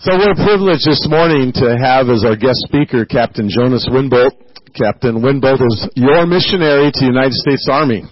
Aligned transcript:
So 0.00 0.16
what 0.16 0.30
a 0.30 0.34
privilege 0.34 0.80
this 0.86 1.06
morning 1.10 1.52
to 1.60 1.76
have 1.76 2.08
as 2.08 2.24
our 2.24 2.34
guest 2.34 2.64
speaker 2.64 3.04
Captain 3.04 3.50
Jonas 3.52 3.86
Winbolt. 3.92 4.32
Captain 4.72 5.20
Winbolt 5.20 5.60
is 5.60 5.90
your 5.94 6.24
missionary 6.24 6.90
to 6.90 7.00
the 7.00 7.04
United 7.04 7.34
States 7.34 7.68
Army, 7.70 8.04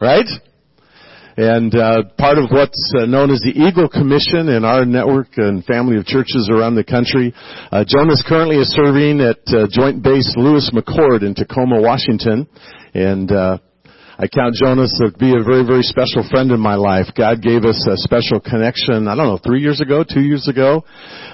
right? 0.00 0.26
And 1.36 1.72
uh, 1.76 2.10
part 2.18 2.38
of 2.38 2.50
what's 2.50 2.92
uh, 2.98 3.06
known 3.06 3.30
as 3.30 3.38
the 3.38 3.54
Eagle 3.54 3.88
Commission 3.88 4.48
in 4.48 4.64
our 4.64 4.84
network 4.84 5.28
and 5.36 5.64
family 5.64 5.96
of 5.96 6.06
churches 6.06 6.50
around 6.50 6.74
the 6.74 6.82
country. 6.82 7.32
Uh, 7.70 7.84
Jonas 7.86 8.24
currently 8.26 8.56
is 8.56 8.74
serving 8.74 9.20
at 9.20 9.38
uh, 9.54 9.70
Joint 9.70 10.02
Base 10.02 10.34
Lewis 10.36 10.72
McChord 10.74 11.22
in 11.22 11.36
Tacoma, 11.36 11.80
Washington, 11.80 12.48
and 12.94 13.30
uh, 13.30 13.58
I 14.22 14.28
count 14.30 14.54
Jonas 14.54 14.94
to 15.02 15.10
be 15.18 15.34
a 15.34 15.42
very, 15.42 15.66
very 15.66 15.82
special 15.82 16.22
friend 16.30 16.54
in 16.54 16.60
my 16.62 16.78
life. 16.78 17.10
God 17.18 17.42
gave 17.42 17.66
us 17.66 17.74
a 17.90 17.98
special 17.98 18.38
connection, 18.38 19.10
I 19.10 19.18
don't 19.18 19.26
know, 19.26 19.42
three 19.42 19.58
years 19.58 19.82
ago, 19.82 20.06
two 20.06 20.22
years 20.22 20.46
ago. 20.46 20.86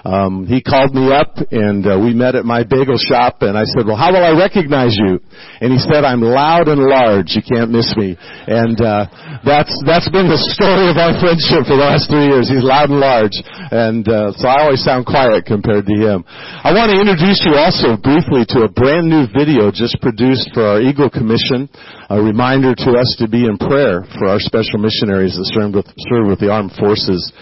Um, 0.09 0.49
he 0.49 0.65
called 0.65 0.97
me 0.97 1.13
up 1.13 1.37
and 1.53 1.85
uh, 1.85 2.01
we 2.01 2.17
met 2.17 2.33
at 2.33 2.49
my 2.49 2.65
bagel 2.65 2.97
shop 2.97 3.45
and 3.45 3.61
I 3.61 3.69
said, 3.69 3.85
well, 3.85 4.01
how 4.01 4.09
will 4.09 4.25
I 4.25 4.33
recognize 4.33 4.97
you? 4.97 5.21
And 5.61 5.69
he 5.69 5.77
said, 5.77 6.01
I'm 6.01 6.25
loud 6.25 6.73
and 6.73 6.81
large. 6.81 7.37
You 7.37 7.45
can't 7.45 7.69
miss 7.69 7.93
me. 7.93 8.17
And, 8.17 8.81
uh, 8.81 9.05
that's, 9.45 9.75
that's 9.85 10.09
been 10.09 10.33
the 10.33 10.41
story 10.57 10.89
of 10.89 10.97
our 10.97 11.13
friendship 11.21 11.69
for 11.69 11.77
the 11.77 11.85
last 11.85 12.09
three 12.09 12.33
years. 12.33 12.49
He's 12.49 12.65
loud 12.65 12.89
and 12.89 13.05
large. 13.05 13.37
And, 13.69 14.09
uh, 14.09 14.33
so 14.33 14.49
I 14.49 14.65
always 14.65 14.81
sound 14.81 15.05
quiet 15.05 15.45
compared 15.45 15.85
to 15.85 15.93
him. 15.93 16.25
I 16.25 16.73
want 16.73 16.89
to 16.89 16.97
introduce 16.97 17.45
you 17.45 17.53
also 17.53 18.01
briefly 18.01 18.49
to 18.57 18.65
a 18.65 18.71
brand 18.73 19.13
new 19.13 19.29
video 19.29 19.69
just 19.69 20.01
produced 20.01 20.57
for 20.57 20.65
our 20.65 20.81
Eagle 20.81 21.13
Commission. 21.13 21.69
A 22.09 22.17
reminder 22.17 22.78
to 22.85 22.95
us 22.95 23.17
to 23.19 23.29
be 23.29 23.45
in 23.45 23.59
prayer 23.59 24.07
for 24.19 24.29
our 24.29 24.39
special 24.39 24.79
missionaries 24.79 25.35
that 25.35 25.51
serve 25.51 25.75
with, 25.75 25.87
serve 26.11 26.27
with 26.27 26.39
the 26.39 26.51
armed 26.51 26.73
forces. 26.79 27.33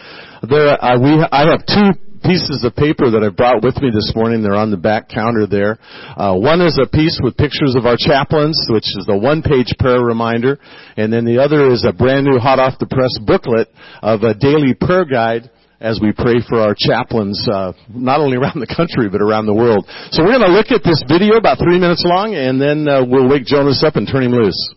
There, 0.49 0.77
uh, 0.83 0.97
we, 0.99 1.21
I 1.21 1.49
have 1.53 1.65
two 1.67 1.93
pieces 2.25 2.65
of 2.65 2.75
paper 2.75 3.11
that 3.13 3.23
I 3.23 3.29
brought 3.31 3.63
with 3.63 3.77
me 3.79 3.91
this 3.93 4.13
morning. 4.17 4.43
They're 4.43 4.59
on 4.59 4.71
the 4.71 4.81
back 4.81 5.09
counter 5.09 5.47
there. 5.47 5.79
Uh, 6.17 6.35
one 6.35 6.61
is 6.61 6.81
a 6.81 6.89
piece 6.89 7.21
with 7.23 7.37
pictures 7.37 7.77
of 7.77 7.87
our 7.87 7.97
chaplains, 7.97 8.59
which 8.71 8.89
is 8.97 9.05
the 9.07 9.17
one-page 9.17 9.77
prayer 9.79 10.01
reminder, 10.01 10.59
and 10.97 11.13
then 11.13 11.25
the 11.25 11.39
other 11.39 11.71
is 11.71 11.85
a 11.85 11.93
brand 11.93 12.27
new 12.27 12.39
hot 12.39 12.59
off 12.59 12.81
the 12.81 12.89
press 12.89 13.15
booklet 13.21 13.69
of 14.03 14.23
a 14.23 14.35
daily 14.35 14.75
prayer 14.75 15.05
guide 15.05 15.51
as 15.79 16.01
we 16.01 16.11
pray 16.11 16.41
for 16.49 16.59
our 16.59 16.75
chaplains, 16.75 17.37
uh, 17.53 17.73
not 17.93 18.19
only 18.19 18.37
around 18.39 18.59
the 18.59 18.75
country 18.75 19.09
but 19.13 19.21
around 19.21 19.45
the 19.45 19.55
world. 19.55 19.85
So 20.11 20.25
we're 20.25 20.33
going 20.33 20.49
to 20.49 20.57
look 20.57 20.73
at 20.73 20.83
this 20.83 21.05
video 21.07 21.37
about 21.37 21.59
three 21.59 21.79
minutes 21.79 22.03
long, 22.05 22.35
and 22.35 22.61
then 22.61 22.89
uh, 22.89 23.05
we'll 23.05 23.29
wake 23.29 23.45
Jonas 23.45 23.85
up 23.87 23.97
and 23.97 24.09
turn 24.09 24.25
him 24.25 24.33
loose. 24.33 24.75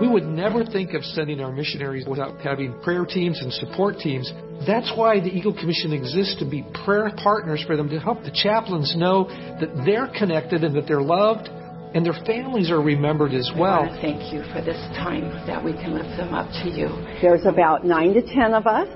We 0.00 0.03
would 0.14 0.24
never 0.24 0.64
think 0.64 0.94
of 0.94 1.04
sending 1.04 1.40
our 1.40 1.50
missionaries 1.50 2.06
without 2.06 2.40
having 2.40 2.72
prayer 2.82 3.04
teams 3.04 3.40
and 3.42 3.52
support 3.52 3.98
teams. 3.98 4.32
That's 4.64 4.92
why 4.96 5.18
the 5.18 5.26
Eagle 5.26 5.52
Commission 5.52 5.92
exists 5.92 6.36
to 6.38 6.48
be 6.48 6.64
prayer 6.84 7.10
partners 7.16 7.64
for 7.66 7.76
them 7.76 7.88
to 7.88 7.98
help 7.98 8.22
the 8.22 8.30
chaplains 8.30 8.94
know 8.96 9.24
that 9.58 9.82
they're 9.84 10.06
connected 10.16 10.62
and 10.62 10.74
that 10.76 10.86
they're 10.86 11.02
loved 11.02 11.48
and 11.94 12.06
their 12.06 12.14
families 12.24 12.70
are 12.70 12.80
remembered 12.80 13.34
as 13.34 13.50
well. 13.58 13.82
I 13.82 14.00
thank 14.00 14.32
you 14.32 14.42
for 14.52 14.62
this 14.62 14.78
time 14.94 15.30
that 15.48 15.62
we 15.62 15.72
can 15.72 15.94
lift 15.94 16.16
them 16.16 16.32
up 16.32 16.46
to 16.62 16.70
you. 16.70 16.86
There's 17.20 17.44
about 17.44 17.84
nine 17.84 18.14
to 18.14 18.22
ten 18.22 18.54
of 18.54 18.68
us, 18.68 18.86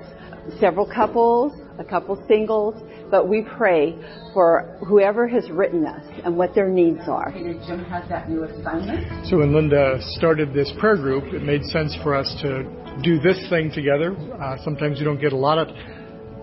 several 0.60 0.86
couples, 0.86 1.52
a 1.80 1.84
couple 1.84 2.14
singles, 2.28 2.74
but 3.10 3.28
we 3.28 3.42
pray 3.56 3.96
for 4.32 4.78
whoever 4.86 5.26
has 5.28 5.48
written 5.50 5.86
us 5.86 6.04
and 6.24 6.36
what 6.36 6.54
their 6.54 6.68
needs 6.68 7.00
are. 7.08 7.32
Jim 7.32 7.84
has 7.84 8.08
that 8.08 8.28
new 8.28 8.44
assignment. 8.44 9.26
So 9.26 9.38
when 9.38 9.54
Linda 9.54 9.98
started 10.16 10.52
this 10.52 10.72
prayer 10.78 10.96
group, 10.96 11.32
it 11.32 11.42
made 11.42 11.64
sense 11.64 11.96
for 12.02 12.14
us 12.14 12.34
to 12.42 12.64
do 13.02 13.20
this 13.20 13.38
thing 13.48 13.70
together. 13.72 14.16
Uh, 14.40 14.56
sometimes 14.64 14.98
you 14.98 15.04
don't 15.04 15.20
get 15.20 15.32
a 15.32 15.36
lot 15.36 15.58
of 15.58 15.68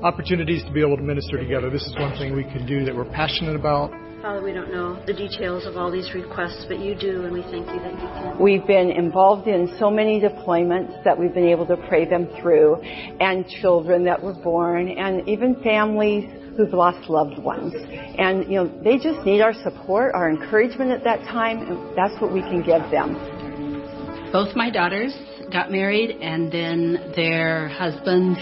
opportunities 0.04 0.64
to 0.64 0.72
be 0.72 0.82
able 0.82 0.98
to 0.98 1.04
minister 1.04 1.38
together. 1.38 1.70
This 1.70 1.84
is 1.84 1.96
one 1.98 2.18
thing 2.18 2.36
we 2.36 2.44
can 2.44 2.66
do 2.66 2.86
that 2.86 2.96
we're 2.96 3.06
passionate 3.12 3.56
about. 3.56 3.92
Father, 4.22 4.42
we 4.42 4.54
don't 4.54 4.72
know 4.72 5.00
the 5.06 5.14
details 5.14 5.68
of 5.68 5.78
all 5.78 5.92
these 5.92 6.12
requests, 6.16 6.66
but 6.68 6.80
you 6.80 6.96
do, 6.96 7.26
and 7.26 7.32
we 7.32 7.44
thank 7.44 7.68
you 7.68 7.80
that 7.80 7.94
you 7.94 8.08
can. 8.08 8.40
We've 8.40 8.66
been 8.66 8.90
involved 8.90 9.48
in 9.48 9.76
so 9.78 9.92
many 9.92 10.20
deployments 10.20 11.04
that 11.04 11.20
we've 11.20 11.34
been 11.34 11.48
able 11.48 11.68
to 11.68 11.78
pray 11.88 12.10
them 12.10 12.28
through, 12.42 12.78
and 12.82 13.48
children 13.62 14.04
that 14.06 14.24
were 14.24 14.34
born, 14.34 14.90
and 14.90 15.28
even 15.30 15.62
families 15.62 16.26
who've 16.58 16.74
lost 16.74 17.10
loved 17.10 17.38
ones. 17.40 17.74
And, 18.18 18.50
you 18.52 18.64
know, 18.64 18.82
they 18.84 18.98
just 18.98 19.26
need 19.26 19.42
our 19.42 19.54
support, 19.64 20.14
our 20.14 20.30
encouragement 20.30 20.92
at 20.92 21.04
that 21.04 21.20
time, 21.28 21.60
and 21.60 21.98
that's 21.98 22.20
what 22.22 22.34
we 22.34 22.42
can 22.42 22.62
give 22.64 22.90
them. 22.92 24.32
Both 24.32 24.56
my 24.56 24.70
daughters 24.70 25.16
got 25.52 25.72
married, 25.72 26.12
and 26.22 26.52
then 26.52 27.14
their 27.16 27.68
husbands 27.70 28.40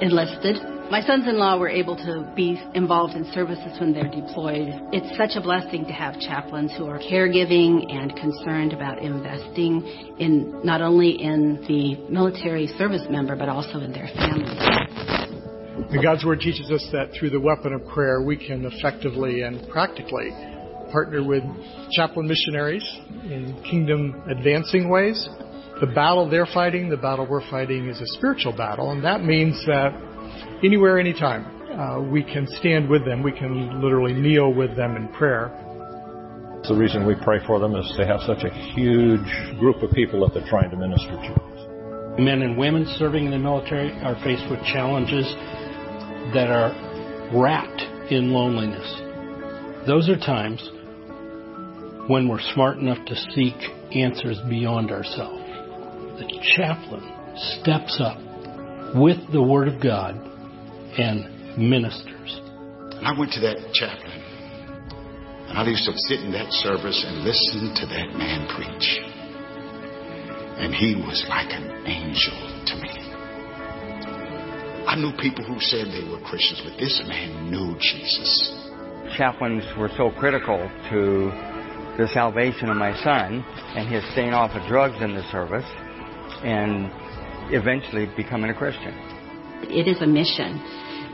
enlisted. 0.00 0.56
My 0.90 1.00
sons-in-law 1.00 1.58
were 1.58 1.70
able 1.70 1.96
to 1.96 2.30
be 2.36 2.60
involved 2.74 3.14
in 3.14 3.24
services 3.32 3.80
when 3.80 3.94
they're 3.94 4.10
deployed. 4.10 4.68
It's 4.92 5.16
such 5.16 5.36
a 5.36 5.40
blessing 5.40 5.86
to 5.86 5.92
have 5.92 6.20
chaplains 6.20 6.72
who 6.76 6.84
are 6.86 6.98
caregiving 6.98 7.90
and 7.90 8.14
concerned 8.14 8.74
about 8.74 8.98
investing 8.98 9.82
in 10.18 10.60
not 10.62 10.82
only 10.82 11.12
in 11.22 11.64
the 11.66 11.96
military 12.12 12.66
service 12.66 13.06
member 13.08 13.36
but 13.36 13.48
also 13.48 13.78
in 13.78 13.92
their 13.92 14.08
families. 14.08 15.21
And 15.74 16.02
God's 16.02 16.24
Word 16.24 16.40
teaches 16.40 16.70
us 16.70 16.86
that 16.92 17.12
through 17.18 17.30
the 17.30 17.40
weapon 17.40 17.72
of 17.72 17.86
prayer, 17.88 18.22
we 18.22 18.36
can 18.36 18.64
effectively 18.64 19.42
and 19.42 19.68
practically 19.70 20.30
partner 20.92 21.24
with 21.24 21.42
chaplain 21.92 22.28
missionaries 22.28 22.84
in 23.24 23.58
kingdom 23.68 24.22
advancing 24.28 24.90
ways. 24.90 25.28
The 25.80 25.86
battle 25.86 26.28
they're 26.28 26.46
fighting, 26.46 26.90
the 26.90 26.96
battle 26.98 27.26
we're 27.28 27.48
fighting, 27.50 27.88
is 27.88 28.00
a 28.00 28.06
spiritual 28.18 28.54
battle, 28.56 28.90
and 28.90 29.02
that 29.02 29.24
means 29.24 29.64
that 29.66 29.92
anywhere, 30.62 30.98
anytime, 30.98 31.46
uh, 31.72 32.02
we 32.02 32.22
can 32.22 32.46
stand 32.60 32.88
with 32.88 33.04
them. 33.06 33.22
We 33.22 33.32
can 33.32 33.80
literally 33.80 34.12
kneel 34.12 34.52
with 34.52 34.76
them 34.76 34.96
in 34.96 35.08
prayer. 35.08 35.50
The 36.68 36.76
reason 36.76 37.06
we 37.06 37.16
pray 37.24 37.38
for 37.46 37.58
them 37.58 37.74
is 37.74 37.92
they 37.96 38.06
have 38.06 38.20
such 38.20 38.44
a 38.44 38.50
huge 38.74 39.58
group 39.58 39.82
of 39.82 39.90
people 39.92 40.20
that 40.20 40.34
they're 40.34 40.48
trying 40.48 40.70
to 40.70 40.76
minister 40.76 41.10
to. 41.10 41.52
Men 42.22 42.42
and 42.42 42.58
women 42.58 42.86
serving 42.98 43.24
in 43.24 43.30
the 43.30 43.38
military 43.38 43.90
are 44.04 44.14
faced 44.22 44.48
with 44.50 44.62
challenges 44.64 45.26
that 46.34 46.48
are 46.48 46.72
wrapped 47.34 47.82
in 48.12 48.32
loneliness. 48.32 48.88
Those 49.86 50.08
are 50.08 50.16
times 50.16 50.62
when 52.08 52.28
we're 52.28 52.40
smart 52.54 52.78
enough 52.78 53.04
to 53.06 53.16
seek 53.34 53.54
answers 53.94 54.38
beyond 54.48 54.90
ourselves. 54.90 55.42
The 56.18 56.28
chaplain 56.56 57.02
steps 57.58 58.00
up 58.00 58.18
with 58.94 59.18
the 59.32 59.42
Word 59.42 59.68
of 59.68 59.82
God 59.82 60.16
and 60.98 61.58
ministers. 61.58 62.40
And 62.98 63.06
I 63.06 63.18
went 63.18 63.32
to 63.32 63.40
that 63.40 63.72
chaplain, 63.72 64.20
and 65.48 65.58
I 65.58 65.64
used 65.66 65.84
to 65.84 65.92
sit 66.08 66.20
in 66.20 66.32
that 66.32 66.52
service 66.52 67.04
and 67.06 67.24
listen 67.24 67.74
to 67.74 67.86
that 67.86 68.16
man 68.16 68.48
preach. 68.54 69.00
And 70.58 70.74
he 70.74 70.94
was 70.94 71.24
like 71.28 71.50
an 71.50 71.86
angel 71.86 72.36
to 72.66 72.76
me. 72.76 73.11
I 74.86 74.96
knew 74.96 75.12
people 75.16 75.44
who 75.44 75.60
said 75.60 75.86
they 75.88 76.08
were 76.10 76.20
Christians, 76.20 76.62
but 76.64 76.78
this 76.78 77.02
man 77.06 77.50
knew 77.50 77.76
Jesus. 77.78 78.52
Chaplains 79.16 79.64
were 79.78 79.90
so 79.96 80.10
critical 80.18 80.58
to 80.90 81.30
the 81.98 82.08
salvation 82.12 82.68
of 82.68 82.76
my 82.76 82.92
son 83.04 83.44
and 83.76 83.88
his 83.88 84.02
staying 84.12 84.32
off 84.32 84.50
of 84.56 84.66
drugs 84.68 84.96
in 85.00 85.14
the 85.14 85.22
service 85.30 85.68
and 86.42 86.90
eventually 87.54 88.08
becoming 88.16 88.50
a 88.50 88.54
Christian. 88.54 88.92
It 89.70 89.86
is 89.86 90.00
a 90.02 90.06
mission, 90.06 90.58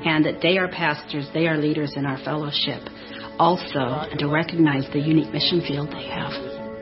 and 0.04 0.24
that 0.24 0.40
they 0.40 0.56
are 0.56 0.68
pastors, 0.68 1.28
they 1.34 1.46
are 1.46 1.58
leaders 1.58 1.94
in 1.96 2.06
our 2.06 2.18
fellowship. 2.24 2.80
Also, 3.38 4.08
to 4.18 4.28
recognize 4.28 4.88
the 4.92 5.00
unique 5.00 5.32
mission 5.32 5.60
field 5.60 5.88
they 5.88 6.06
have. 6.08 6.32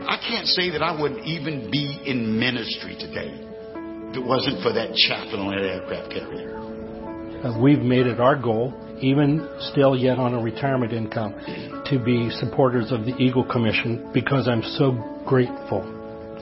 I 0.08 0.16
can't 0.28 0.46
say 0.46 0.70
that 0.70 0.82
I 0.82 0.98
would 0.98 1.18
even 1.24 1.70
be 1.70 2.00
in 2.06 2.38
ministry 2.38 2.96
today 2.98 3.32
if 4.10 4.16
it 4.16 4.24
wasn't 4.24 4.62
for 4.62 4.72
that 4.72 4.94
chaplain 4.94 5.40
on 5.40 5.50
that 5.56 5.64
aircraft 5.64 6.12
carrier. 6.12 6.65
Uh, 7.46 7.56
we've 7.60 7.80
made 7.80 8.06
it 8.06 8.18
our 8.18 8.34
goal, 8.34 8.74
even 9.00 9.48
still 9.70 9.96
yet 9.96 10.18
on 10.18 10.34
a 10.34 10.42
retirement 10.42 10.92
income, 10.92 11.32
to 11.84 12.02
be 12.04 12.28
supporters 12.40 12.90
of 12.90 13.04
the 13.04 13.14
Eagle 13.18 13.44
Commission 13.44 14.10
because 14.12 14.48
I'm 14.48 14.62
so 14.62 14.92
grateful. 15.24 15.82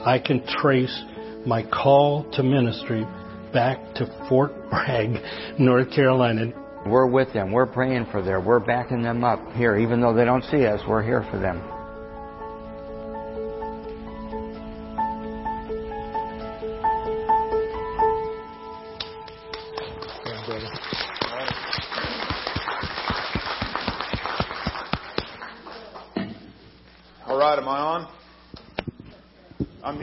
I 0.03 0.17
can 0.17 0.43
trace 0.47 1.03
my 1.45 1.61
call 1.61 2.29
to 2.33 2.41
ministry 2.41 3.05
back 3.53 3.77
to 3.95 4.07
Fort 4.27 4.51
Bragg, 4.71 5.17
North 5.59 5.91
Carolina. 5.91 6.47
We're 6.87 7.07
with 7.07 7.33
them. 7.33 7.51
We're 7.51 7.67
praying 7.67 8.07
for 8.11 8.23
them. 8.23 8.43
We're 8.43 8.59
backing 8.59 9.03
them 9.03 9.23
up 9.23 9.53
here. 9.53 9.77
Even 9.77 10.01
though 10.01 10.13
they 10.13 10.25
don't 10.25 10.43
see 10.45 10.65
us, 10.65 10.81
we're 10.87 11.03
here 11.03 11.23
for 11.29 11.37
them. 11.37 11.74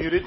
Muted. 0.02 0.24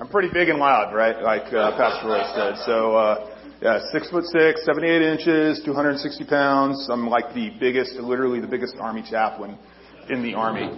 I'm 0.00 0.08
pretty 0.08 0.30
big 0.32 0.48
and 0.48 0.58
loud, 0.58 0.94
right? 0.94 1.20
Like 1.22 1.52
uh, 1.52 1.76
Pastor 1.76 2.08
Roy 2.08 2.22
said. 2.34 2.64
So, 2.64 2.96
uh, 2.96 3.36
yeah, 3.60 3.78
six 3.92 4.08
foot 4.08 4.24
six, 4.24 4.64
78 4.64 5.02
inches, 5.02 5.62
260 5.62 6.24
pounds. 6.24 6.88
I'm 6.90 7.06
like 7.06 7.34
the 7.34 7.50
biggest, 7.60 7.96
literally 7.96 8.40
the 8.40 8.46
biggest 8.46 8.76
Army 8.80 9.04
chaplain 9.10 9.58
in 10.08 10.22
the 10.22 10.32
Army. 10.32 10.70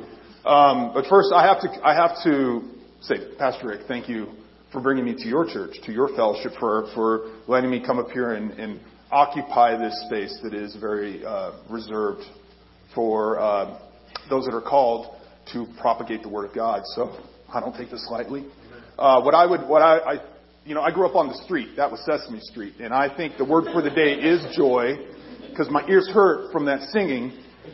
Um, 0.45 0.91
but 0.93 1.07
first, 1.09 1.33
I 1.33 1.47
have 1.47 1.61
to, 1.61 1.69
I 1.87 1.95
have 1.95 2.17
to 2.25 2.63
say, 3.03 3.15
Pastor 3.39 3.69
Rick, 3.69 3.83
thank 3.87 4.09
you 4.09 4.27
for 4.73 4.81
bringing 4.81 5.05
me 5.05 5.15
to 5.15 5.29
your 5.29 5.47
church, 5.47 5.77
to 5.85 5.93
your 5.93 6.09
fellowship, 6.17 6.51
for 6.59 6.91
for 6.97 7.31
letting 7.47 7.71
me 7.71 7.81
come 7.87 8.01
up 8.01 8.11
here 8.11 8.33
and, 8.33 8.51
and 8.59 8.81
occupy 9.13 9.79
this 9.79 9.95
space 10.09 10.37
that 10.43 10.53
is 10.53 10.75
very 10.81 11.25
uh, 11.25 11.53
reserved 11.71 12.23
for 12.93 13.39
uh, 13.39 13.79
those 14.29 14.47
that 14.47 14.53
are 14.53 14.69
called 14.69 15.15
to 15.53 15.65
propagate 15.81 16.23
the 16.23 16.29
Word 16.29 16.47
of 16.47 16.57
God. 16.57 16.83
So 16.97 17.17
I 17.53 17.61
don't 17.61 17.77
take 17.77 17.91
this 17.91 18.07
lightly. 18.11 18.47
Uh, 18.99 19.21
what 19.23 19.35
I 19.35 19.47
would, 19.47 19.69
what 19.69 19.83
I, 19.83 19.99
I, 19.99 20.15
you 20.65 20.75
know, 20.75 20.81
I 20.81 20.91
grew 20.91 21.07
up 21.07 21.17
on 21.17 21.29
the 21.29 21.35
street. 21.45 21.77
That 21.77 21.91
was 21.91 22.01
Sesame 22.05 22.41
Street, 22.41 22.75
and 22.81 22.93
I 22.95 23.15
think 23.15 23.37
the 23.37 23.45
word 23.45 23.65
for 23.73 23.83
the 23.83 23.91
day 23.91 24.15
is 24.15 24.57
joy, 24.57 24.97
because 25.51 25.69
my 25.71 25.87
ears 25.89 26.09
hurt 26.13 26.53
from 26.53 26.67
that 26.67 26.81
singing, 26.91 27.33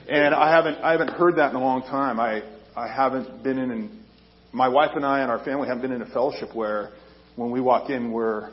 and 0.08 0.34
I 0.34 0.50
haven't, 0.50 0.78
I 0.78 0.92
haven't 0.92 1.10
heard 1.10 1.36
that 1.36 1.50
in 1.50 1.56
a 1.56 1.60
long 1.60 1.82
time. 1.82 2.19
I, 2.19 2.42
I 2.76 2.88
haven't 2.88 3.42
been 3.42 3.58
in, 3.58 3.70
an, 3.70 4.04
my 4.52 4.69
wife 4.69 4.90
and 4.94 5.04
I 5.04 5.20
and 5.20 5.30
our 5.30 5.44
family 5.44 5.69
haven't 5.69 5.82
been 5.82 5.92
in 5.92 6.02
a 6.02 6.10
fellowship 6.10 6.54
where, 6.54 6.90
when 7.36 7.50
we 7.50 7.60
walk 7.60 7.90
in, 7.90 8.10
we're 8.10 8.50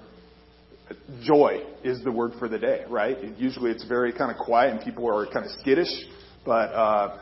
joy 1.24 1.64
is 1.84 2.04
the 2.04 2.12
word 2.12 2.34
for 2.38 2.48
the 2.48 2.60
day, 2.60 2.84
right? 2.90 3.18
Usually 3.38 3.72
it's 3.72 3.86
very 3.86 4.14
kind 4.14 4.32
of 4.32 4.38
quiet 4.38 4.74
and 4.74 4.82
people 4.82 5.08
are 5.10 5.26
kind 5.26 5.46
of 5.46 5.52
skittish, 5.60 5.90
but 6.46 6.72
uh, 6.72 7.18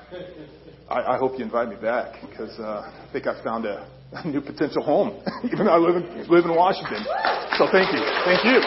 I, 0.89 1.15
I 1.15 1.17
hope 1.17 1.37
you 1.37 1.45
invite 1.45 1.69
me 1.69 1.77
back 1.81 2.21
because 2.29 2.59
uh, 2.59 2.91
I 2.91 3.09
think 3.13 3.25
I 3.25 3.41
found 3.43 3.65
a, 3.65 3.87
a 4.11 4.27
new 4.27 4.41
potential 4.41 4.83
home, 4.83 5.23
even 5.45 5.65
though 5.65 5.71
I 5.71 5.77
live 5.77 5.95
in, 5.95 6.27
live 6.27 6.45
in 6.45 6.53
Washington. 6.55 7.03
So 7.57 7.67
thank 7.71 7.91
you. 7.93 8.03
Thank 8.25 8.43
you. 8.43 8.59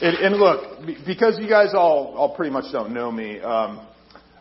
And, 0.00 0.16
and 0.16 0.36
look, 0.36 0.86
because 1.04 1.38
you 1.40 1.48
guys 1.48 1.74
all, 1.74 2.14
all 2.16 2.34
pretty 2.34 2.52
much 2.52 2.72
don't 2.72 2.94
know 2.94 3.10
me, 3.10 3.40
um, 3.40 3.86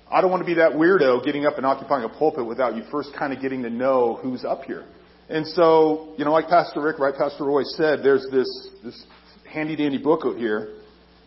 I 0.09 0.21
don't 0.21 0.31
want 0.31 0.41
to 0.41 0.45
be 0.45 0.53
that 0.55 0.73
weirdo 0.73 1.25
getting 1.25 1.45
up 1.45 1.57
and 1.57 1.65
occupying 1.65 2.05
a 2.05 2.09
pulpit 2.09 2.45
without 2.45 2.75
you 2.75 2.83
first 2.91 3.09
kind 3.17 3.33
of 3.33 3.41
getting 3.41 3.63
to 3.63 3.69
know 3.69 4.19
who's 4.21 4.45
up 4.45 4.63
here. 4.63 4.85
And 5.29 5.45
so, 5.45 6.13
you 6.17 6.23
know, 6.23 6.31
like 6.31 6.47
Pastor 6.47 6.81
Rick, 6.81 6.99
right, 6.99 7.13
Pastor 7.13 7.43
Roy 7.43 7.63
said, 7.63 7.99
there's 8.01 8.25
this, 8.31 8.69
this 8.83 9.03
handy 9.51 9.75
dandy 9.75 9.97
booklet 9.97 10.37
here. 10.37 10.75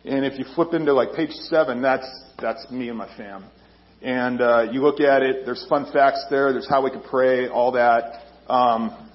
And 0.04 0.24
if 0.24 0.38
you 0.38 0.46
flip 0.54 0.72
into 0.72 0.94
like 0.94 1.12
page 1.14 1.32
seven, 1.32 1.82
that's, 1.82 2.08
that's 2.40 2.70
me 2.70 2.88
and 2.88 2.98
my 2.98 3.08
fam. 3.16 3.44
And, 4.02 4.40
uh, 4.40 4.62
you 4.72 4.80
look 4.82 5.00
at 5.00 5.22
it, 5.22 5.44
there's 5.44 5.66
fun 5.68 5.90
facts 5.92 6.24
there, 6.30 6.52
there's 6.52 6.68
how 6.68 6.82
we 6.82 6.90
can 6.90 7.02
pray, 7.02 7.48
all 7.48 7.72
that. 7.72 8.22
Um, 8.48 9.08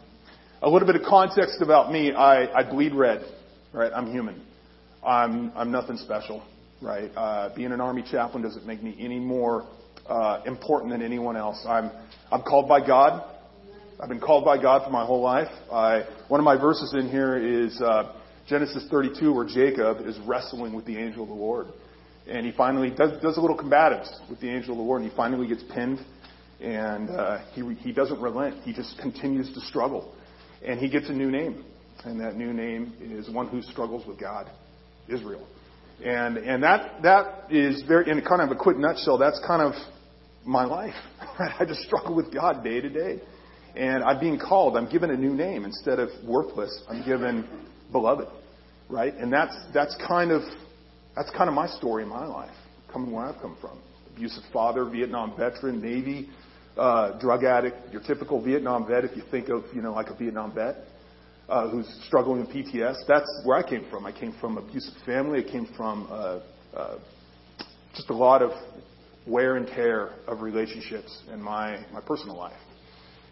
a 0.61 0.69
little 0.69 0.87
bit 0.87 0.95
of 0.95 1.03
context 1.07 1.61
about 1.61 1.91
me, 1.91 2.11
I, 2.13 2.45
I 2.53 2.69
bleed 2.69 2.93
red, 2.93 3.25
right? 3.73 3.91
I'm 3.93 4.11
human. 4.11 4.41
I'm, 5.05 5.51
I'm 5.55 5.71
nothing 5.71 5.97
special, 5.97 6.43
right? 6.81 7.11
Uh, 7.15 7.53
being 7.55 7.71
an 7.71 7.81
army 7.81 8.03
chaplain 8.09 8.43
doesn't 8.43 8.65
make 8.65 8.83
me 8.83 8.95
any 8.99 9.19
more, 9.19 9.67
uh, 10.07 10.41
important 10.45 10.91
than 10.91 11.01
anyone 11.01 11.35
else. 11.35 11.63
I'm, 11.67 11.91
I'm 12.31 12.43
called 12.43 12.67
by 12.67 12.85
God. 12.85 13.23
I've 13.99 14.09
been 14.09 14.19
called 14.19 14.45
by 14.45 14.61
God 14.61 14.83
for 14.83 14.91
my 14.91 15.05
whole 15.05 15.21
life. 15.21 15.47
I, 15.71 16.03
one 16.27 16.39
of 16.39 16.43
my 16.43 16.57
verses 16.59 16.93
in 16.93 17.09
here 17.09 17.37
is 17.37 17.81
uh, 17.81 18.13
Genesis 18.47 18.85
32, 18.91 19.33
where 19.33 19.45
Jacob 19.45 20.05
is 20.05 20.17
wrestling 20.27 20.73
with 20.73 20.85
the 20.85 20.97
angel 20.97 21.23
of 21.23 21.29
the 21.29 21.35
Lord. 21.35 21.67
And 22.27 22.45
he 22.45 22.51
finally 22.51 22.89
does, 22.89 23.21
does 23.21 23.37
a 23.37 23.41
little 23.41 23.57
combatives 23.57 24.09
with 24.29 24.39
the 24.39 24.49
angel 24.49 24.71
of 24.71 24.77
the 24.77 24.83
Lord, 24.83 25.01
and 25.01 25.11
he 25.11 25.15
finally 25.15 25.47
gets 25.47 25.63
pinned. 25.73 25.99
And 26.59 27.09
uh, 27.09 27.45
he, 27.53 27.73
he 27.75 27.91
doesn't 27.91 28.19
relent. 28.19 28.63
He 28.63 28.73
just 28.73 28.97
continues 28.99 29.53
to 29.53 29.61
struggle. 29.61 30.15
And 30.65 30.79
he 30.79 30.89
gets 30.89 31.09
a 31.09 31.13
new 31.13 31.29
name. 31.29 31.63
And 32.03 32.19
that 32.19 32.35
new 32.35 32.53
name 32.53 32.93
is 32.99 33.29
one 33.29 33.47
who 33.47 33.61
struggles 33.61 34.05
with 34.07 34.19
God, 34.19 34.49
Israel. 35.07 35.47
And, 36.03 36.37
and 36.37 36.63
that, 36.63 37.01
that 37.03 37.51
is 37.51 37.83
very, 37.87 38.09
in 38.09 38.21
kind 38.21 38.41
of 38.41 38.51
a 38.51 38.55
quick 38.55 38.77
nutshell, 38.77 39.17
that's 39.17 39.39
kind 39.45 39.61
of 39.61 39.73
my 40.45 40.65
life. 40.65 40.93
I 41.59 41.65
just 41.65 41.81
struggle 41.81 42.15
with 42.15 42.33
God 42.33 42.63
day 42.63 42.81
to 42.81 42.89
day. 42.89 43.21
And 43.75 44.03
I'm 44.03 44.19
being 44.19 44.39
called, 44.39 44.77
I'm 44.77 44.89
given 44.89 45.09
a 45.09 45.17
new 45.17 45.33
name. 45.33 45.65
Instead 45.65 45.99
of 45.99 46.09
worthless, 46.23 46.83
I'm 46.89 47.05
given 47.05 47.47
beloved. 47.91 48.27
Right? 48.89 49.13
And 49.13 49.31
that's, 49.31 49.55
that's 49.73 49.95
kind 50.07 50.31
of, 50.31 50.41
that's 51.15 51.29
kind 51.31 51.47
of 51.49 51.53
my 51.53 51.67
story 51.67 52.03
in 52.03 52.09
my 52.09 52.25
life, 52.25 52.55
coming 52.91 53.11
where 53.11 53.25
I've 53.25 53.41
come 53.41 53.57
from. 53.61 53.79
Abusive 54.15 54.43
father, 54.51 54.85
Vietnam 54.89 55.33
veteran, 55.37 55.81
Navy, 55.81 56.29
uh, 56.77 57.17
drug 57.19 57.43
addict, 57.43 57.77
your 57.91 58.01
typical 58.01 58.43
Vietnam 58.43 58.87
vet, 58.87 59.05
if 59.05 59.15
you 59.15 59.23
think 59.31 59.49
of, 59.49 59.63
you 59.73 59.81
know, 59.81 59.93
like 59.93 60.09
a 60.09 60.15
Vietnam 60.15 60.53
vet, 60.53 60.75
uh, 61.47 61.69
who's 61.69 61.87
struggling 62.07 62.41
with 62.41 62.49
PTS. 62.49 62.95
That's 63.07 63.41
where 63.43 63.57
I 63.57 63.67
came 63.67 63.85
from. 63.89 64.05
I 64.05 64.11
came 64.11 64.33
from 64.39 64.57
abusive 64.57 64.93
family. 65.05 65.45
I 65.45 65.49
came 65.49 65.67
from, 65.77 66.07
uh, 66.09 66.39
uh, 66.75 66.97
just 67.93 68.09
a 68.09 68.13
lot 68.13 68.41
of 68.41 68.51
wear 69.25 69.55
and 69.55 69.67
tear 69.67 70.11
of 70.27 70.41
relationships 70.41 71.23
in 71.31 71.41
my, 71.41 71.83
my 71.93 72.01
personal 72.01 72.35
life. 72.37 72.59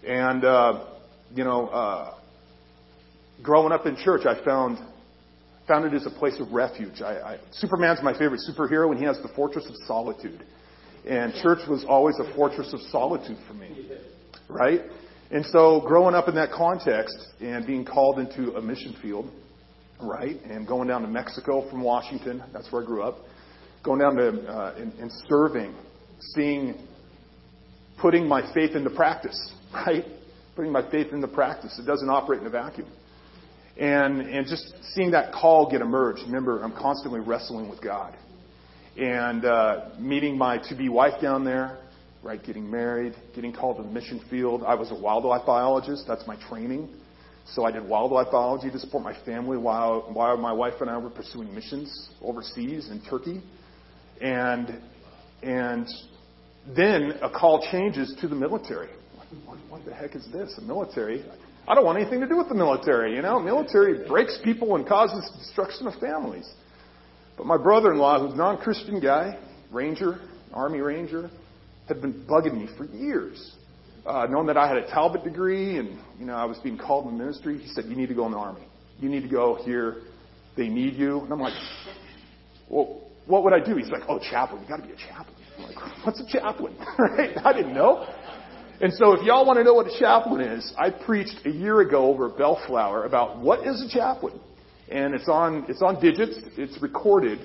And, 0.08 0.44
uh, 0.44 0.86
you 1.34 1.44
know, 1.44 1.68
uh, 1.68 2.16
growing 3.42 3.72
up 3.72 3.86
in 3.86 3.96
church, 3.98 4.26
I 4.26 4.44
found, 4.44 4.80
found 5.68 5.86
it 5.86 5.94
as 5.94 6.06
a 6.06 6.10
place 6.10 6.40
of 6.40 6.52
refuge. 6.52 7.02
I, 7.02 7.14
I, 7.14 7.40
Superman's 7.52 8.02
my 8.04 8.14
favorite 8.14 8.42
superhero, 8.50 8.92
and 8.92 9.00
he 9.00 9.06
has 9.06 9.18
the 9.22 9.30
fortress 9.36 9.66
of 9.68 9.76
solitude. 9.88 10.44
And 11.08 11.34
church 11.36 11.60
was 11.68 11.86
always 11.88 12.16
a 12.20 12.34
fortress 12.36 12.74
of 12.74 12.80
solitude 12.92 13.38
for 13.48 13.54
me, 13.54 13.90
right? 14.50 14.82
And 15.32 15.46
so 15.48 15.82
growing 15.86 16.16
up 16.16 16.28
in 16.28 16.36
that 16.36 16.52
context 16.52 17.18
and 17.42 17.66
being 17.66 17.84
called 17.84 18.20
into 18.20 18.56
a 18.56 18.62
mission 18.62 18.96
field, 19.02 19.30
right, 20.02 20.40
and 20.44 20.68
going 20.68 20.88
down 20.88 21.02
to 21.02 21.08
Mexico 21.08 21.70
from 21.70 21.82
Washington, 21.82 22.44
that's 22.54 22.72
where 22.72 22.84
I 22.84 22.86
grew 22.86 23.04
up, 23.04 23.18
going 23.84 24.00
down 24.00 24.16
to 24.16 24.28
uh, 24.48 24.76
and, 24.78 24.94
and 24.94 25.12
serving, 25.28 25.76
seeing, 26.36 26.76
putting 28.00 28.28
my 28.28 28.54
faith 28.54 28.76
into 28.76 28.90
practice, 28.90 29.54
right? 29.74 30.06
Putting 30.56 30.72
my 30.72 30.90
faith 30.92 31.12
into 31.12 31.28
practice. 31.28 31.80
It 31.80 31.86
doesn't 31.86 32.10
operate 32.10 32.42
in 32.42 32.48
a 32.48 32.52
vacuum. 32.52 32.88
And, 33.78 34.22
and 34.22 34.48
just 34.48 34.74
seeing 34.94 35.12
that 35.12 35.34
call 35.34 35.70
get 35.70 35.82
emerged. 35.82 36.22
Remember, 36.26 36.62
I'm 36.62 36.74
constantly 36.74 37.20
wrestling 37.20 37.70
with 37.70 37.82
God. 37.82 38.16
And 38.98 39.46
uh, 39.46 39.90
meeting 39.98 40.38
my 40.38 40.60
to 40.70 40.76
be 40.76 40.90
wife 40.90 41.20
down 41.22 41.44
there, 41.44 41.80
right? 42.22 42.44
Getting 42.44 42.70
married, 42.70 43.16
getting 43.34 43.52
called 43.52 43.78
to 43.78 43.84
the 43.84 43.90
mission 43.90 44.22
field. 44.30 44.64
I 44.64 44.76
was 44.76 44.92
a 44.92 44.96
wildlife 44.96 45.46
biologist. 45.48 46.06
That's 46.08 46.28
my 46.28 46.36
training. 46.48 46.90
So 47.48 47.66
I 47.66 47.72
did 47.72 47.84
wildlife 47.84 48.32
biology 48.32 48.70
to 48.70 48.80
support 48.80 49.04
my 49.04 49.20
family 49.26 49.58
while, 49.58 50.10
while 50.14 50.38
my 50.38 50.54
wife 50.54 50.76
and 50.80 50.90
I 50.90 50.98
were 50.98 51.10
pursuing 51.10 51.54
missions 51.54 52.10
overseas 52.22 52.90
in 52.90 53.02
Turkey. 53.10 53.42
And, 54.22 54.80
and 55.42 55.88
then 56.76 57.18
a 57.22 57.30
call 57.30 57.68
changes 57.72 58.16
to 58.22 58.28
the 58.28 58.36
military 58.36 58.90
what, 59.46 59.58
what 59.70 59.86
the 59.86 59.94
heck 59.94 60.16
is 60.16 60.28
this? 60.32 60.54
The 60.56 60.62
military? 60.62 61.24
I 61.68 61.76
don't 61.76 61.86
want 61.86 61.98
anything 61.98 62.20
to 62.20 62.28
do 62.28 62.38
with 62.38 62.50
the 62.50 62.56
military. 62.56 63.16
You 63.16 63.22
know, 63.22 63.40
military 63.40 64.06
breaks 64.08 64.38
people 64.44 64.76
and 64.76 64.88
causes 64.88 65.30
destruction 65.40 65.88
of 65.88 65.94
families. 65.96 66.50
But 67.38 67.46
my 67.46 67.58
brother-in-law, 67.58 68.20
who's 68.20 68.34
a 68.34 68.38
non-Christian 68.38 69.00
guy, 69.00 69.40
Ranger, 69.72 70.20
Army 70.54 70.80
Ranger, 70.80 71.30
had 71.88 72.02
been 72.02 72.26
bugging 72.30 72.58
me 72.58 72.68
for 72.78 72.86
years. 72.86 73.56
Uh, 74.06 74.28
knowing 74.30 74.48
that 74.48 74.58
I 74.58 74.68
had 74.68 74.78
a 74.78 74.88
Talbot 74.88 75.24
degree 75.24 75.78
and, 75.78 75.98
you 76.20 76.26
know, 76.26 76.36
I 76.36 76.44
was 76.44 76.58
being 76.58 76.78
called 76.78 77.08
in 77.08 77.18
ministry, 77.18 77.58
he 77.58 77.70
said, 77.70 77.86
you 77.86 77.96
need 77.96 78.10
to 78.10 78.14
go 78.14 78.26
in 78.26 78.34
the 78.34 78.38
Army. 78.38 78.68
You 79.00 79.10
need 79.10 79.24
to 79.24 79.30
go 79.30 79.56
here. 79.64 80.02
They 80.58 80.68
need 80.68 80.96
you. 80.96 81.22
And 81.22 81.32
I'm 81.32 81.40
like, 81.40 81.54
well, 82.70 83.02
what 83.26 83.44
would 83.46 83.54
I 83.54 83.60
do? 83.60 83.78
He's 83.78 83.90
like, 83.90 84.04
oh, 84.10 84.20
chaplain. 84.20 84.62
You 84.62 84.68
got 84.68 84.82
to 84.82 84.88
be 84.88 84.94
a 84.94 84.98
chaplain. 84.98 85.36
I'm 85.58 85.64
like, 85.64 86.06
what's 86.06 86.20
a 86.20 86.28
chaplain? 86.28 86.76
right? 87.00 87.38
I 87.44 87.54
didn't 87.54 87.74
know. 87.74 88.06
And 88.82 88.92
so 88.94 89.14
if 89.14 89.24
y'all 89.24 89.46
want 89.46 89.58
to 89.58 89.64
know 89.64 89.74
what 89.74 89.88
a 89.88 90.00
chaplain 90.00 90.42
is, 90.42 90.74
I 90.78 90.90
preached 90.90 91.46
a 91.46 91.50
year 91.50 91.82
ago 91.82 92.06
over 92.06 92.30
at 92.30 92.38
Bellflower 92.38 93.06
about 93.06 93.40
what 93.40 93.66
is 93.66 93.82
a 93.82 93.90
chaplain. 93.90 94.40
And 94.90 95.14
it's 95.14 95.30
on, 95.30 95.66
it's 95.70 95.82
on 95.82 96.02
digits, 96.02 96.38
it's 96.58 96.82
recorded. 96.82 97.40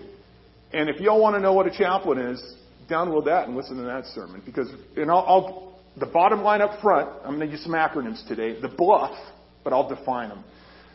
And 0.73 0.89
if 0.89 1.01
y'all 1.01 1.21
want 1.21 1.37
to 1.37 1.41
know 1.41 1.53
what 1.53 1.67
a 1.67 1.77
chaplain 1.77 2.19
is, 2.19 2.57
download 2.91 3.27
that 3.27 3.47
and 3.47 3.57
listen 3.57 3.77
to 3.77 3.83
that 3.85 4.07
sermon. 4.07 4.43
Because, 4.45 4.69
and 4.97 5.11
I'll, 5.11 5.25
I'll 5.27 5.69
the 5.99 6.07
bottom 6.07 6.43
line 6.43 6.61
up 6.63 6.81
front, 6.81 7.09
I'm 7.25 7.37
going 7.37 7.49
to 7.49 7.53
use 7.53 7.63
some 7.63 7.73
acronyms 7.73 8.27
today. 8.29 8.61
The 8.61 8.69
BLUF, 8.69 9.17
but 9.65 9.73
I'll 9.73 9.89
define 9.89 10.29
them. 10.29 10.45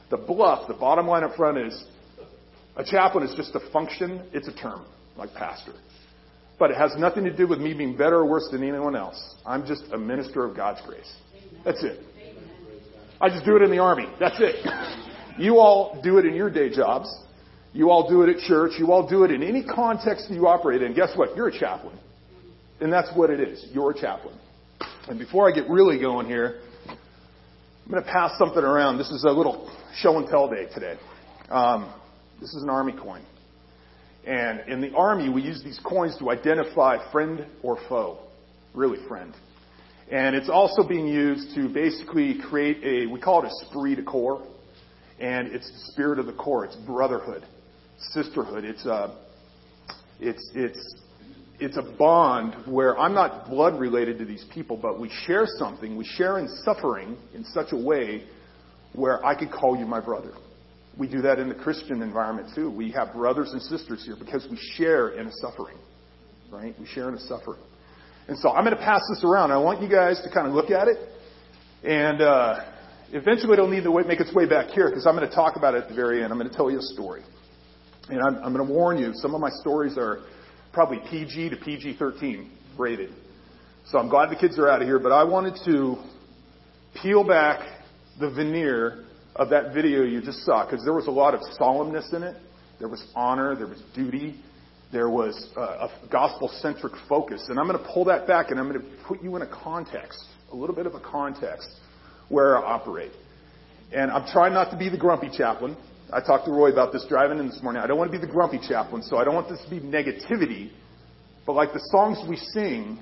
The 0.10 0.18
BLUF, 0.18 0.68
the 0.68 0.74
bottom 0.74 1.08
line 1.08 1.24
up 1.24 1.36
front 1.36 1.58
is 1.58 1.84
a 2.76 2.84
chaplain 2.84 3.28
is 3.28 3.36
just 3.36 3.54
a 3.56 3.72
function, 3.72 4.24
it's 4.34 4.48
a 4.48 4.54
term, 4.54 4.86
like 5.18 5.34
pastor. 5.34 5.74
But 6.60 6.72
it 6.72 6.78
has 6.78 6.92
nothing 6.98 7.24
to 7.24 7.36
do 7.36 7.48
with 7.48 7.60
me 7.60 7.74
being 7.74 7.98
better 7.98 8.18
or 8.18 8.26
worse 8.26 8.48
than 8.52 8.64
anyone 8.64 8.96
else. 8.96 9.36
I'm 9.46 9.66
just 9.66 9.84
a 9.92 9.98
minister 9.98 10.46
of 10.46 10.56
God's 10.56 10.82
grace. 10.86 11.12
That's 11.66 11.84
it. 11.84 12.00
I 13.20 13.30
just 13.30 13.46
do 13.46 13.56
it 13.56 13.62
in 13.62 13.72
the 13.72 13.80
army. 13.80 14.08
That's 14.20 14.38
it. 14.40 14.66
You 15.36 15.58
all 15.58 16.00
do 16.04 16.20
it 16.20 16.28
in 16.28 16.36
your 16.36 16.52
day 16.52 16.70
jobs. 16.70 17.12
You 17.74 17.90
all 17.90 18.08
do 18.08 18.22
it 18.22 18.30
at 18.30 18.38
church. 18.44 18.74
You 18.78 18.92
all 18.92 19.10
do 19.10 19.24
it 19.24 19.32
in 19.32 19.42
any 19.42 19.64
context 19.64 20.30
that 20.30 20.36
you 20.36 20.48
operate 20.48 20.84
in. 20.84 20.94
Guess 20.94 21.14
what? 21.16 21.36
You're 21.36 21.48
a 21.48 21.60
chaplain. 21.60 21.98
And 22.80 22.94
that's 22.94 23.10
what 23.16 23.32
it 23.32 23.40
is. 23.40 23.66
You're 23.72 23.92
a 23.92 24.00
chaplain. 24.00 24.38
And 25.08 25.18
before 25.18 25.50
I 25.50 25.56
get 25.56 25.68
really 25.70 26.00
going 26.00 26.28
here, 26.28 26.62
I'm 26.88 27.92
going 27.92 28.04
to 28.04 28.10
pass 28.10 28.38
something 28.38 28.64
around. 28.64 28.98
This 29.00 29.10
is 29.10 29.24
a 29.24 29.32
little 29.32 29.76
show 29.96 30.18
and 30.18 30.28
tell 30.28 30.48
day 30.50 30.68
today. 30.74 31.00
Um, 31.50 31.92
this 32.40 32.54
is 32.54 32.62
an 32.62 32.70
army 32.70 32.94
coin. 32.94 33.26
And 34.26 34.62
in 34.70 34.82
the 34.82 34.94
army, 34.96 35.30
we 35.30 35.42
use 35.42 35.62
these 35.64 35.80
coins 35.84 36.18
to 36.20 36.30
identify 36.30 37.12
friend 37.12 37.46
or 37.62 37.78
foe. 37.90 38.20
Really, 38.74 39.06
friend. 39.08 39.34
And 40.12 40.36
it's 40.36 40.50
also 40.50 40.88
being 40.88 41.08
used 41.08 41.56
to 41.56 41.68
basically 41.68 42.40
create 42.50 42.84
a, 42.84 43.12
we 43.12 43.20
call 43.20 43.44
it 43.44 43.48
a 43.48 43.66
esprit 43.66 43.96
de 43.96 44.04
corps. 44.04 44.48
And 45.20 45.48
it's 45.48 45.70
the 45.70 45.92
spirit 45.92 46.20
of 46.20 46.26
the 46.26 46.34
corps. 46.34 46.66
It's 46.66 46.76
brotherhood, 46.76 47.46
sisterhood. 48.12 48.64
It's 48.64 48.86
a, 48.86 49.18
it's, 50.20 50.52
it's, 50.56 50.96
it's 51.60 51.78
a 51.78 51.82
bond 51.98 52.56
where 52.66 52.98
I'm 52.98 53.14
not 53.14 53.48
blood 53.50 53.80
related 53.80 54.18
to 54.20 54.26
these 54.26 54.46
people, 54.54 54.78
but 54.78 55.00
we 55.00 55.10
share 55.26 55.46
something. 55.60 55.98
We 55.98 56.06
share 56.06 56.40
in 56.40 56.48
suffering 56.64 57.18
in 57.34 57.44
such 57.46 57.72
a 57.72 57.78
way 57.78 58.26
where 58.94 59.24
I 59.26 59.36
could 59.36 59.52
call 59.52 59.78
you 59.78 59.86
my 59.86 60.00
brother. 60.00 60.34
We 60.98 61.08
do 61.08 61.22
that 61.22 61.40
in 61.40 61.50
the 61.50 61.56
Christian 61.56 62.02
environment 62.02 62.50
too. 62.54 62.70
We 62.70 62.92
have 62.92 63.14
brothers 63.14 63.52
and 63.52 63.62
sisters 63.62 64.06
here 64.06 64.16
because 64.18 64.48
we 64.50 64.58
share 64.76 65.10
in 65.10 65.28
a 65.28 65.32
suffering, 65.42 65.78
right? 66.52 66.76
We 66.80 66.86
share 66.86 67.10
in 67.10 67.16
a 67.16 67.20
suffering. 67.20 67.62
And 68.28 68.38
so 68.38 68.52
I'm 68.52 68.64
going 68.64 68.76
to 68.76 68.82
pass 68.82 69.02
this 69.10 69.24
around. 69.24 69.52
I 69.52 69.58
want 69.58 69.82
you 69.82 69.90
guys 69.90 70.22
to 70.24 70.30
kind 70.34 70.48
of 70.48 70.54
look 70.54 70.70
at 70.70 70.88
it, 70.88 70.98
and 71.84 72.22
uh, 72.22 72.66
eventually 73.12 73.54
it'll 73.54 73.68
need 73.68 73.84
to 73.84 74.04
make 74.08 74.20
its 74.20 74.34
way 74.34 74.46
back 74.46 74.68
here 74.68 74.88
because 74.90 75.06
I'm 75.08 75.16
going 75.16 75.28
to 75.28 75.36
talk 75.36 75.56
about 75.56 75.74
it 75.74 75.84
at 75.84 75.90
the 75.90 75.96
very 75.96 76.24
end. 76.24 76.32
I'm 76.32 76.38
going 76.38 76.50
to 76.50 76.56
tell 76.56 76.72
you 76.72 76.78
a 76.78 76.82
story, 76.94 77.24
and 78.10 78.22
I'm, 78.22 78.36
I'm 78.36 78.54
going 78.54 78.66
to 78.66 78.74
warn 78.74 78.98
you. 79.00 79.12
Some 79.16 79.34
of 79.34 79.42
my 79.42 79.50
stories 79.62 79.98
are 79.98 80.20
probably 80.72 81.00
PG 81.10 81.50
to 81.50 81.58
PG-13 81.58 82.50
rated. 82.78 83.12
So 83.86 83.98
I'm 83.98 84.10
glad 84.10 84.30
the 84.30 84.36
kids 84.36 84.58
are 84.58 84.70
out 84.70 84.82
of 84.82 84.88
here, 84.88 85.00
but 85.00 85.12
I 85.12 85.24
wanted 85.24 85.56
to 85.66 85.98
peel 87.02 87.28
back 87.28 87.60
the 88.20 88.30
veneer 88.30 89.06
of 89.36 89.50
that 89.50 89.74
video 89.74 90.04
you 90.04 90.22
just 90.22 90.46
saw 90.46 90.66
because 90.66 90.84
there 90.84 90.94
was 90.94 91.08
a 91.08 91.12
lot 91.12 91.34
of 91.34 91.42
solemnness 91.60 92.14
in 92.14 92.24
it. 92.24 92.36
There 92.80 92.88
was 92.88 93.04
honor. 93.16 93.56
There 93.56 93.68
was 93.68 93.82
duty. 93.96 94.40
There 94.92 95.10
was 95.10 95.50
uh, 95.58 95.62
a, 95.62 96.06
a 96.06 96.10
gospel 96.12 96.50
centric 96.62 96.94
focus. 97.10 97.48
And 97.50 97.60
I'm 97.60 97.68
going 97.68 97.80
to 97.80 97.92
pull 97.92 98.06
that 98.06 98.28
back 98.28 98.52
and 98.52 98.60
I'm 98.60 98.70
going 98.70 98.82
to 98.82 98.88
put 99.08 99.24
you 99.24 99.36
in 99.36 99.42
a 99.42 99.48
context, 99.48 100.24
a 100.52 100.56
little 100.56 100.76
bit 100.76 100.86
of 100.86 100.94
a 100.94 101.00
context 101.00 101.70
where 102.30 102.58
I 102.58 102.62
operate. 102.62 103.12
And 103.92 104.12
I'm 104.12 104.26
trying 104.32 104.54
not 104.54 104.72
to 104.72 104.78
be 104.78 104.90
the 104.90 104.98
grumpy 104.98 105.30
chaplain. 105.36 105.76
I 106.12 106.20
talked 106.20 106.46
to 106.46 106.52
Roy 106.52 106.72
about 106.72 106.94
this 106.94 107.06
driving 107.10 107.40
in 107.40 107.48
this 107.48 107.62
morning. 107.64 107.82
I 107.82 107.88
don't 107.88 107.98
want 107.98 108.12
to 108.12 108.18
be 108.18 108.24
the 108.24 108.32
grumpy 108.32 108.60
chaplain, 108.68 109.02
so 109.02 109.18
I 109.18 109.24
don't 109.24 109.34
want 109.34 109.50
this 109.50 109.64
to 109.64 109.70
be 109.70 109.80
negativity. 109.80 110.70
But 111.46 111.54
like 111.54 111.74
the 111.74 111.82
songs 111.92 112.20
we 112.30 112.36
sing, 112.36 113.00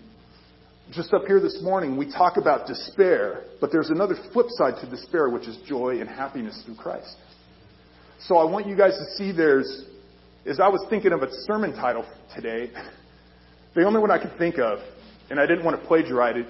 just 0.91 1.13
up 1.13 1.25
here 1.25 1.39
this 1.39 1.61
morning, 1.61 1.95
we 1.95 2.11
talk 2.11 2.35
about 2.35 2.67
despair, 2.67 3.45
but 3.61 3.71
there's 3.71 3.89
another 3.89 4.15
flip 4.33 4.47
side 4.49 4.73
to 4.81 4.89
despair, 4.89 5.29
which 5.29 5.47
is 5.47 5.57
joy 5.65 6.01
and 6.01 6.09
happiness 6.09 6.61
through 6.65 6.75
Christ. 6.75 7.15
So 8.19 8.37
I 8.37 8.43
want 8.43 8.67
you 8.67 8.75
guys 8.75 8.97
to 8.97 9.05
see 9.15 9.31
there's, 9.31 9.85
as 10.45 10.59
I 10.59 10.67
was 10.67 10.85
thinking 10.89 11.13
of 11.13 11.23
a 11.23 11.29
sermon 11.47 11.73
title 11.73 12.05
today, 12.35 12.71
the 13.75 13.83
only 13.83 14.01
one 14.01 14.11
I 14.11 14.17
could 14.17 14.37
think 14.37 14.59
of, 14.59 14.79
and 15.29 15.39
I 15.39 15.45
didn't 15.45 15.63
want 15.63 15.79
to 15.79 15.87
plagiarize 15.87 16.35
it, 16.35 16.45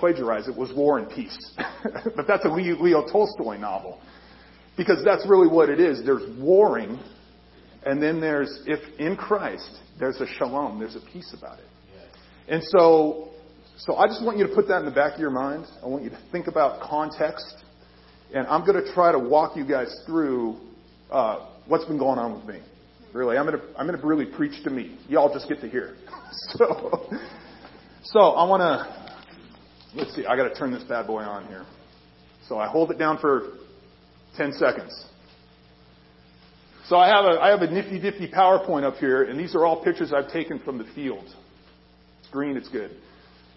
plagiarize 0.00 0.48
it 0.48 0.56
was 0.56 0.72
War 0.74 0.98
and 0.98 1.08
Peace. 1.08 1.38
but 2.16 2.26
that's 2.26 2.44
a 2.44 2.48
Leo 2.48 3.06
Tolstoy 3.06 3.58
novel. 3.58 4.00
Because 4.76 5.04
that's 5.04 5.24
really 5.28 5.46
what 5.46 5.68
it 5.68 5.78
is. 5.78 6.04
There's 6.04 6.36
warring, 6.36 6.98
and 7.86 8.02
then 8.02 8.20
there's, 8.20 8.64
if 8.66 8.80
in 8.98 9.16
Christ, 9.16 9.70
there's 10.00 10.20
a 10.20 10.26
shalom, 10.26 10.80
there's 10.80 10.96
a 10.96 11.12
peace 11.12 11.32
about 11.38 11.60
it. 11.60 11.66
And 12.48 12.62
so 12.64 13.33
so 13.78 13.96
I 13.96 14.06
just 14.06 14.24
want 14.24 14.38
you 14.38 14.46
to 14.46 14.54
put 14.54 14.68
that 14.68 14.78
in 14.78 14.84
the 14.84 14.92
back 14.92 15.14
of 15.14 15.20
your 15.20 15.30
mind. 15.30 15.66
I 15.82 15.86
want 15.86 16.04
you 16.04 16.10
to 16.10 16.18
think 16.30 16.46
about 16.46 16.80
context. 16.80 17.64
And 18.32 18.46
I'm 18.46 18.64
going 18.64 18.82
to 18.82 18.92
try 18.92 19.12
to 19.12 19.18
walk 19.18 19.56
you 19.56 19.66
guys 19.66 19.94
through 20.06 20.56
uh, 21.10 21.46
what's 21.66 21.84
been 21.84 21.98
going 21.98 22.18
on 22.18 22.34
with 22.34 22.44
me. 22.46 22.60
Really, 23.12 23.36
I'm 23.36 23.46
going 23.46 23.58
to 23.58 23.64
I'm 23.78 23.86
going 23.86 23.98
to 23.98 24.06
really 24.06 24.26
preach 24.26 24.64
to 24.64 24.70
me. 24.70 24.98
Y'all 25.08 25.32
just 25.32 25.48
get 25.48 25.60
to 25.60 25.68
hear. 25.68 25.96
so, 26.56 27.08
so 28.02 28.20
I 28.20 28.48
want 28.48 28.60
to 28.60 29.14
let's 29.94 30.14
see. 30.16 30.26
I 30.26 30.36
got 30.36 30.48
to 30.48 30.54
turn 30.54 30.72
this 30.72 30.82
bad 30.82 31.06
boy 31.06 31.22
on 31.22 31.46
here. 31.46 31.64
So 32.48 32.58
I 32.58 32.66
hold 32.66 32.90
it 32.90 32.98
down 32.98 33.18
for 33.18 33.52
10 34.36 34.52
seconds. 34.54 35.06
So 36.88 36.96
I 36.96 37.06
have 37.06 37.24
a 37.24 37.40
I 37.40 37.50
have 37.50 37.62
a 37.62 37.70
nifty 37.70 37.98
nifty 37.98 38.28
PowerPoint 38.28 38.82
up 38.82 38.96
here, 38.96 39.22
and 39.22 39.38
these 39.38 39.54
are 39.54 39.64
all 39.64 39.82
pictures 39.82 40.12
I've 40.12 40.30
taken 40.32 40.58
from 40.58 40.78
the 40.78 40.84
field. 40.94 41.24
It's 42.20 42.28
green. 42.30 42.56
It's 42.56 42.68
good. 42.68 42.90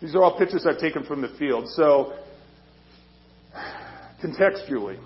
These 0.01 0.13
are 0.13 0.23
all 0.23 0.37
pictures 0.37 0.65
I've 0.69 0.79
taken 0.79 1.03
from 1.05 1.21
the 1.21 1.29
field. 1.39 1.67
So, 1.69 2.13
contextually, 4.23 4.99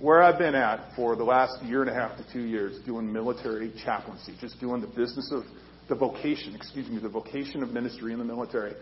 where 0.00 0.22
I've 0.22 0.38
been 0.38 0.56
at 0.56 0.94
for 0.96 1.14
the 1.14 1.22
last 1.22 1.62
year 1.62 1.82
and 1.82 1.90
a 1.90 1.94
half 1.94 2.16
to 2.16 2.32
two 2.32 2.42
years 2.42 2.84
doing 2.84 3.12
military 3.12 3.72
chaplaincy, 3.84 4.34
just 4.40 4.58
doing 4.58 4.80
the 4.80 4.88
business 4.88 5.30
of 5.32 5.44
the 5.88 5.94
vocation, 5.94 6.54
excuse 6.56 6.88
me, 6.88 6.98
the 6.98 7.08
vocation 7.08 7.62
of 7.62 7.70
ministry 7.70 8.12
in 8.12 8.18
the 8.18 8.24
military, 8.24 8.74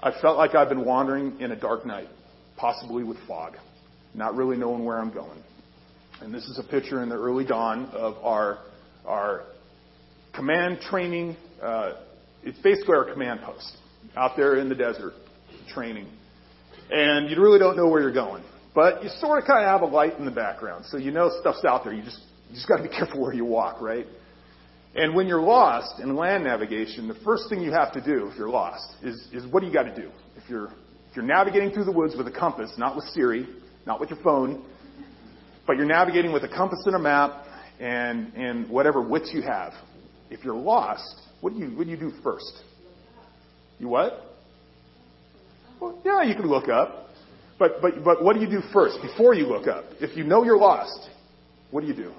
I 0.00 0.10
felt 0.20 0.36
like 0.36 0.56
I've 0.56 0.68
been 0.68 0.84
wandering 0.84 1.40
in 1.40 1.52
a 1.52 1.56
dark 1.56 1.86
night, 1.86 2.08
possibly 2.56 3.04
with 3.04 3.18
fog, 3.28 3.54
not 4.14 4.34
really 4.34 4.56
knowing 4.56 4.84
where 4.84 4.98
I'm 4.98 5.12
going. 5.12 5.42
And 6.22 6.34
this 6.34 6.44
is 6.44 6.58
a 6.58 6.68
picture 6.68 7.04
in 7.04 7.08
the 7.08 7.16
early 7.16 7.44
dawn 7.44 7.86
of 7.92 8.16
our, 8.24 8.58
our 9.06 9.44
command 10.34 10.80
training. 10.80 11.36
Uh, 11.62 11.92
it's 12.42 12.58
basically 12.58 12.96
our 12.96 13.12
command 13.12 13.40
post 13.42 13.76
out 14.16 14.36
there 14.36 14.56
in 14.56 14.68
the 14.68 14.74
desert 14.74 15.14
training. 15.68 16.08
And 16.90 17.30
you 17.30 17.40
really 17.40 17.58
don't 17.58 17.76
know 17.76 17.88
where 17.88 18.00
you're 18.00 18.12
going. 18.12 18.44
But 18.74 19.02
you 19.02 19.08
sort 19.20 19.40
of 19.40 19.46
kind 19.46 19.64
of 19.64 19.70
have 19.70 19.80
a 19.80 19.92
light 19.92 20.18
in 20.18 20.24
the 20.24 20.30
background. 20.30 20.84
So 20.86 20.98
you 20.98 21.10
know 21.10 21.30
stuff's 21.40 21.64
out 21.64 21.84
there. 21.84 21.94
You 21.94 22.02
just, 22.02 22.20
you 22.48 22.54
just 22.54 22.68
got 22.68 22.76
to 22.76 22.82
be 22.82 22.88
careful 22.96 23.20
where 23.22 23.32
you 23.32 23.44
walk, 23.44 23.80
right? 23.80 24.06
And 24.94 25.14
when 25.14 25.26
you're 25.26 25.42
lost 25.42 26.00
in 26.00 26.14
land 26.16 26.44
navigation, 26.44 27.08
the 27.08 27.18
first 27.24 27.50
thing 27.50 27.60
you 27.60 27.72
have 27.72 27.92
to 27.92 28.00
do 28.00 28.28
if 28.28 28.38
you're 28.38 28.48
lost 28.48 28.96
is, 29.02 29.28
is 29.32 29.46
what 29.52 29.60
do 29.60 29.66
you 29.66 29.72
got 29.72 29.84
to 29.84 29.94
do? 29.94 30.10
If 30.36 30.48
you're, 30.48 30.66
if 31.10 31.16
you're 31.16 31.24
navigating 31.24 31.70
through 31.70 31.84
the 31.84 31.92
woods 31.92 32.14
with 32.16 32.26
a 32.28 32.30
compass, 32.30 32.72
not 32.78 32.96
with 32.96 33.04
Siri, 33.06 33.46
not 33.86 34.00
with 34.00 34.10
your 34.10 34.18
phone, 34.22 34.64
but 35.66 35.76
you're 35.76 35.86
navigating 35.86 36.32
with 36.32 36.44
a 36.44 36.48
compass 36.48 36.82
and 36.86 36.94
a 36.94 36.98
map 36.98 37.44
and, 37.78 38.32
and 38.34 38.70
whatever 38.70 39.02
wits 39.02 39.30
you 39.34 39.42
have. 39.42 39.72
If 40.30 40.44
you're 40.44 40.54
lost, 40.54 41.14
what 41.40 41.52
do 41.52 41.58
you, 41.58 41.66
what 41.76 41.84
do 41.84 41.90
you 41.90 41.98
do 41.98 42.12
first? 42.22 42.62
You 43.78 43.88
what? 43.88 44.22
Well, 45.80 46.00
yeah, 46.04 46.22
you 46.22 46.34
can 46.34 46.46
look 46.46 46.68
up. 46.68 47.06
But, 47.58 47.80
but, 47.80 48.04
but 48.04 48.22
what 48.22 48.34
do 48.34 48.40
you 48.40 48.50
do 48.50 48.60
first 48.72 48.98
before 49.00 49.34
you 49.34 49.46
look 49.46 49.66
up? 49.66 49.84
If 50.00 50.16
you 50.16 50.24
know 50.24 50.44
you're 50.44 50.58
lost, 50.58 51.08
what 51.70 51.80
do 51.80 51.86
you 51.86 51.94
do? 51.94 52.12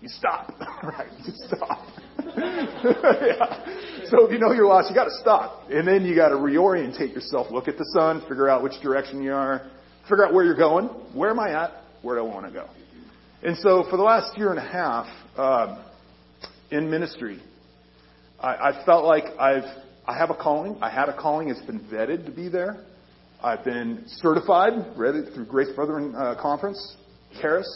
You 0.00 0.08
stop. 0.08 0.52
right, 0.82 1.08
you 1.24 1.32
stop. 1.46 1.86
yeah. 2.36 4.06
So 4.06 4.26
if 4.26 4.32
you 4.32 4.38
know 4.38 4.52
you're 4.52 4.66
lost, 4.66 4.90
you 4.90 4.94
gotta 4.94 5.16
stop. 5.20 5.70
And 5.70 5.88
then 5.88 6.04
you 6.04 6.14
gotta 6.14 6.34
reorientate 6.34 7.14
yourself. 7.14 7.50
Look 7.50 7.66
at 7.66 7.78
the 7.78 7.86
sun, 7.94 8.20
figure 8.22 8.48
out 8.48 8.62
which 8.62 8.80
direction 8.82 9.22
you 9.22 9.32
are, 9.32 9.70
figure 10.02 10.26
out 10.26 10.34
where 10.34 10.44
you're 10.44 10.54
going. 10.54 10.86
Where 11.14 11.30
am 11.30 11.40
I 11.40 11.64
at? 11.64 11.72
Where 12.02 12.16
do 12.16 12.26
I 12.26 12.28
want 12.28 12.46
to 12.46 12.52
go? 12.52 12.68
And 13.42 13.56
so 13.58 13.84
for 13.90 13.96
the 13.96 14.02
last 14.02 14.36
year 14.36 14.50
and 14.50 14.58
a 14.58 14.62
half, 14.62 15.06
uh, 15.36 15.82
in 16.70 16.90
ministry, 16.90 17.42
I, 18.40 18.48
I 18.48 18.84
felt 18.84 19.04
like 19.04 19.24
I've 19.38 19.64
I 20.08 20.16
have 20.16 20.30
a 20.30 20.34
calling. 20.34 20.78
I 20.80 20.88
had 20.88 21.10
a 21.10 21.16
calling. 21.16 21.50
It's 21.50 21.60
been 21.60 21.80
vetted 21.80 22.24
to 22.24 22.32
be 22.32 22.48
there. 22.48 22.82
I've 23.44 23.62
been 23.62 24.04
certified, 24.06 24.72
through 24.96 25.44
Grace 25.44 25.68
Brethren 25.76 26.14
uh, 26.16 26.34
Conference, 26.40 26.96
Charis, 27.42 27.68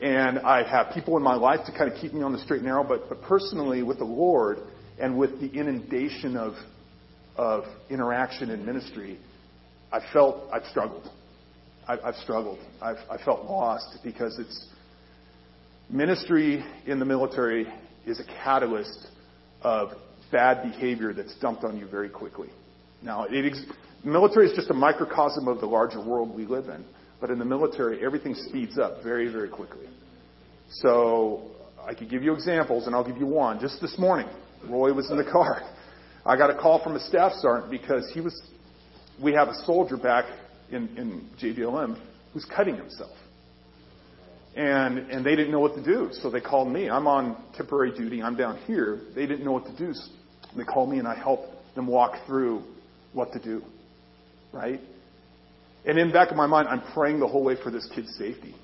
and 0.00 0.38
I 0.38 0.62
have 0.62 0.94
people 0.94 1.16
in 1.16 1.22
my 1.24 1.34
life 1.34 1.66
to 1.66 1.72
kind 1.76 1.92
of 1.92 1.98
keep 1.98 2.14
me 2.14 2.22
on 2.22 2.32
the 2.32 2.38
straight 2.38 2.58
and 2.58 2.66
narrow. 2.66 2.84
But, 2.84 3.08
but 3.08 3.20
personally, 3.22 3.82
with 3.82 3.98
the 3.98 4.04
Lord 4.04 4.58
and 5.00 5.18
with 5.18 5.40
the 5.40 5.48
inundation 5.48 6.36
of 6.36 6.54
of 7.34 7.64
interaction 7.90 8.50
in 8.50 8.64
ministry, 8.64 9.18
I 9.90 9.98
felt 10.12 10.48
I've 10.52 10.66
struggled. 10.66 11.10
I've, 11.88 11.98
I've 12.04 12.16
struggled. 12.22 12.60
I've 12.80 12.98
I 13.10 13.22
felt 13.24 13.46
lost 13.46 13.98
because 14.04 14.38
it's 14.38 14.68
ministry 15.90 16.64
in 16.86 17.00
the 17.00 17.04
military 17.04 17.66
is 18.06 18.20
a 18.20 18.24
catalyst 18.44 19.08
of 19.62 19.88
bad 20.32 20.62
behavior 20.62 21.12
that's 21.12 21.34
dumped 21.36 21.62
on 21.62 21.76
you 21.76 21.86
very 21.86 22.08
quickly. 22.08 22.48
Now, 23.02 23.24
it 23.24 23.44
ex- 23.44 23.64
military 24.02 24.48
is 24.48 24.56
just 24.56 24.70
a 24.70 24.74
microcosm 24.74 25.46
of 25.46 25.60
the 25.60 25.66
larger 25.66 26.04
world 26.04 26.34
we 26.34 26.46
live 26.46 26.68
in, 26.68 26.84
but 27.20 27.30
in 27.30 27.38
the 27.38 27.44
military, 27.44 28.04
everything 28.04 28.34
speeds 28.34 28.78
up 28.78 29.02
very, 29.04 29.30
very 29.30 29.48
quickly. 29.48 29.86
So, 30.70 31.52
I 31.86 31.94
could 31.94 32.08
give 32.08 32.22
you 32.22 32.32
examples, 32.32 32.86
and 32.86 32.94
I'll 32.94 33.06
give 33.06 33.18
you 33.18 33.26
one. 33.26 33.60
Just 33.60 33.80
this 33.80 33.98
morning, 33.98 34.28
Roy 34.68 34.92
was 34.92 35.10
in 35.10 35.16
the 35.16 35.30
car. 35.30 35.62
I 36.24 36.36
got 36.36 36.50
a 36.50 36.54
call 36.54 36.82
from 36.82 36.94
a 36.94 37.00
staff 37.00 37.32
sergeant 37.40 37.70
because 37.70 38.10
he 38.14 38.20
was. 38.20 38.40
We 39.22 39.32
have 39.34 39.48
a 39.48 39.54
soldier 39.66 39.96
back 39.96 40.24
in, 40.70 40.88
in 40.96 41.28
JBLM 41.40 42.00
who's 42.32 42.44
cutting 42.44 42.76
himself. 42.76 43.16
And, 44.54 44.98
and 45.10 45.24
they 45.24 45.34
didn't 45.34 45.50
know 45.50 45.60
what 45.60 45.74
to 45.76 45.82
do, 45.82 46.10
so 46.12 46.30
they 46.30 46.40
called 46.40 46.70
me. 46.70 46.88
I'm 46.88 47.06
on 47.06 47.42
temporary 47.56 47.96
duty. 47.96 48.22
I'm 48.22 48.36
down 48.36 48.58
here. 48.66 49.00
They 49.14 49.26
didn't 49.26 49.44
know 49.44 49.52
what 49.52 49.64
to 49.66 49.76
do, 49.76 49.94
they 50.56 50.64
call 50.64 50.86
me 50.86 50.98
and 50.98 51.08
I 51.08 51.14
help 51.14 51.40
them 51.74 51.86
walk 51.86 52.26
through 52.26 52.62
what 53.12 53.32
to 53.32 53.38
do. 53.38 53.62
Right? 54.52 54.80
And 55.84 55.98
in 55.98 56.08
the 56.08 56.12
back 56.12 56.30
of 56.30 56.36
my 56.36 56.46
mind, 56.46 56.68
I'm 56.68 56.82
praying 56.92 57.20
the 57.20 57.26
whole 57.26 57.44
way 57.44 57.56
for 57.62 57.70
this 57.70 57.88
kid's 57.94 58.14
safety, 58.16 58.54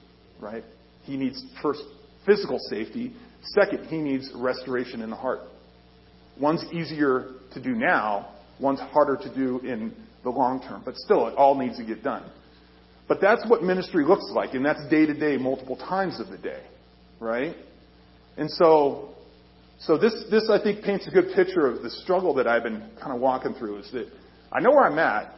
right? 0.40 0.62
He 1.02 1.16
needs 1.16 1.44
first 1.62 1.82
physical 2.26 2.58
safety. 2.70 3.12
Second, 3.42 3.86
he 3.86 3.98
needs 3.98 4.30
restoration 4.34 5.00
in 5.02 5.10
the 5.10 5.16
heart. 5.16 5.40
One's 6.40 6.64
easier 6.72 7.32
to 7.54 7.62
do 7.62 7.74
now, 7.74 8.28
one's 8.60 8.80
harder 8.80 9.16
to 9.16 9.34
do 9.34 9.58
in 9.60 9.92
the 10.22 10.30
long 10.30 10.60
term, 10.60 10.82
but 10.84 10.96
still, 10.96 11.26
it 11.26 11.34
all 11.36 11.56
needs 11.56 11.76
to 11.78 11.84
get 11.84 12.02
done. 12.04 12.30
But 13.08 13.20
that's 13.20 13.44
what 13.48 13.62
ministry 13.62 14.04
looks 14.04 14.30
like, 14.34 14.54
and 14.54 14.64
that's 14.64 14.86
day 14.88 15.06
to 15.06 15.14
day, 15.14 15.36
multiple 15.36 15.76
times 15.76 16.20
of 16.20 16.28
the 16.28 16.38
day, 16.38 16.62
right? 17.18 17.56
And 18.36 18.50
so, 18.50 19.14
so 19.80 19.96
this, 19.96 20.24
this 20.30 20.50
I 20.50 20.60
think 20.62 20.82
paints 20.82 21.06
a 21.06 21.10
good 21.10 21.34
picture 21.34 21.66
of 21.66 21.82
the 21.82 21.90
struggle 21.90 22.34
that 22.34 22.46
I've 22.46 22.64
been 22.64 22.82
kind 23.00 23.12
of 23.12 23.20
walking 23.20 23.54
through. 23.54 23.78
Is 23.78 23.90
that 23.92 24.08
I 24.50 24.60
know 24.60 24.70
where 24.70 24.84
I'm 24.84 24.98
at, 24.98 25.32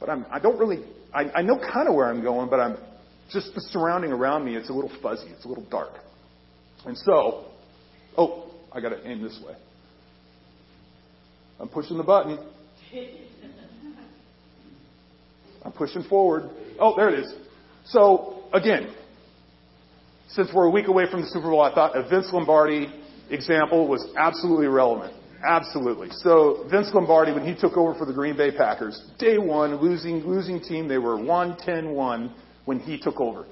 but 0.00 0.10
I'm, 0.10 0.26
I 0.30 0.40
don't 0.40 0.58
really, 0.58 0.84
I, 1.14 1.30
I 1.36 1.42
know 1.42 1.58
kind 1.58 1.88
of 1.88 1.94
where 1.94 2.10
I'm 2.10 2.22
going, 2.22 2.50
but 2.50 2.58
I'm 2.58 2.76
just 3.32 3.54
the 3.54 3.60
surrounding 3.60 4.12
around 4.12 4.44
me. 4.44 4.56
It's 4.56 4.70
a 4.70 4.72
little 4.72 4.90
fuzzy. 5.02 5.28
It's 5.28 5.44
a 5.44 5.48
little 5.48 5.66
dark. 5.70 5.92
And 6.84 6.96
so, 6.98 7.46
oh, 8.16 8.50
I 8.72 8.80
got 8.80 8.90
to 8.90 9.08
aim 9.08 9.22
this 9.22 9.40
way. 9.46 9.54
I'm 11.58 11.68
pushing 11.68 11.96
the 11.96 12.04
button. 12.04 12.38
I'm 15.64 15.72
pushing 15.72 16.02
forward. 16.04 16.50
Oh, 16.78 16.94
there 16.96 17.08
it 17.08 17.20
is. 17.20 17.34
So, 17.86 18.44
again, 18.52 18.94
since 20.28 20.50
we're 20.52 20.66
a 20.66 20.70
week 20.70 20.88
away 20.88 21.10
from 21.10 21.22
the 21.22 21.28
Super 21.28 21.50
Bowl, 21.50 21.62
I 21.62 21.74
thought 21.74 21.96
a 21.96 22.08
Vince 22.08 22.28
Lombardi 22.32 22.88
example 23.30 23.88
was 23.88 24.06
absolutely 24.16 24.66
relevant. 24.66 25.14
Absolutely. 25.44 26.08
So 26.10 26.66
Vince 26.70 26.90
Lombardi, 26.92 27.32
when 27.32 27.46
he 27.46 27.54
took 27.54 27.76
over 27.76 27.94
for 27.94 28.06
the 28.06 28.12
Green 28.12 28.36
Bay 28.36 28.50
Packers, 28.50 29.00
day 29.18 29.38
one, 29.38 29.76
losing, 29.76 30.20
losing 30.20 30.60
team, 30.60 30.88
they 30.88 30.98
were 30.98 31.16
1-10-1 31.16 32.32
when 32.64 32.80
he 32.80 32.98
took 32.98 33.20
over. 33.20 33.46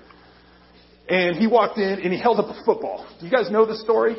And 1.09 1.37
he 1.37 1.47
walked 1.47 1.79
in 1.79 2.01
and 2.01 2.13
he 2.13 2.19
held 2.19 2.41
up 2.41 2.47
a 2.47 2.65
football. 2.65 3.07
Do 3.21 3.27
you 3.27 3.33
guys 3.33 3.51
know 3.51 3.67
the 3.67 3.77
story? 3.77 4.17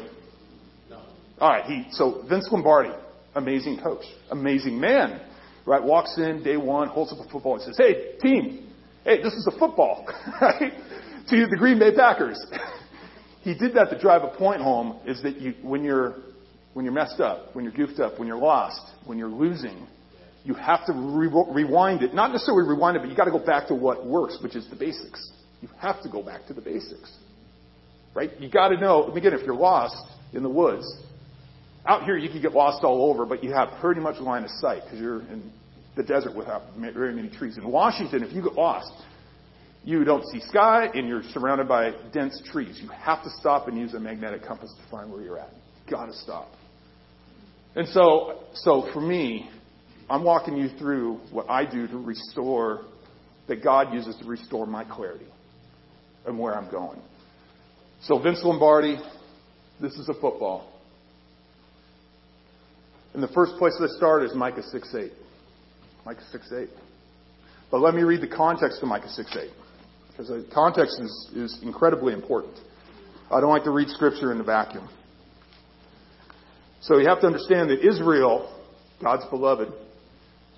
No. 0.90 1.02
All 1.40 1.50
right. 1.50 1.66
He, 1.66 1.86
so 1.92 2.24
Vince 2.30 2.48
Lombardi, 2.52 2.94
amazing 3.34 3.80
coach, 3.82 4.06
amazing 4.30 4.80
man, 4.80 5.20
right? 5.66 5.84
Walks 5.84 6.18
in 6.18 6.44
day 6.44 6.58
one, 6.58 6.88
holds 6.88 7.12
up 7.12 7.26
a 7.26 7.30
football 7.30 7.56
and 7.56 7.64
says, 7.64 7.76
"Hey, 7.78 8.18
team, 8.22 8.72
hey, 9.04 9.22
this 9.22 9.34
is 9.34 9.48
a 9.48 9.58
football, 9.58 10.06
right? 10.42 10.72
To 11.30 11.48
the 11.48 11.58
Green 11.58 11.80
Bay 11.80 11.94
Packers." 11.96 12.40
He 13.46 13.54
did 13.54 13.76
that 13.76 13.92
to 13.92 14.00
drive 14.00 14.24
a 14.24 14.36
point 14.36 14.60
home. 14.60 15.00
Is 15.06 15.22
that 15.22 15.40
you, 15.40 15.54
when 15.62 15.84
you're 15.84 16.16
when 16.74 16.84
you're 16.84 16.94
messed 16.94 17.22
up, 17.22 17.56
when 17.56 17.64
you're 17.64 17.74
goofed 17.74 18.00
up, 18.00 18.18
when 18.18 18.28
you're 18.28 18.38
lost, 18.38 18.82
when 19.06 19.20
you're 19.20 19.30
losing, 19.30 19.88
you 20.44 20.56
have 20.56 20.84
to 20.88 20.94
re- 20.94 21.30
rewind 21.54 22.02
it. 22.02 22.14
Not 22.14 22.32
necessarily 22.32 22.68
rewind 22.68 22.98
it, 22.98 23.02
but 23.02 23.10
you 23.10 23.16
got 23.16 23.26
to 23.26 23.32
go 23.32 23.40
back 23.40 23.68
to 23.68 23.76
what 23.76 24.06
works, 24.06 24.40
which 24.42 24.56
is 24.56 24.68
the 24.70 24.76
basics. 24.76 25.32
You 25.62 25.70
have 25.80 26.02
to 26.02 26.10
go 26.10 26.24
back 26.24 26.48
to 26.48 26.54
the 26.54 26.62
basics, 26.62 27.16
right? 28.16 28.32
You 28.40 28.50
got 28.50 28.70
to 28.70 28.78
know. 28.78 29.14
Again, 29.14 29.34
if 29.34 29.46
you're 29.46 29.56
lost 29.56 29.96
in 30.34 30.42
the 30.42 30.50
woods, 30.50 30.86
out 31.86 32.04
here 32.04 32.18
you 32.18 32.30
can 32.30 32.42
get 32.42 32.54
lost 32.54 32.84
all 32.84 33.12
over, 33.12 33.28
but 33.28 33.44
you 33.44 33.54
have 33.54 33.70
pretty 33.80 34.02
much 34.02 34.20
line 34.20 34.44
of 34.44 34.50
sight 34.60 34.82
because 34.86 35.00
you're 35.00 35.22
in 35.22 35.52
the 35.96 36.04
desert 36.04 36.36
without 36.36 36.64
very 36.78 37.14
many 37.14 37.30
trees. 37.30 37.58
In 37.58 37.68
Washington, 37.68 38.24
if 38.24 38.34
you 38.34 38.42
get 38.42 38.54
lost, 38.54 38.92
you 39.86 40.04
don't 40.04 40.26
see 40.32 40.40
sky 40.42 40.90
and 40.94 41.08
you're 41.08 41.22
surrounded 41.32 41.68
by 41.68 41.92
dense 42.12 42.42
trees. 42.52 42.80
You 42.82 42.90
have 42.90 43.24
to 43.24 43.30
stop 43.40 43.68
and 43.68 43.78
use 43.78 43.94
a 43.94 44.00
magnetic 44.00 44.44
compass 44.44 44.74
to 44.74 44.92
find 44.92 45.12
where 45.12 45.22
you're 45.22 45.38
at. 45.38 45.52
You 45.86 45.92
got 45.92 46.08
to 46.08 46.14
stop. 46.14 46.50
And 47.76 47.88
so, 47.90 48.40
so 48.56 48.90
for 48.92 49.00
me, 49.00 49.48
I'm 50.10 50.24
walking 50.24 50.58
you 50.58 50.70
through 50.80 51.20
what 51.32 51.48
I 51.50 51.70
do 51.70 51.88
to 51.88 51.98
restore, 51.98 52.86
that 53.48 53.64
God 53.64 53.94
uses 53.94 54.16
to 54.18 54.26
restore 54.26 54.66
my 54.66 54.84
clarity 54.84 55.28
and 56.26 56.40
where 56.40 56.56
I'm 56.56 56.72
going. 56.72 57.00
So 58.02 58.18
Vince 58.18 58.42
Lombardi, 58.44 58.98
this 59.80 59.94
is 59.94 60.10
a 60.10 60.14
football. 60.14 60.72
And 63.14 63.22
the 63.22 63.28
first 63.28 63.54
place 63.58 63.74
I 63.80 63.86
start 63.96 64.24
is 64.24 64.34
Micah 64.34 64.64
6.8. 64.74 65.12
Micah 66.08 66.22
6.8. 66.34 66.70
But 67.70 67.82
let 67.82 67.94
me 67.94 68.02
read 68.02 68.22
the 68.22 68.36
context 68.36 68.82
of 68.82 68.88
Micah 68.88 69.08
6.8. 69.08 69.50
Because 70.16 70.30
the 70.30 70.48
context 70.54 71.00
is, 71.02 71.30
is 71.36 71.60
incredibly 71.62 72.14
important. 72.14 72.54
I 73.30 73.42
don't 73.42 73.50
like 73.50 73.66
to 73.66 73.72
read 73.72 73.90
scripture 73.90 74.32
in 74.32 74.38
the 74.38 74.44
vacuum. 74.44 74.88
So 76.82 77.00
you 77.00 77.08
have 77.08 77.20
to 77.22 77.28
understand 77.28 77.70
that 77.72 77.86
Israel, 77.86 78.56
God's 79.02 79.26
beloved, 79.30 79.74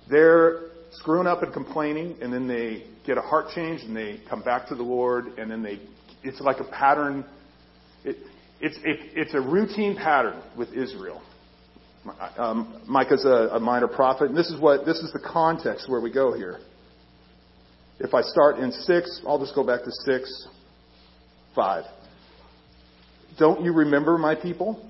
they're 0.08 0.68
screwing 0.92 1.26
up 1.26 1.42
and 1.42 1.52
complaining, 1.52 2.16
and 2.22 2.32
then 2.32 2.46
they 2.46 2.84
get 3.04 3.18
a 3.18 3.20
heart 3.20 3.46
change, 3.54 3.82
and 3.82 3.96
they 3.96 4.20
come 4.28 4.42
back 4.42 4.68
to 4.68 4.74
the 4.74 4.82
Lord, 4.82 5.26
and 5.38 5.50
then 5.50 5.62
they, 5.62 5.80
it's 6.22 6.40
like 6.40 6.60
a 6.60 6.64
pattern. 6.64 7.24
It, 8.04 8.16
it's, 8.60 8.76
it, 8.84 9.12
it's 9.16 9.34
a 9.34 9.40
routine 9.40 9.96
pattern 9.96 10.40
with 10.56 10.68
Israel. 10.72 11.20
Um, 12.36 12.80
Micah's 12.86 13.24
a, 13.24 13.56
a 13.56 13.60
minor 13.60 13.88
prophet, 13.88 14.28
and 14.28 14.36
this 14.36 14.50
is 14.50 14.60
what 14.60 14.86
this 14.86 14.98
is 14.98 15.12
the 15.12 15.18
context 15.18 15.90
where 15.90 16.00
we 16.00 16.12
go 16.12 16.32
here. 16.32 16.60
If 18.00 18.14
I 18.14 18.22
start 18.22 18.58
in 18.58 18.72
six, 18.72 19.20
I'll 19.26 19.38
just 19.38 19.54
go 19.54 19.64
back 19.64 19.84
to 19.84 19.90
six, 20.04 20.46
five. 21.54 21.84
Don't 23.38 23.64
you 23.64 23.72
remember, 23.72 24.18
my 24.18 24.34
people? 24.34 24.84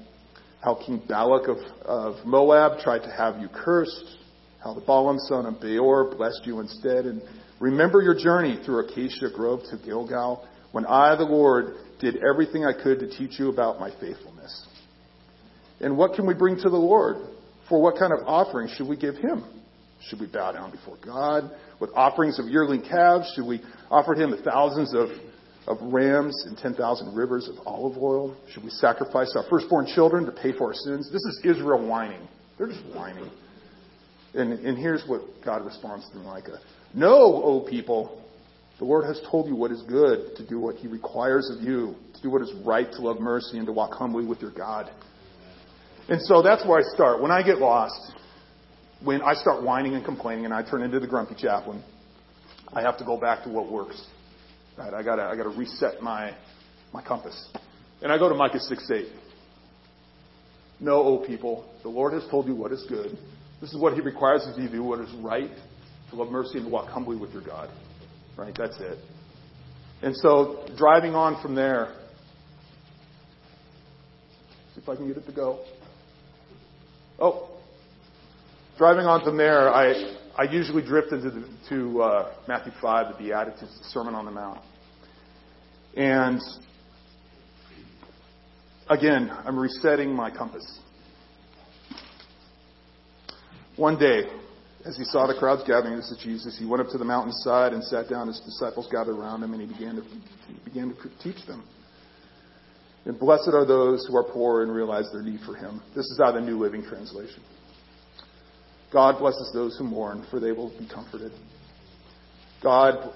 how 0.62 0.74
King 0.74 1.02
Balak 1.08 1.48
of, 1.48 1.58
of 1.84 2.26
Moab 2.26 2.80
tried 2.80 3.00
to 3.00 3.10
have 3.10 3.40
you 3.40 3.48
cursed, 3.48 4.16
how 4.62 4.74
the 4.74 4.80
Balaam 4.80 5.18
son 5.18 5.46
of 5.46 5.60
Beor 5.60 6.14
blessed 6.16 6.42
you 6.44 6.60
instead. 6.60 7.06
And 7.06 7.22
remember 7.60 8.02
your 8.02 8.14
journey 8.18 8.58
through 8.64 8.86
Acacia 8.86 9.30
Grove 9.34 9.60
to 9.70 9.78
Gilgal, 9.84 10.46
when 10.72 10.84
I, 10.84 11.14
the 11.16 11.24
Lord, 11.24 11.74
did 12.00 12.16
everything 12.16 12.64
I 12.64 12.72
could 12.72 12.98
to 13.00 13.08
teach 13.08 13.38
you 13.38 13.50
about 13.50 13.80
my 13.80 13.90
faithfulness. 14.00 14.66
And 15.80 15.96
what 15.96 16.14
can 16.14 16.26
we 16.26 16.34
bring 16.34 16.56
to 16.56 16.68
the 16.68 16.76
Lord? 16.76 17.16
For 17.68 17.80
what 17.80 17.98
kind 17.98 18.12
of 18.12 18.20
offering 18.26 18.68
should 18.68 18.88
we 18.88 18.96
give 18.96 19.16
him? 19.16 19.44
Should 20.02 20.20
we 20.20 20.26
bow 20.26 20.52
down 20.52 20.70
before 20.70 20.96
God 21.04 21.50
with 21.80 21.90
offerings 21.94 22.38
of 22.38 22.46
yearling 22.46 22.82
calves? 22.82 23.32
Should 23.34 23.46
we 23.46 23.60
offer 23.90 24.14
him 24.14 24.34
thousands 24.44 24.94
of 24.94 25.08
of 25.68 25.76
rams 25.92 26.46
and 26.46 26.56
10,000 26.56 27.14
rivers 27.14 27.48
of 27.48 27.54
olive 27.66 27.98
oil? 27.98 28.34
Should 28.50 28.64
we 28.64 28.70
sacrifice 28.70 29.34
our 29.36 29.44
firstborn 29.50 29.86
children 29.94 30.24
to 30.24 30.32
pay 30.32 30.52
for 30.56 30.68
our 30.68 30.74
sins? 30.74 31.10
This 31.12 31.22
is 31.22 31.40
Israel 31.44 31.86
whining. 31.86 32.26
They're 32.56 32.68
just 32.68 32.84
whining. 32.96 33.30
And, 34.34 34.52
and 34.52 34.78
here's 34.78 35.04
what 35.06 35.22
God 35.44 35.64
responds 35.64 36.08
through 36.10 36.22
Micah. 36.22 36.58
No, 36.94 37.42
O 37.44 37.60
people, 37.60 38.22
the 38.78 38.86
Lord 38.86 39.04
has 39.04 39.20
told 39.30 39.46
you 39.46 39.54
what 39.54 39.70
is 39.70 39.82
good, 39.82 40.36
to 40.36 40.46
do 40.46 40.58
what 40.58 40.76
he 40.76 40.88
requires 40.88 41.50
of 41.54 41.62
you, 41.62 41.94
to 42.14 42.22
do 42.22 42.30
what 42.30 42.40
is 42.40 42.52
right, 42.64 42.90
to 42.90 43.02
love 43.02 43.20
mercy, 43.20 43.58
and 43.58 43.66
to 43.66 43.72
walk 43.72 43.92
humbly 43.92 44.24
with 44.24 44.40
your 44.40 44.52
God. 44.52 44.90
And 46.08 46.20
so 46.22 46.40
that's 46.40 46.66
where 46.66 46.78
I 46.78 46.94
start. 46.94 47.20
When 47.20 47.30
I 47.30 47.42
get 47.42 47.58
lost, 47.58 48.12
when 49.02 49.22
I 49.22 49.34
start 49.34 49.62
whining 49.62 49.94
and 49.94 50.04
complaining 50.04 50.44
and 50.44 50.54
I 50.54 50.68
turn 50.68 50.82
into 50.82 50.98
the 50.98 51.06
grumpy 51.06 51.34
chaplain, 51.34 51.82
I 52.72 52.82
have 52.82 52.98
to 52.98 53.04
go 53.04 53.18
back 53.18 53.44
to 53.44 53.50
what 53.50 53.70
works. 53.70 54.04
Right? 54.76 54.92
I 54.92 55.02
gotta, 55.02 55.22
I 55.22 55.36
gotta 55.36 55.50
reset 55.50 56.02
my, 56.02 56.34
my 56.92 57.02
compass. 57.02 57.50
And 58.02 58.12
I 58.12 58.18
go 58.18 58.28
to 58.28 58.34
Micah 58.34 58.60
6 58.60 58.90
8. 58.90 59.06
No, 60.80 61.02
O 61.02 61.18
people, 61.18 61.68
the 61.82 61.88
Lord 61.88 62.12
has 62.12 62.24
told 62.30 62.46
you 62.46 62.54
what 62.54 62.72
is 62.72 62.84
good. 62.88 63.18
This 63.60 63.72
is 63.72 63.78
what 63.78 63.94
He 63.94 64.00
requires 64.00 64.46
of 64.46 64.56
you 64.58 64.68
to 64.68 64.72
do, 64.72 64.84
what 64.84 65.00
is 65.00 65.12
right, 65.16 65.50
to 66.10 66.16
love 66.16 66.30
mercy 66.30 66.58
and 66.58 66.66
to 66.66 66.70
walk 66.70 66.88
humbly 66.88 67.16
with 67.16 67.32
your 67.32 67.42
God. 67.42 67.70
Right? 68.36 68.54
That's 68.56 68.78
it. 68.78 68.98
And 70.02 70.16
so, 70.16 70.64
driving 70.76 71.16
on 71.16 71.42
from 71.42 71.56
there, 71.56 71.92
see 74.74 74.80
if 74.80 74.88
I 74.88 74.94
can 74.94 75.08
get 75.08 75.16
it 75.16 75.26
to 75.26 75.32
go. 75.32 75.64
Oh, 77.18 77.47
driving 78.78 79.06
on 79.06 79.22
from 79.24 79.36
there, 79.36 79.68
I 79.68 80.16
I 80.38 80.44
usually 80.44 80.82
drift 80.82 81.12
into 81.12 81.30
the, 81.30 81.44
to 81.68 82.00
uh, 82.00 82.32
Matthew 82.46 82.72
5, 82.80 83.12
the 83.12 83.24
Beatitudes, 83.24 83.76
the 83.76 83.84
Sermon 83.86 84.14
on 84.14 84.24
the 84.24 84.30
Mount. 84.30 84.60
And 85.96 86.40
again, 88.88 89.32
I'm 89.44 89.58
resetting 89.58 90.14
my 90.14 90.30
compass. 90.30 90.78
One 93.74 93.98
day, 93.98 94.22
as 94.86 94.96
he 94.96 95.02
saw 95.02 95.26
the 95.26 95.34
crowds 95.34 95.64
gathering, 95.66 95.96
this 95.96 96.12
is 96.12 96.18
Jesus, 96.22 96.56
he 96.56 96.64
went 96.64 96.82
up 96.82 96.88
to 96.92 96.98
the 96.98 97.04
mountainside 97.04 97.72
and 97.72 97.82
sat 97.82 98.08
down. 98.08 98.28
His 98.28 98.38
disciples 98.38 98.86
gathered 98.92 99.16
around 99.16 99.42
him, 99.42 99.54
and 99.54 99.60
he 99.60 99.66
began 99.66 99.96
to, 99.96 100.02
he 100.02 100.54
began 100.64 100.94
to 100.94 101.10
teach 101.20 101.44
them. 101.48 101.64
And 103.06 103.18
blessed 103.18 103.50
are 103.52 103.66
those 103.66 104.06
who 104.06 104.16
are 104.16 104.24
poor 104.24 104.62
and 104.62 104.72
realize 104.72 105.10
their 105.10 105.22
need 105.22 105.40
for 105.40 105.56
him. 105.56 105.82
This 105.96 106.06
is 106.06 106.20
out 106.22 106.36
of 106.36 106.44
the 106.44 106.48
New 106.48 106.60
Living 106.60 106.84
Translation. 106.84 107.42
God 108.92 109.18
blesses 109.18 109.50
those 109.52 109.76
who 109.76 109.84
mourn, 109.84 110.26
for 110.30 110.40
they 110.40 110.52
will 110.52 110.70
be 110.78 110.88
comforted. 110.92 111.32
God, 112.62 113.12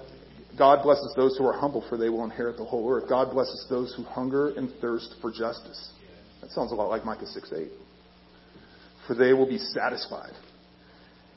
God 0.59 0.83
blesses 0.83 1.13
those 1.17 1.37
who 1.39 1.47
are 1.47 1.59
humble, 1.59 1.85
for 1.89 1.97
they 1.97 2.09
will 2.09 2.25
inherit 2.25 2.57
the 2.57 2.65
whole 2.65 2.91
earth. 2.91 3.09
God 3.09 3.33
blesses 3.33 3.67
those 3.71 3.95
who 3.97 4.03
hunger 4.05 4.51
and 4.51 4.71
thirst 4.81 5.15
for 5.21 5.33
justice. 5.33 5.93
That 6.41 6.51
sounds 6.51 6.73
a 6.73 6.75
lot 6.75 6.89
like 6.89 7.05
Micah 7.05 7.27
6 7.27 7.53
8. 7.53 7.69
For 9.07 9.15
they 9.15 9.33
will 9.33 9.49
be 9.49 9.59
satisfied. 9.59 10.35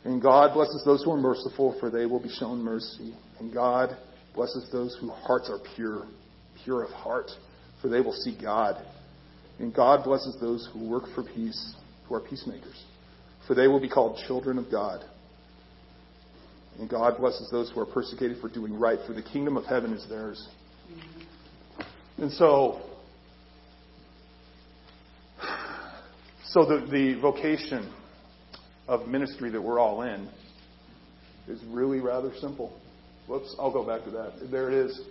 And 0.03 0.21
God 0.21 0.53
blesses 0.53 0.83
those 0.85 1.03
who 1.03 1.11
are 1.11 1.17
merciful, 1.17 1.77
for 1.79 1.89
they 1.89 2.05
will 2.05 2.21
be 2.21 2.29
shown 2.29 2.61
mercy. 2.61 3.15
And 3.39 3.53
God 3.53 3.97
blesses 4.35 4.69
those 4.71 4.97
whose 4.99 5.11
hearts 5.23 5.49
are 5.49 5.59
pure, 5.75 6.05
pure 6.63 6.83
of 6.83 6.91
heart, 6.91 7.31
for 7.81 7.89
they 7.89 8.01
will 8.01 8.13
see 8.13 8.37
God. 8.39 8.85
And 9.59 9.73
God 9.73 10.03
blesses 10.03 10.37
those 10.41 10.69
who 10.73 10.87
work 10.87 11.05
for 11.15 11.23
peace, 11.23 11.75
who 12.07 12.15
are 12.15 12.19
peacemakers, 12.19 12.83
for 13.47 13.53
they 13.53 13.67
will 13.67 13.79
be 13.79 13.89
called 13.89 14.19
children 14.27 14.57
of 14.57 14.71
God. 14.71 15.03
And 16.79 16.89
God 16.89 17.17
blesses 17.17 17.49
those 17.51 17.71
who 17.71 17.79
are 17.79 17.85
persecuted 17.85 18.39
for 18.41 18.49
doing 18.49 18.77
right, 18.77 18.99
for 19.07 19.13
the 19.13 19.21
kingdom 19.21 19.55
of 19.55 19.65
heaven 19.65 19.93
is 19.93 20.05
theirs. 20.09 20.47
And 22.17 22.31
so, 22.31 22.81
so 26.47 26.65
the, 26.65 26.87
the 26.91 27.19
vocation 27.21 27.93
of 28.87 29.07
ministry 29.07 29.49
that 29.51 29.61
we're 29.61 29.79
all 29.79 30.01
in 30.01 30.29
is 31.47 31.61
really 31.67 31.99
rather 31.99 32.31
simple. 32.39 32.77
Whoops, 33.27 33.55
I'll 33.59 33.71
go 33.71 33.85
back 33.85 34.03
to 34.05 34.11
that. 34.11 34.51
There 34.51 34.69
it 34.69 34.85
is. 34.85 35.01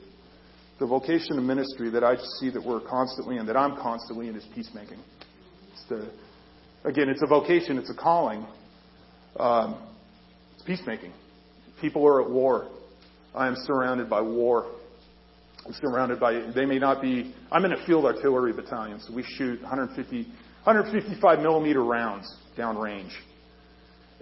The 0.79 0.87
vocation 0.87 1.39
of 1.39 1.45
ministry 1.45 1.91
that 1.91 2.03
I 2.03 2.17
see 2.41 2.51
that 2.51 2.65
we're 2.65 2.81
constantly 2.81 3.37
in, 3.37 3.47
that 3.47 3.57
I'm 3.57 3.77
constantly 3.77 4.29
in, 4.29 4.37
is 4.37 4.45
peacemaking. 4.55 4.99
It's 5.73 5.85
the, 5.89 6.11
again, 6.85 7.09
it's 7.09 7.23
a 7.23 7.27
vocation, 7.27 7.79
it's 7.79 7.91
a 7.91 7.95
calling. 7.95 8.47
Um, 9.39 9.83
it's 10.55 10.63
peacemaking. 10.63 11.13
People 11.81 12.07
are 12.07 12.23
at 12.23 12.31
war. 12.31 12.69
I 13.35 13.49
am 13.49 13.57
surrounded 13.67 14.09
by 14.09 14.21
war. 14.21 14.67
I'm 15.67 15.75
surrounded 15.81 16.21
by, 16.21 16.51
they 16.55 16.67
may 16.67 16.79
not 16.79 17.01
be, 17.01 17.35
I'm 17.51 17.65
in 17.65 17.73
a 17.73 17.87
field 17.87 18.05
artillery 18.05 18.53
battalion, 18.53 19.01
so 19.01 19.15
we 19.15 19.23
shoot 19.23 19.61
150, 19.63 20.25
155 20.65 21.39
millimeter 21.41 21.83
rounds 21.83 22.33
downrange. 22.57 23.11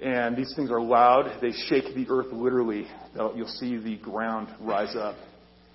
And 0.01 0.37
these 0.37 0.53
things 0.57 0.71
are 0.71 0.81
loud. 0.81 1.39
They 1.41 1.53
shake 1.69 1.95
the 1.95 2.07
earth 2.11 2.33
literally. 2.33 2.87
You'll 3.15 3.47
see 3.47 3.77
the 3.77 3.97
ground 3.99 4.49
rise 4.61 4.97
up 4.97 5.17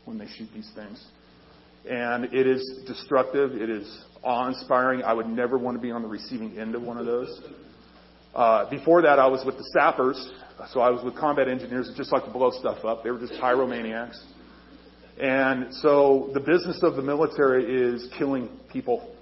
when 0.05 0.17
they 0.17 0.27
shoot 0.37 0.49
these 0.53 0.69
things. 0.75 1.05
And 1.89 2.25
it 2.33 2.47
is 2.47 2.81
destructive. 2.85 3.51
It 3.53 3.69
is 3.69 4.05
awe 4.27 4.49
inspiring. 4.49 5.03
I 5.03 5.13
would 5.13 5.27
never 5.27 5.57
want 5.57 5.77
to 5.77 5.81
be 5.81 5.89
on 5.89 6.01
the 6.01 6.07
receiving 6.07 6.59
end 6.59 6.75
of 6.75 6.81
one 6.81 6.97
of 6.97 7.05
those. 7.05 7.41
Uh, 8.35 8.69
before 8.69 9.01
that, 9.01 9.19
I 9.19 9.27
was 9.27 9.43
with 9.45 9.57
the 9.57 9.63
sappers. 9.73 10.31
So 10.71 10.81
I 10.81 10.89
was 10.89 11.03
with 11.03 11.15
combat 11.15 11.47
engineers 11.47 11.91
just 11.95 12.11
like 12.11 12.25
to 12.25 12.31
blow 12.31 12.51
stuff 12.51 12.83
up. 12.83 13.03
They 13.03 13.11
were 13.11 13.19
just 13.19 13.33
pyromaniacs. 13.33 14.19
And 15.19 15.73
so 15.75 16.29
the 16.33 16.39
business 16.39 16.79
of 16.83 16.95
the 16.95 17.01
military 17.01 17.65
is 17.65 18.07
killing 18.17 18.49
people, 18.71 19.15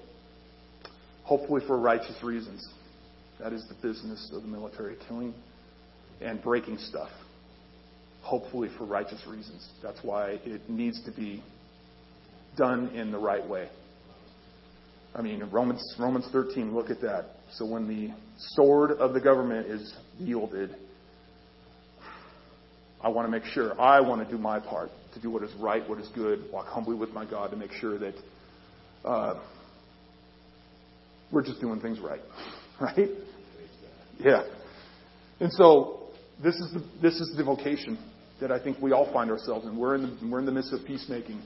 hopefully 1.23 1.61
for 1.67 1.77
righteous 1.77 2.21
reasons. 2.23 2.67
That 3.39 3.53
is 3.53 3.65
the 3.67 3.75
business 3.87 4.31
of 4.33 4.41
the 4.41 4.47
military, 4.47 4.95
killing 5.07 5.33
and 6.21 6.41
breaking 6.41 6.77
stuff, 6.79 7.09
hopefully 8.21 8.69
for 8.77 8.85
righteous 8.85 9.21
reasons. 9.27 9.69
That's 9.83 9.99
why 10.01 10.39
it 10.45 10.69
needs 10.69 11.03
to 11.05 11.11
be 11.11 11.43
done 12.57 12.89
in 12.89 13.11
the 13.11 13.19
right 13.19 13.45
way. 13.47 13.69
I 15.15 15.21
mean, 15.21 15.41
Romans, 15.49 15.95
Romans 15.97 16.27
13, 16.31 16.75
look 16.75 16.89
at 16.89 16.99
that. 17.01 17.27
So 17.53 17.65
when 17.65 17.87
the 17.87 18.13
sword 18.55 18.91
of 18.91 19.13
the 19.13 19.21
government 19.21 19.67
is 19.67 19.93
wielded, 20.19 20.75
I 23.01 23.07
want 23.07 23.25
to 23.25 23.31
make 23.31 23.45
sure 23.45 23.79
I 23.79 24.01
want 24.01 24.27
to 24.27 24.29
do 24.29 24.37
my 24.37 24.59
part 24.59 24.89
to 25.13 25.21
do 25.21 25.29
what 25.29 25.43
is 25.43 25.53
right, 25.53 25.87
what 25.87 25.99
is 25.99 26.09
good, 26.13 26.43
walk 26.51 26.67
humbly 26.67 26.95
with 26.95 27.11
my 27.11 27.23
God 27.23 27.51
to 27.51 27.55
make 27.55 27.71
sure 27.71 27.97
that 27.97 28.15
uh, 29.05 29.39
we're 31.31 31.43
just 31.43 31.61
doing 31.61 31.79
things 31.79 31.99
right. 31.99 32.21
Right? 32.77 33.07
Yeah. 34.19 34.43
And 35.39 35.49
so 35.53 36.09
this 36.43 36.55
is 36.55 36.73
the, 36.73 36.83
this 37.01 37.13
is 37.21 37.33
the 37.37 37.43
vocation 37.45 37.97
that 38.41 38.51
I 38.51 38.61
think 38.61 38.81
we 38.81 38.91
all 38.91 39.09
find 39.13 39.31
ourselves 39.31 39.65
in. 39.65 39.77
We're 39.77 39.95
in 39.95 40.01
the, 40.01 40.27
we're 40.29 40.39
in 40.39 40.45
the 40.45 40.51
midst 40.51 40.73
of 40.73 40.85
peacemaking. 40.85 41.41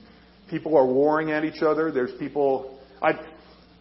People 0.50 0.76
are 0.76 0.84
warring 0.84 1.30
at 1.30 1.44
each 1.44 1.62
other. 1.62 1.92
There's 1.92 2.10
people. 2.18 2.80
I 3.00 3.12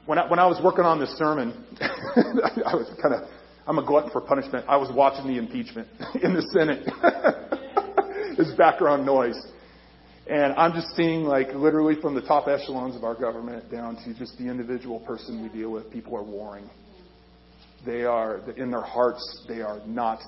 when 0.06 0.18
I, 0.18 0.30
when 0.30 0.40
I 0.40 0.48
was 0.48 0.60
working 0.64 0.86
on 0.86 1.00
this 1.00 1.12
sermon, 1.18 1.54
I 1.82 2.76
was 2.76 2.90
kind 3.02 3.14
of 3.14 3.30
I'm 3.70 3.78
a 3.78 3.86
glutton 3.86 4.10
for 4.10 4.20
punishment. 4.20 4.66
I 4.68 4.78
was 4.78 4.90
watching 4.92 5.28
the 5.28 5.38
impeachment 5.38 5.88
in 6.24 6.34
the 6.34 6.42
Senate. 6.52 6.82
it's 8.40 8.58
background 8.58 9.06
noise. 9.06 9.40
And 10.28 10.54
I'm 10.54 10.74
just 10.74 10.96
seeing, 10.96 11.24
like, 11.24 11.50
literally 11.54 11.94
from 12.02 12.16
the 12.16 12.22
top 12.22 12.48
echelons 12.48 12.96
of 12.96 13.04
our 13.04 13.14
government 13.14 13.72
down 13.72 13.96
to 14.06 14.18
just 14.18 14.40
the 14.40 14.46
individual 14.46 15.00
person 15.02 15.44
we 15.44 15.50
deal 15.50 15.70
with, 15.72 15.92
people 15.92 16.16
are 16.18 16.24
warring. 16.24 16.68
They 17.86 18.06
are, 18.06 18.40
in 18.58 18.72
their 18.72 18.82
hearts, 18.82 19.46
they 19.48 19.62
are 19.62 19.80
not 19.86 20.20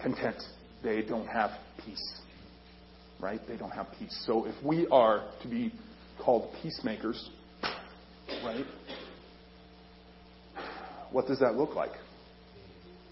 content. 0.00 0.40
They 0.84 1.02
don't 1.02 1.26
have 1.26 1.50
peace. 1.84 2.20
Right? 3.18 3.40
They 3.48 3.56
don't 3.56 3.72
have 3.72 3.88
peace. 3.98 4.22
So 4.24 4.46
if 4.46 4.54
we 4.64 4.86
are 4.92 5.28
to 5.42 5.48
be 5.48 5.72
called 6.20 6.54
peacemakers, 6.62 7.30
right? 8.44 8.66
What 11.10 11.26
does 11.26 11.38
that 11.40 11.56
look 11.56 11.74
like? 11.74 11.92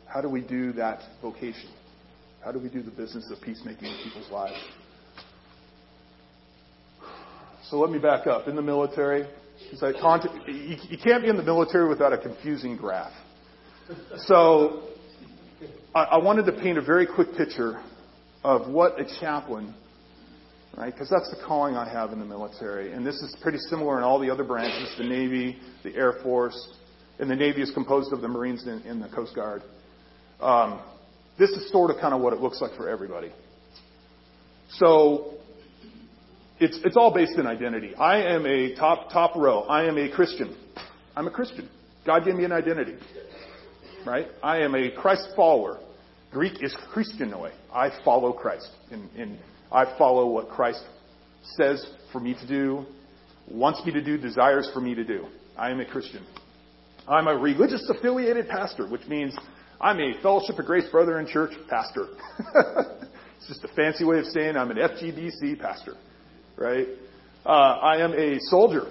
How 0.06 0.20
do 0.20 0.28
we 0.28 0.40
do 0.40 0.72
that 0.74 1.00
vocation? 1.20 1.70
How 2.44 2.52
do 2.52 2.58
we 2.58 2.68
do 2.68 2.82
the 2.82 2.90
business 2.90 3.30
of 3.30 3.40
peacemaking 3.42 3.88
in 3.88 3.98
people's 4.04 4.30
lives? 4.30 4.56
So 7.68 7.78
let 7.78 7.90
me 7.90 7.98
back 7.98 8.26
up. 8.26 8.48
In 8.48 8.56
the 8.56 8.62
military, 8.62 9.26
you 9.70 9.78
can't 11.04 11.22
be 11.22 11.28
in 11.28 11.36
the 11.36 11.42
military 11.42 11.88
without 11.88 12.12
a 12.12 12.18
confusing 12.18 12.76
graph. 12.76 13.12
So 14.26 14.84
I 15.94 16.18
wanted 16.18 16.46
to 16.46 16.52
paint 16.52 16.78
a 16.78 16.82
very 16.82 17.06
quick 17.06 17.34
picture 17.36 17.82
of 18.44 18.68
what 18.70 18.98
a 19.00 19.04
chaplain, 19.20 19.74
right? 20.78 20.92
Because 20.92 21.10
that's 21.10 21.28
the 21.30 21.44
calling 21.44 21.74
I 21.74 21.88
have 21.88 22.12
in 22.12 22.20
the 22.20 22.24
military. 22.24 22.92
And 22.92 23.04
this 23.04 23.16
is 23.16 23.36
pretty 23.42 23.58
similar 23.68 23.98
in 23.98 24.04
all 24.04 24.20
the 24.20 24.30
other 24.30 24.44
branches 24.44 24.94
the 24.96 25.04
Navy, 25.04 25.58
the 25.82 25.94
Air 25.94 26.14
Force, 26.22 26.56
and 27.18 27.28
the 27.28 27.34
Navy 27.34 27.62
is 27.62 27.72
composed 27.72 28.12
of 28.12 28.20
the 28.20 28.28
Marines 28.28 28.64
and, 28.64 29.02
the 29.02 29.08
Coast 29.08 29.34
Guard. 29.34 29.62
Um, 30.40 30.80
this 31.36 31.50
is 31.50 31.68
sort 31.72 31.90
of 31.90 31.96
kind 32.00 32.14
of 32.14 32.20
what 32.20 32.32
it 32.32 32.40
looks 32.40 32.60
like 32.60 32.76
for 32.76 32.88
everybody. 32.88 33.32
So 34.70 35.34
it's, 36.60 36.78
it's 36.84 36.96
all 36.96 37.12
based 37.12 37.36
in 37.38 37.46
identity. 37.46 37.94
I 37.96 38.22
am 38.34 38.46
a 38.46 38.76
top, 38.76 39.10
top 39.10 39.34
row. 39.34 39.62
I 39.62 39.84
am 39.84 39.98
a 39.98 40.08
Christian. 40.08 40.56
I'm 41.16 41.26
a 41.26 41.30
Christian. 41.30 41.68
God 42.06 42.24
gave 42.24 42.36
me 42.36 42.44
an 42.44 42.52
identity. 42.52 42.94
Right? 44.06 44.28
I 44.44 44.60
am 44.60 44.76
a 44.76 44.92
Christ 44.92 45.28
follower. 45.34 45.80
Greek 46.30 46.62
is 46.62 46.76
Christianoi. 46.94 47.50
I 47.74 47.90
follow 48.04 48.32
Christ. 48.32 48.68
in, 48.92 49.08
and 49.16 49.38
I 49.70 49.96
follow 49.98 50.26
what 50.26 50.48
Christ 50.48 50.82
says 51.56 51.84
for 52.12 52.20
me 52.20 52.34
to 52.34 52.46
do, 52.46 52.86
wants 53.50 53.84
me 53.84 53.92
to 53.92 54.02
do, 54.02 54.18
desires 54.18 54.70
for 54.72 54.80
me 54.80 54.94
to 54.94 55.04
do. 55.04 55.26
I 55.56 55.70
am 55.70 55.80
a 55.80 55.86
Christian. 55.86 56.26
I'm 57.06 57.26
a 57.26 57.36
religious 57.36 57.88
affiliated 57.88 58.48
pastor, 58.48 58.88
which 58.88 59.06
means 59.06 59.36
I'm 59.80 59.98
a 60.00 60.20
Fellowship 60.22 60.58
of 60.58 60.66
Grace 60.66 60.88
Brethren 60.90 61.26
Church 61.26 61.52
pastor. 61.68 62.08
it's 63.38 63.48
just 63.48 63.64
a 63.64 63.68
fancy 63.74 64.04
way 64.04 64.18
of 64.18 64.26
saying 64.26 64.56
I'm 64.56 64.70
an 64.70 64.76
FGBC 64.76 65.60
pastor 65.60 65.94
right? 66.58 66.86
Uh, 67.46 67.48
I 67.48 68.02
am 68.02 68.12
a 68.12 68.38
soldier, 68.40 68.86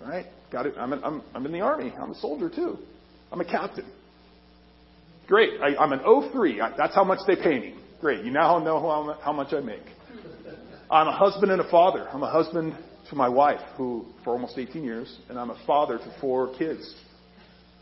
right? 0.00 0.26
Got 0.50 0.66
it. 0.66 0.74
I'm, 0.76 0.92
an, 0.92 1.04
I'm, 1.04 1.22
I'm 1.34 1.46
in 1.46 1.52
the 1.52 1.60
army. 1.60 1.92
I'm 2.00 2.10
a 2.10 2.14
soldier 2.16 2.48
too. 2.48 2.78
I'm 3.30 3.40
a 3.40 3.44
captain. 3.44 3.86
Great. 5.28 5.60
I, 5.60 5.76
I'm 5.76 5.92
an 5.92 6.00
03. 6.32 6.60
I, 6.60 6.76
that's 6.76 6.94
how 6.94 7.04
much 7.04 7.20
they 7.26 7.36
pay 7.36 7.60
me. 7.60 7.74
Great. 8.00 8.24
You 8.24 8.32
now 8.32 8.58
know 8.58 8.80
how, 8.80 9.18
how 9.22 9.32
much 9.32 9.52
I 9.52 9.60
make. 9.60 9.84
I'm 10.90 11.06
a 11.06 11.16
husband 11.16 11.52
and 11.52 11.60
a 11.60 11.70
father. 11.70 12.08
I'm 12.08 12.24
a 12.24 12.30
husband 12.30 12.76
to 13.10 13.14
my 13.14 13.28
wife, 13.28 13.60
who 13.76 14.06
for 14.24 14.32
almost 14.32 14.58
18 14.58 14.82
years, 14.82 15.18
and 15.28 15.38
I'm 15.38 15.50
a 15.50 15.62
father 15.64 15.98
to 15.98 16.16
four 16.20 16.52
kids. 16.58 16.96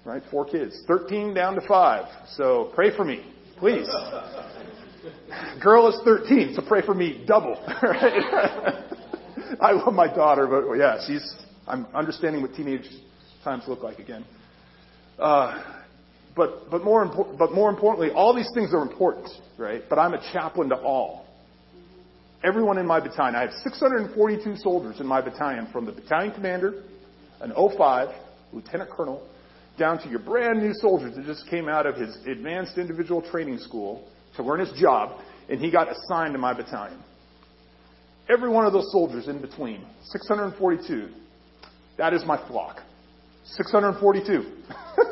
Right? 0.05 0.23
Four 0.31 0.44
kids. 0.44 0.83
13 0.87 1.33
down 1.33 1.55
to 1.55 1.66
five. 1.66 2.05
So 2.35 2.71
pray 2.75 2.94
for 2.94 3.05
me, 3.05 3.25
please. 3.57 3.88
Girl 5.62 5.88
is 5.88 5.99
13, 6.05 6.55
so 6.55 6.62
pray 6.66 6.85
for 6.85 6.94
me 6.94 7.25
double. 7.27 7.55
Right? 7.83 8.85
I 9.61 9.73
love 9.73 9.94
my 9.94 10.07
daughter, 10.14 10.47
but 10.47 10.75
yeah, 10.75 10.99
she's. 11.07 11.35
I'm 11.66 11.87
understanding 11.94 12.42
what 12.42 12.55
teenage 12.55 12.87
times 13.42 13.64
look 13.66 13.83
like 13.83 13.99
again. 13.99 14.25
Uh, 15.18 15.62
but 16.37 16.71
but 16.71 16.85
more 16.85 17.07
impor- 17.07 17.37
but 17.38 17.53
more 17.53 17.71
importantly, 17.71 18.11
all 18.11 18.35
these 18.37 18.51
things 18.55 18.75
are 18.75 18.83
important, 18.83 19.29
right? 19.57 19.83
But 19.88 19.99
I'm 19.99 20.12
a 20.12 20.33
chaplain 20.33 20.68
to 20.68 20.77
all. 20.77 21.28
Everyone 22.44 22.79
in 22.79 22.87
my 22.87 23.01
battalion. 23.01 23.35
I 23.35 23.40
have 23.40 23.53
642 23.64 24.57
soldiers 24.57 25.01
in 25.01 25.07
my 25.07 25.20
battalion, 25.20 25.66
from 25.72 25.87
the 25.87 25.92
battalion 25.92 26.33
commander, 26.33 26.85
an 27.40 27.53
05 27.53 28.09
lieutenant 28.53 28.90
colonel, 28.90 29.27
down 29.77 29.98
to 29.98 30.09
your 30.09 30.20
brand 30.20 30.62
new 30.62 30.72
soldier 30.74 31.11
that 31.11 31.24
just 31.24 31.48
came 31.51 31.68
out 31.68 31.85
of 31.85 31.96
his 31.96 32.16
advanced 32.27 32.79
individual 32.79 33.22
training 33.22 33.59
school 33.59 34.09
to 34.37 34.42
learn 34.44 34.61
his 34.61 34.70
job, 34.79 35.20
and 35.48 35.61
he 35.61 35.70
got 35.70 35.88
assigned 35.90 36.33
to 36.33 36.38
my 36.38 36.55
battalion. 36.55 37.03
Every 38.29 38.48
one 38.48 38.66
of 38.66 38.72
those 38.72 38.90
soldiers 38.92 39.27
in 39.27 39.40
between, 39.40 39.85
642, 40.05 41.09
that 41.96 42.14
is 42.14 42.24
my 42.24 42.37
flock. 42.46 42.81
642. 43.44 44.42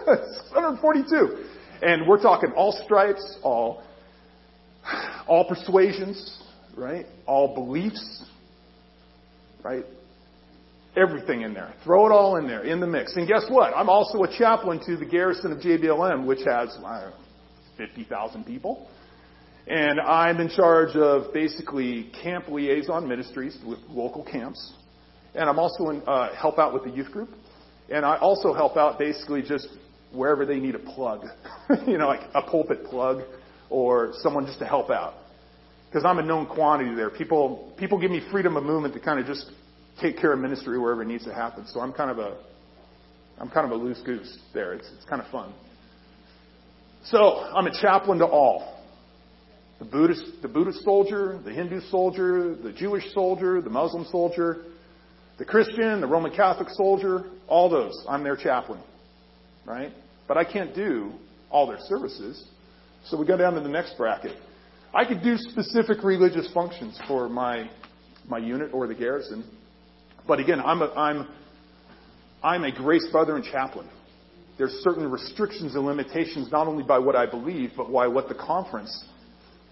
642. 0.04 1.44
And 1.82 2.06
we're 2.06 2.22
talking 2.22 2.52
all 2.52 2.72
stripes, 2.84 3.38
all, 3.42 3.82
all 5.26 5.48
persuasions, 5.48 6.40
right? 6.76 7.06
All 7.26 7.54
beliefs, 7.54 8.24
right? 9.64 9.84
Everything 10.96 11.42
in 11.42 11.54
there. 11.54 11.74
Throw 11.84 12.06
it 12.06 12.12
all 12.12 12.36
in 12.36 12.46
there, 12.46 12.62
in 12.62 12.80
the 12.80 12.86
mix. 12.86 13.16
And 13.16 13.26
guess 13.26 13.44
what? 13.48 13.74
I'm 13.76 13.88
also 13.88 14.22
a 14.22 14.38
chaplain 14.38 14.80
to 14.86 14.96
the 14.96 15.04
garrison 15.04 15.52
of 15.52 15.58
JBLM, 15.58 16.26
which 16.26 16.40
has 16.46 16.68
uh, 16.84 17.10
50,000 17.76 18.44
people. 18.44 18.88
And 19.66 20.00
I'm 20.00 20.40
in 20.40 20.48
charge 20.48 20.94
of 20.94 21.32
basically 21.34 22.10
camp 22.22 22.48
liaison 22.48 23.08
ministries 23.08 23.58
with 23.66 23.80
local 23.88 24.24
camps. 24.24 24.74
And 25.34 25.50
I'm 25.50 25.58
also 25.58 25.90
in, 25.90 26.02
uh, 26.06 26.34
help 26.34 26.58
out 26.58 26.72
with 26.72 26.84
the 26.84 26.90
youth 26.90 27.10
group. 27.10 27.30
And 27.90 28.04
I 28.04 28.16
also 28.18 28.54
help 28.54 28.76
out 28.76 28.98
basically 28.98 29.42
just 29.42 29.68
wherever 30.12 30.46
they 30.46 30.60
need 30.60 30.76
a 30.76 30.78
plug. 30.78 31.26
you 31.86 31.98
know, 31.98 32.06
like 32.06 32.22
a 32.34 32.42
pulpit 32.42 32.84
plug 32.84 33.22
or 33.68 34.12
someone 34.22 34.46
just 34.46 34.60
to 34.60 34.66
help 34.66 34.90
out. 34.90 35.14
Because 35.96 36.04
I'm 36.04 36.18
a 36.18 36.22
known 36.22 36.44
quantity 36.44 36.94
there. 36.94 37.08
People, 37.08 37.72
people 37.78 37.98
give 37.98 38.10
me 38.10 38.20
freedom 38.30 38.58
of 38.58 38.64
movement 38.64 38.92
to 38.92 39.00
kind 39.00 39.18
of 39.18 39.24
just 39.24 39.50
take 39.98 40.18
care 40.18 40.34
of 40.34 40.38
ministry 40.38 40.78
wherever 40.78 41.00
it 41.00 41.06
needs 41.06 41.24
to 41.24 41.32
happen. 41.32 41.66
So 41.68 41.80
I'm 41.80 41.90
kind 41.90 42.10
of 42.10 42.18
a, 42.18 42.36
I'm 43.38 43.48
kind 43.48 43.64
of 43.64 43.80
a 43.80 43.82
loose 43.82 44.02
goose 44.04 44.38
there. 44.52 44.74
It's, 44.74 44.86
it's 44.94 45.06
kind 45.06 45.22
of 45.22 45.30
fun. 45.30 45.54
So 47.04 47.16
I'm 47.18 47.66
a 47.66 47.80
chaplain 47.80 48.18
to 48.18 48.26
all. 48.26 48.78
The 49.78 49.86
Buddhist, 49.86 50.42
the 50.42 50.48
Buddhist 50.48 50.84
soldier, 50.84 51.40
the 51.42 51.50
Hindu 51.50 51.80
soldier, 51.88 52.54
the 52.56 52.74
Jewish 52.74 53.10
soldier, 53.14 53.62
the 53.62 53.70
Muslim 53.70 54.04
soldier, 54.10 54.64
the 55.38 55.46
Christian, 55.46 56.02
the 56.02 56.06
Roman 56.06 56.36
Catholic 56.36 56.68
soldier, 56.72 57.24
all 57.48 57.70
those. 57.70 58.04
I'm 58.06 58.22
their 58.22 58.36
chaplain. 58.36 58.82
Right? 59.64 59.92
But 60.28 60.36
I 60.36 60.44
can't 60.44 60.74
do 60.74 61.12
all 61.50 61.66
their 61.66 61.80
services. 61.88 62.46
So 63.06 63.16
we 63.16 63.26
go 63.26 63.38
down 63.38 63.54
to 63.54 63.60
the 63.60 63.70
next 63.70 63.96
bracket. 63.96 64.36
I 64.96 65.04
could 65.04 65.22
do 65.22 65.36
specific 65.36 66.02
religious 66.02 66.50
functions 66.54 66.98
for 67.06 67.28
my, 67.28 67.68
my 68.26 68.38
unit 68.38 68.70
or 68.72 68.86
the 68.86 68.94
garrison. 68.94 69.44
But 70.26 70.40
again, 70.40 70.58
I'm 70.58 70.80
a, 70.80 70.86
I'm, 70.94 71.28
I'm 72.42 72.64
a 72.64 72.72
Grace 72.72 73.06
Brethren 73.12 73.44
chaplain. 73.52 73.86
There's 74.56 74.72
certain 74.80 75.10
restrictions 75.10 75.74
and 75.74 75.84
limitations 75.84 76.50
not 76.50 76.66
only 76.66 76.82
by 76.82 76.98
what 76.98 77.14
I 77.14 77.26
believe, 77.26 77.72
but 77.76 77.92
by 77.92 78.06
what 78.06 78.30
the 78.30 78.34
conference 78.34 79.04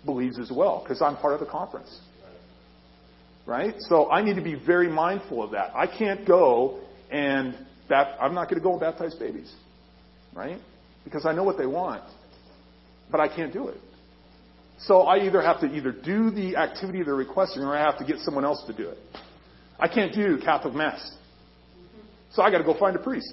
believes 0.04 0.38
as 0.38 0.52
well, 0.54 0.82
because 0.82 1.00
I'm 1.00 1.16
part 1.16 1.32
of 1.32 1.40
the 1.40 1.46
conference. 1.46 2.00
Right? 3.46 3.76
So 3.78 4.10
I 4.10 4.22
need 4.22 4.36
to 4.36 4.42
be 4.42 4.56
very 4.66 4.90
mindful 4.90 5.42
of 5.42 5.52
that. 5.52 5.74
I 5.74 5.86
can't 5.86 6.26
go 6.26 6.80
and 7.10 7.54
I'm 7.90 8.34
not 8.34 8.50
going 8.50 8.60
to 8.60 8.62
go 8.62 8.72
and 8.72 8.80
baptize 8.80 9.14
babies. 9.14 9.50
Right? 10.34 10.58
Because 11.02 11.24
I 11.24 11.32
know 11.32 11.44
what 11.44 11.56
they 11.56 11.66
want, 11.66 12.02
but 13.10 13.20
I 13.20 13.34
can't 13.34 13.54
do 13.54 13.68
it. 13.68 13.80
So 14.78 15.02
I 15.02 15.24
either 15.24 15.40
have 15.40 15.60
to 15.60 15.66
either 15.66 15.92
do 15.92 16.30
the 16.30 16.56
activity 16.56 17.02
they're 17.02 17.14
requesting 17.14 17.62
or 17.62 17.76
I 17.76 17.80
have 17.80 17.98
to 17.98 18.04
get 18.04 18.18
someone 18.18 18.44
else 18.44 18.64
to 18.66 18.72
do 18.72 18.88
it. 18.88 18.98
I 19.78 19.88
can't 19.88 20.12
do 20.12 20.38
Catholic 20.44 20.74
Mass. 20.74 21.12
So 22.32 22.42
I 22.42 22.50
got 22.50 22.58
to 22.58 22.64
go 22.64 22.78
find 22.78 22.96
a 22.96 22.98
priest. 22.98 23.32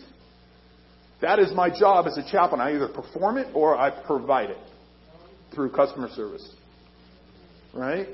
That 1.21 1.39
is 1.39 1.51
my 1.53 1.69
job 1.69 2.07
as 2.07 2.17
a 2.17 2.31
chaplain. 2.31 2.61
I 2.61 2.75
either 2.75 2.87
perform 2.87 3.37
it 3.37 3.47
or 3.53 3.77
I 3.77 3.89
provide 3.89 4.49
it 4.49 4.57
through 5.53 5.71
customer 5.71 6.09
service. 6.09 6.55
Right? 7.73 8.07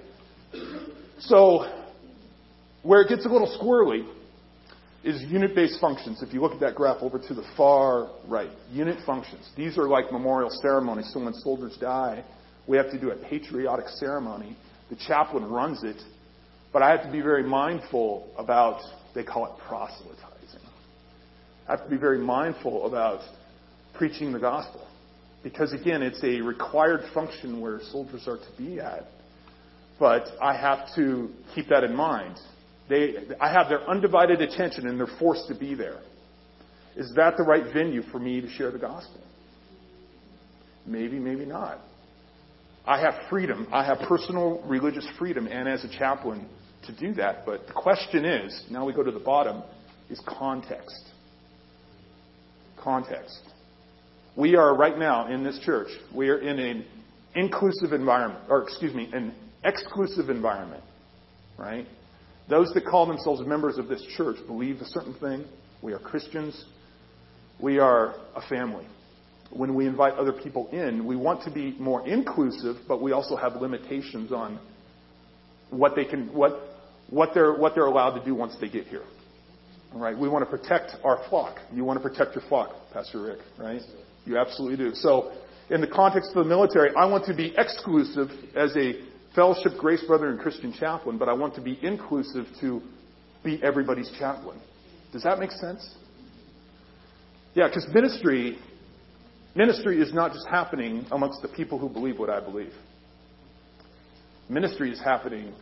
So, 1.20 1.66
where 2.84 3.02
it 3.02 3.10
gets 3.10 3.26
a 3.26 3.30
little 3.30 3.58
squirrely 3.60 4.08
is 5.04 5.22
unit 5.24 5.56
based 5.56 5.80
functions. 5.80 6.22
If 6.22 6.34
you 6.34 6.42
look 6.42 6.54
at 6.54 6.60
that 6.60 6.76
graph 6.76 6.98
over 7.02 7.18
to 7.18 7.34
the 7.34 7.44
far 7.56 8.10
right, 8.28 8.50
unit 8.72 8.98
functions. 9.06 9.50
These 9.56 9.78
are 9.78 9.88
like 9.88 10.12
memorial 10.12 10.50
ceremonies. 10.62 11.10
So 11.14 11.24
when 11.24 11.34
soldiers 11.34 11.78
die, 11.80 12.24
we 12.68 12.78
have 12.78 12.92
to 12.92 13.00
do 13.00 13.12
a 13.12 13.16
patriotic 13.16 13.88
ceremony. 13.88 14.58
The 14.90 14.98
chaplain 15.08 15.46
runs 15.46 15.84
it, 15.84 15.98
but 16.74 16.82
I 16.82 16.92
have 16.92 17.04
to 17.04 17.12
be 17.12 17.22
very 17.22 17.44
mindful 17.44 18.30
about, 18.38 18.82
they 19.16 19.24
call 19.24 19.46
it 19.46 19.54
proselytizing. 19.68 20.62
I 21.68 21.72
have 21.72 21.84
to 21.84 21.90
be 21.90 21.98
very 21.98 22.20
mindful 22.20 22.86
about 22.86 23.22
preaching 23.94 24.32
the 24.32 24.40
gospel. 24.40 24.88
Because 25.44 25.74
again, 25.74 26.02
it's 26.02 26.22
a 26.24 26.42
required 26.42 27.02
function 27.14 27.62
where 27.62 27.80
soldiers 27.92 28.28
are 28.28 28.38
to 28.38 28.58
be 28.58 28.80
at. 28.80 29.04
But 30.00 30.28
I 30.42 30.56
have 30.56 30.94
to 30.96 31.30
keep 31.56 31.70
that 31.70 31.84
in 31.84 31.96
mind. 31.96 32.38
They, 32.90 33.16
I 33.40 33.52
have 33.52 33.70
their 33.70 33.88
undivided 33.90 34.42
attention 34.42 34.88
and 34.88 35.00
they're 35.00 35.08
forced 35.20 35.48
to 35.50 35.56
be 35.56 35.74
there. 35.74 36.00
Is 36.96 37.14
that 37.16 37.38
the 37.38 37.44
right 37.44 37.74
venue 37.74 38.02
for 38.04 38.20
me 38.20 38.42
to 38.42 38.50
share 38.50 38.72
the 38.72 38.80
gospel? 38.80 39.22
Maybe, 40.86 41.20
maybe 41.20 41.46
not. 41.46 41.80
I 42.88 43.02
have 43.02 43.16
freedom. 43.30 43.68
I 43.72 43.84
have 43.84 44.00
personal 44.08 44.64
religious 44.66 45.08
freedom 45.20 45.46
and 45.48 45.68
as 45.68 45.84
a 45.84 45.90
chaplain 45.90 46.48
to 46.86 46.96
do 46.96 47.14
that. 47.16 47.46
But 47.46 47.68
the 47.68 47.74
question 47.74 48.24
is, 48.24 48.64
now 48.72 48.86
we 48.86 48.94
go 48.94 49.04
to 49.04 49.12
the 49.12 49.20
bottom, 49.20 49.62
is 50.10 50.22
context. 50.26 51.04
Context. 52.82 53.42
We 54.38 54.56
are 54.56 54.74
right 54.74 54.98
now 54.98 55.28
in 55.28 55.44
this 55.44 55.60
church, 55.66 55.90
we 56.16 56.30
are 56.30 56.38
in 56.38 56.60
an 56.60 56.86
inclusive 57.36 57.92
environment, 57.92 58.46
or 58.50 58.64
excuse 58.64 58.94
me, 58.94 59.10
an 59.12 59.34
exclusive 59.66 60.30
environment, 60.30 60.84
right? 61.58 61.86
Those 62.50 62.72
that 62.74 62.86
call 62.86 63.06
themselves 63.06 63.42
members 63.46 63.78
of 63.78 63.90
this 63.90 64.02
church 64.16 64.38
believe 64.48 64.78
a 64.78 64.86
certain 64.86 65.16
thing. 65.16 65.46
We 65.82 65.92
are 65.92 66.00
Christians. 66.00 66.66
We 67.60 67.80
are 67.80 68.16
a 68.36 68.42
family. 68.48 68.86
When 69.52 69.76
we 69.76 69.88
invite 69.88 70.14
other 70.14 70.34
people 70.34 70.68
in, 70.72 71.06
we 71.06 71.16
want 71.16 71.44
to 71.44 71.52
be 71.52 71.76
more 71.80 72.06
inclusive, 72.08 72.78
but 72.88 73.02
we 73.02 73.12
also 73.14 73.36
have 73.36 73.56
limitations 73.56 74.32
on 74.32 74.60
what 75.70 75.96
they 75.96 76.06
can, 76.06 76.34
what, 76.34 76.60
what 77.10 77.34
they're, 77.34 77.54
what 77.54 77.74
they're 77.76 77.86
allowed 77.86 78.20
to 78.20 78.26
do 78.26 78.36
once 78.36 78.56
they 78.60 78.70
get 78.70 78.88
here. 78.88 79.04
All 79.94 80.00
right, 80.02 80.18
we 80.18 80.28
want 80.28 80.50
to 80.50 80.58
protect 80.58 80.96
our 81.04 81.24
flock. 81.30 81.60
You 81.74 81.86
want 81.86 82.02
to 82.02 82.08
protect 82.08 82.36
your 82.36 82.44
flock, 82.50 82.76
Pastor 82.94 83.22
Rick, 83.22 83.40
right? 83.58 83.82
You 84.26 84.38
absolutely 84.38 84.78
do. 84.78 84.94
So, 84.96 85.32
in 85.70 85.82
the 85.82 85.88
context 85.88 86.32
of 86.36 86.44
the 86.44 86.50
military, 86.50 86.92
I 86.96 87.06
want 87.06 87.26
to 87.26 87.34
be 87.34 87.54
exclusive 87.58 88.30
as 88.56 88.76
a 88.76 88.94
fellowship, 89.36 89.74
grace 89.78 90.04
brother, 90.06 90.30
and 90.30 90.40
Christian 90.40 90.74
chaplain, 90.74 91.18
but 91.18 91.30
I 91.30 91.34
want 91.34 91.56
to 91.56 91.62
be 91.62 91.78
inclusive 91.82 92.46
to 92.62 92.82
be 93.44 93.62
everybody's 93.64 94.12
chaplain. 94.20 94.60
Does 95.14 95.24
that 95.24 95.40
make 95.40 95.52
sense? 95.52 95.96
Yeah, 97.54 97.68
because 97.68 97.88
ministry, 97.94 98.60
ministry 99.58 100.00
is 100.00 100.14
not 100.14 100.32
just 100.32 100.48
happening 100.48 101.06
amongst 101.12 101.42
the 101.42 101.48
people 101.50 101.80
who 101.80 101.90
believe 101.90 102.20
what 102.20 102.30
I 102.30 102.40
believe. 102.40 102.74
Ministry 104.48 104.92
is 104.92 105.00
happening 105.00 105.54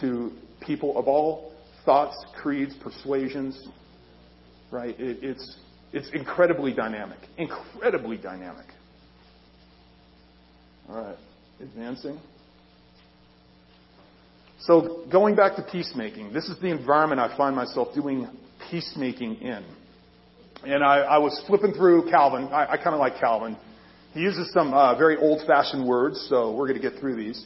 to 0.00 0.30
people 0.60 0.96
of 0.96 1.08
all 1.08 1.52
thoughts, 1.84 2.14
creeds, 2.40 2.74
persuasions, 2.80 3.66
right? 4.70 4.94
It, 5.00 5.24
it's, 5.24 5.56
it's 5.92 6.08
incredibly 6.12 6.72
dynamic. 6.72 7.18
Incredibly 7.38 8.18
dynamic. 8.18 8.66
All 10.88 11.02
right, 11.02 11.16
advancing. 11.60 12.20
So, 14.60 15.04
going 15.10 15.34
back 15.34 15.56
to 15.56 15.62
peacemaking, 15.62 16.32
this 16.32 16.44
is 16.44 16.56
the 16.60 16.68
environment 16.68 17.20
I 17.20 17.36
find 17.36 17.56
myself 17.56 17.94
doing 17.94 18.28
peacemaking 18.70 19.36
in. 19.36 19.64
And 20.64 20.84
I, 20.84 20.98
I 20.98 21.18
was 21.18 21.42
flipping 21.48 21.72
through 21.72 22.08
Calvin. 22.08 22.44
I, 22.52 22.72
I 22.72 22.76
kind 22.76 22.94
of 22.94 23.00
like 23.00 23.18
Calvin. 23.18 23.56
He 24.14 24.20
uses 24.20 24.52
some 24.52 24.72
uh, 24.72 24.96
very 24.96 25.16
old 25.16 25.44
fashioned 25.46 25.84
words, 25.84 26.24
so 26.28 26.54
we're 26.54 26.68
going 26.68 26.80
to 26.80 26.90
get 26.90 27.00
through 27.00 27.16
these. 27.16 27.44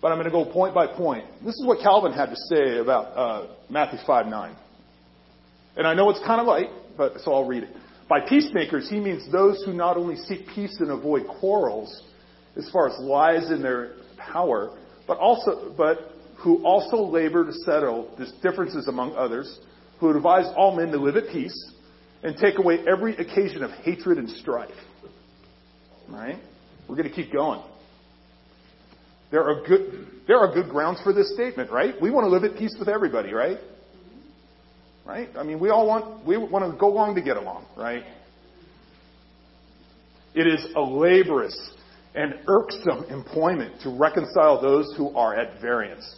But 0.00 0.12
I'm 0.12 0.18
going 0.18 0.26
to 0.26 0.30
go 0.30 0.44
point 0.44 0.72
by 0.72 0.86
point. 0.86 1.24
This 1.44 1.54
is 1.54 1.64
what 1.66 1.80
Calvin 1.82 2.12
had 2.12 2.26
to 2.26 2.36
say 2.48 2.78
about 2.78 3.04
uh, 3.16 3.46
Matthew 3.68 3.98
5 4.06 4.26
9. 4.26 4.56
And 5.76 5.86
I 5.86 5.94
know 5.94 6.08
it's 6.10 6.20
kind 6.20 6.40
of 6.40 6.46
light, 6.46 6.68
but 6.96 7.14
so 7.24 7.34
I'll 7.34 7.46
read 7.46 7.64
it. 7.64 7.70
By 8.08 8.20
peacemakers, 8.20 8.88
he 8.88 9.00
means 9.00 9.30
those 9.32 9.62
who 9.64 9.72
not 9.72 9.96
only 9.96 10.16
seek 10.16 10.46
peace 10.54 10.76
and 10.80 10.90
avoid 10.90 11.26
quarrels, 11.26 12.04
as 12.56 12.68
far 12.70 12.88
as 12.88 12.98
lies 13.00 13.50
in 13.50 13.62
their 13.62 13.92
power, 14.18 14.76
but 15.06 15.18
also, 15.18 15.72
but 15.76 16.12
who 16.36 16.62
also 16.64 16.96
labor 16.96 17.44
to 17.44 17.52
settle 17.52 18.14
differences 18.42 18.88
among 18.88 19.14
others, 19.14 19.58
who 19.98 20.14
advise 20.14 20.46
all 20.56 20.76
men 20.76 20.90
to 20.92 20.98
live 20.98 21.16
at 21.16 21.28
peace 21.32 21.72
and 22.22 22.36
take 22.36 22.58
away 22.58 22.78
every 22.86 23.16
occasion 23.16 23.62
of 23.62 23.70
hatred 23.70 24.18
and 24.18 24.28
strife. 24.30 24.70
Right? 26.08 26.38
We're 26.88 26.96
going 26.96 27.08
to 27.08 27.14
keep 27.14 27.32
going. 27.32 27.62
There 29.30 29.44
are 29.44 29.64
good, 29.66 30.08
there 30.26 30.38
are 30.38 30.52
good 30.52 30.68
grounds 30.68 31.00
for 31.02 31.12
this 31.12 31.32
statement, 31.34 31.70
right? 31.70 31.94
We 32.00 32.10
want 32.10 32.24
to 32.24 32.28
live 32.28 32.44
at 32.44 32.58
peace 32.58 32.74
with 32.78 32.88
everybody, 32.88 33.32
right? 33.32 33.58
Right? 35.06 35.28
I 35.36 35.44
mean, 35.44 35.60
we 35.60 35.70
all 35.70 35.86
want, 35.86 36.26
we 36.26 36.36
want 36.36 36.70
to 36.70 36.78
go 36.78 36.88
along 36.88 37.14
to 37.14 37.22
get 37.22 37.36
along, 37.36 37.66
right? 37.76 38.02
It 40.34 40.46
is 40.46 40.66
a 40.76 40.80
laborious 40.80 41.56
and 42.14 42.34
irksome 42.48 43.04
employment 43.04 43.80
to 43.82 43.90
reconcile 43.90 44.60
those 44.60 44.92
who 44.96 45.14
are 45.14 45.34
at 45.34 45.60
variance 45.60 46.16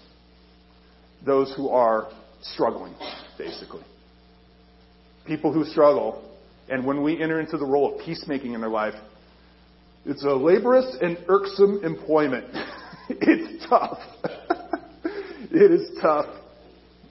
those 1.25 1.53
who 1.57 1.69
are 1.69 2.09
struggling, 2.41 2.95
basically. 3.38 3.83
People 5.27 5.53
who 5.53 5.65
struggle, 5.65 6.37
and 6.69 6.85
when 6.85 7.03
we 7.03 7.21
enter 7.23 7.41
into 7.41 7.57
the 7.57 7.65
role 7.65 7.95
of 7.95 8.05
peacemaking 8.05 8.55
in 8.55 8.61
their 8.61 8.71
life, 8.71 8.95
it's 10.05 10.25
a 10.25 10.29
laborious 10.29 10.97
and 11.01 11.17
irksome 11.29 11.85
employment. 11.85 12.47
it's 13.09 13.67
tough. 13.69 13.99
it 15.05 15.71
is 15.71 15.99
tough. 16.01 16.27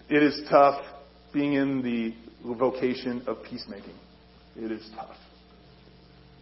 It 0.10 0.24
is 0.24 0.42
tough 0.50 0.84
being 1.34 1.54
in 1.54 1.82
the 1.82 2.14
vocation 2.56 3.24
of 3.28 3.38
peacemaking. 3.50 3.96
It 4.58 4.72
is 4.72 4.90
tough. 4.96 5.16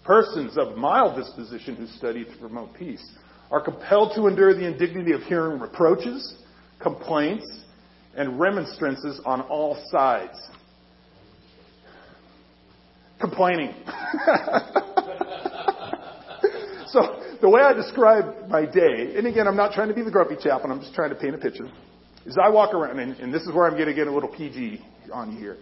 Persons 0.03 0.57
of 0.57 0.75
mild 0.75 1.17
disposition 1.17 1.75
who 1.75 1.85
study 1.85 2.25
to 2.25 2.37
promote 2.39 2.73
peace 2.73 3.05
are 3.51 3.61
compelled 3.61 4.13
to 4.15 4.27
endure 4.27 4.55
the 4.55 4.65
indignity 4.65 5.11
of 5.11 5.21
hearing 5.21 5.59
reproaches, 5.59 6.41
complaints, 6.81 7.45
and 8.15 8.39
remonstrances 8.39 9.21
on 9.25 9.41
all 9.41 9.83
sides. 9.91 10.37
Complaining. 13.19 13.73
so, 16.87 17.21
the 17.41 17.49
way 17.49 17.61
I 17.61 17.73
describe 17.73 18.47
my 18.47 18.65
day, 18.65 19.15
and 19.17 19.27
again, 19.27 19.45
I'm 19.45 19.57
not 19.57 19.73
trying 19.73 19.89
to 19.89 19.93
be 19.93 20.03
the 20.03 20.11
grumpy 20.11 20.37
chaplain, 20.41 20.71
I'm 20.71 20.79
just 20.79 20.93
trying 20.93 21.09
to 21.09 21.15
paint 21.15 21.35
a 21.35 21.37
picture, 21.37 21.69
is 22.25 22.37
I 22.41 22.49
walk 22.49 22.73
around, 22.73 22.99
and, 22.99 23.17
and 23.17 23.33
this 23.33 23.41
is 23.43 23.53
where 23.53 23.65
I'm 23.65 23.73
going 23.73 23.87
to 23.87 23.93
get 23.93 24.07
a 24.07 24.11
little 24.11 24.29
PG 24.29 24.81
on 25.11 25.33
you 25.33 25.39
here. 25.39 25.55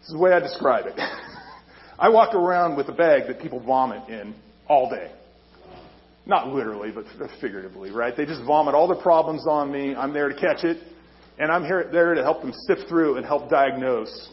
This 0.00 0.08
is 0.08 0.12
the 0.12 0.18
way 0.18 0.32
I 0.32 0.40
describe 0.40 0.84
it. 0.86 0.94
I 1.98 2.10
walk 2.10 2.34
around 2.34 2.76
with 2.76 2.88
a 2.88 2.92
bag 2.92 3.28
that 3.28 3.40
people 3.40 3.60
vomit 3.60 4.06
in 4.10 4.34
all 4.68 4.90
day. 4.90 5.10
Not 6.26 6.48
literally, 6.48 6.90
but 6.90 7.04
figuratively, 7.40 7.92
right? 7.92 8.14
They 8.14 8.26
just 8.26 8.42
vomit 8.44 8.74
all 8.74 8.88
their 8.88 9.02
problems 9.02 9.46
on 9.48 9.70
me. 9.72 9.94
I'm 9.94 10.12
there 10.12 10.28
to 10.28 10.34
catch 10.34 10.64
it, 10.64 10.82
and 11.38 11.50
I'm 11.50 11.64
here, 11.64 11.88
there 11.90 12.12
to 12.14 12.22
help 12.22 12.42
them 12.42 12.52
sift 12.66 12.88
through 12.90 13.16
and 13.16 13.24
help 13.24 13.48
diagnose, 13.48 14.30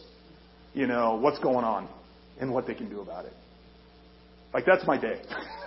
you 0.74 0.86
know, 0.86 1.16
what's 1.16 1.38
going 1.38 1.64
on 1.64 1.88
and 2.42 2.52
what 2.52 2.66
they 2.66 2.74
can 2.74 2.90
do 2.90 3.00
about 3.00 3.24
it. 3.24 3.32
Like, 4.52 4.66
that's 4.66 4.84
my 4.86 5.00
day. 5.00 5.22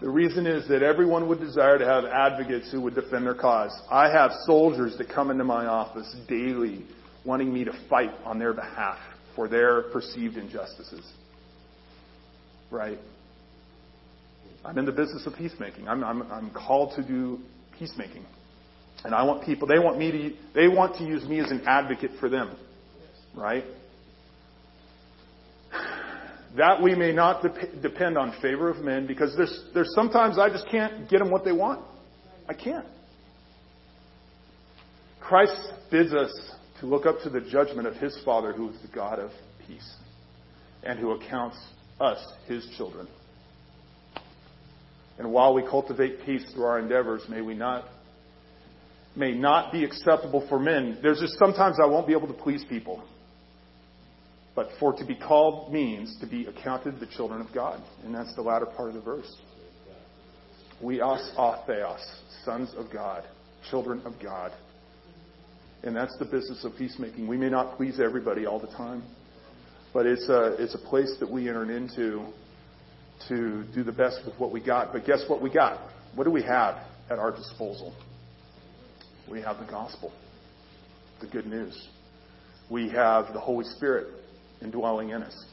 the 0.00 0.08
reason 0.08 0.46
is 0.46 0.66
that 0.68 0.82
everyone 0.82 1.28
would 1.28 1.40
desire 1.40 1.76
to 1.76 1.84
have 1.84 2.04
advocates 2.04 2.70
who 2.70 2.80
would 2.82 2.94
defend 2.94 3.26
their 3.26 3.34
cause. 3.34 3.72
I 3.90 4.08
have 4.08 4.30
soldiers 4.46 4.96
that 4.96 5.08
come 5.10 5.30
into 5.30 5.44
my 5.44 5.66
office 5.66 6.14
daily 6.28 6.86
wanting 7.24 7.52
me 7.52 7.64
to 7.64 7.72
fight 7.90 8.12
on 8.24 8.38
their 8.38 8.54
behalf 8.54 8.98
for 9.34 9.48
their 9.48 9.82
perceived 9.90 10.36
injustices. 10.36 11.04
Right? 12.70 12.98
I'm 14.64 14.78
in 14.78 14.86
the 14.86 14.92
business 14.92 15.26
of 15.26 15.34
peacemaking. 15.34 15.88
I'm, 15.88 16.04
I'm, 16.04 16.22
I'm 16.30 16.50
called 16.50 16.94
to 16.94 17.02
do 17.02 17.40
peacemaking. 17.76 18.24
And 19.04 19.14
I 19.14 19.24
want 19.24 19.44
people, 19.44 19.66
they 19.66 19.80
want 19.80 19.98
me 19.98 20.12
to, 20.12 20.30
they 20.54 20.68
want 20.68 20.96
to 20.98 21.04
use 21.04 21.24
me 21.24 21.40
as 21.40 21.50
an 21.50 21.64
advocate 21.66 22.12
for 22.20 22.28
them. 22.28 22.56
Right? 23.34 23.64
That 26.56 26.82
we 26.82 26.94
may 26.94 27.12
not 27.12 27.42
de- 27.42 27.80
depend 27.82 28.16
on 28.16 28.34
favor 28.40 28.70
of 28.70 28.78
men 28.78 29.06
because 29.06 29.34
there's, 29.36 29.64
there's 29.74 29.92
sometimes 29.94 30.38
I 30.38 30.48
just 30.48 30.66
can't 30.68 31.08
get 31.08 31.18
them 31.18 31.30
what 31.30 31.44
they 31.44 31.52
want. 31.52 31.84
I 32.48 32.54
can't. 32.54 32.86
Christ 35.20 35.60
bids 35.90 36.14
us 36.14 36.32
to 36.80 36.86
look 36.86 37.04
up 37.04 37.16
to 37.24 37.30
the 37.30 37.40
judgment 37.40 37.86
of 37.86 37.94
his 37.96 38.18
Father 38.24 38.52
who 38.52 38.70
is 38.70 38.76
the 38.80 38.88
God 38.94 39.18
of 39.18 39.30
peace 39.66 39.94
and 40.82 40.98
who 40.98 41.10
accounts 41.12 41.58
us 42.00 42.24
his 42.46 42.66
children. 42.76 43.08
And 45.18 45.32
while 45.32 45.54
we 45.54 45.62
cultivate 45.62 46.24
peace 46.24 46.44
through 46.52 46.64
our 46.64 46.78
endeavors, 46.78 47.22
may 47.28 47.40
we 47.40 47.54
not 47.54 47.84
may 49.16 49.32
not 49.32 49.72
be 49.72 49.82
acceptable 49.82 50.46
for 50.48 50.58
men. 50.58 50.98
There's 51.02 51.20
just 51.20 51.38
sometimes 51.38 51.78
I 51.82 51.86
won't 51.86 52.06
be 52.06 52.12
able 52.12 52.28
to 52.28 52.34
please 52.34 52.64
people. 52.68 53.02
But 54.56 54.70
for 54.80 54.94
to 54.94 55.04
be 55.04 55.14
called 55.14 55.70
means 55.70 56.16
to 56.20 56.26
be 56.26 56.46
accounted 56.46 56.98
the 56.98 57.06
children 57.06 57.42
of 57.42 57.48
God. 57.54 57.80
And 58.02 58.14
that's 58.14 58.34
the 58.34 58.42
latter 58.42 58.64
part 58.64 58.88
of 58.88 58.94
the 58.94 59.02
verse. 59.02 59.30
We 60.82 61.00
us 61.02 61.30
theos, 61.66 62.00
sons 62.44 62.72
of 62.76 62.90
God, 62.90 63.24
children 63.70 64.00
of 64.06 64.14
God. 64.20 64.52
And 65.82 65.94
that's 65.94 66.16
the 66.18 66.24
business 66.24 66.64
of 66.64 66.72
peacemaking. 66.76 67.28
We 67.28 67.36
may 67.36 67.50
not 67.50 67.76
please 67.76 68.00
everybody 68.00 68.46
all 68.46 68.58
the 68.58 68.66
time, 68.68 69.02
but 69.92 70.06
it's 70.06 70.28
a, 70.28 70.56
it's 70.58 70.74
a 70.74 70.88
place 70.88 71.14
that 71.20 71.30
we 71.30 71.48
enter 71.48 71.70
into 71.70 72.24
to 73.28 73.64
do 73.74 73.84
the 73.84 73.92
best 73.92 74.20
with 74.24 74.38
what 74.38 74.52
we 74.52 74.64
got. 74.64 74.92
But 74.92 75.04
guess 75.04 75.22
what 75.28 75.42
we 75.42 75.52
got? 75.52 75.80
What 76.14 76.24
do 76.24 76.30
we 76.30 76.42
have 76.42 76.78
at 77.10 77.18
our 77.18 77.30
disposal? 77.30 77.94
We 79.30 79.42
have 79.42 79.58
the 79.58 79.70
gospel, 79.70 80.12
the 81.20 81.26
good 81.26 81.46
news. 81.46 81.88
We 82.70 82.88
have 82.90 83.32
the 83.32 83.40
Holy 83.40 83.64
Spirit 83.76 84.08
indwelling 84.62 85.10
in 85.10 85.22
us. 85.22 85.44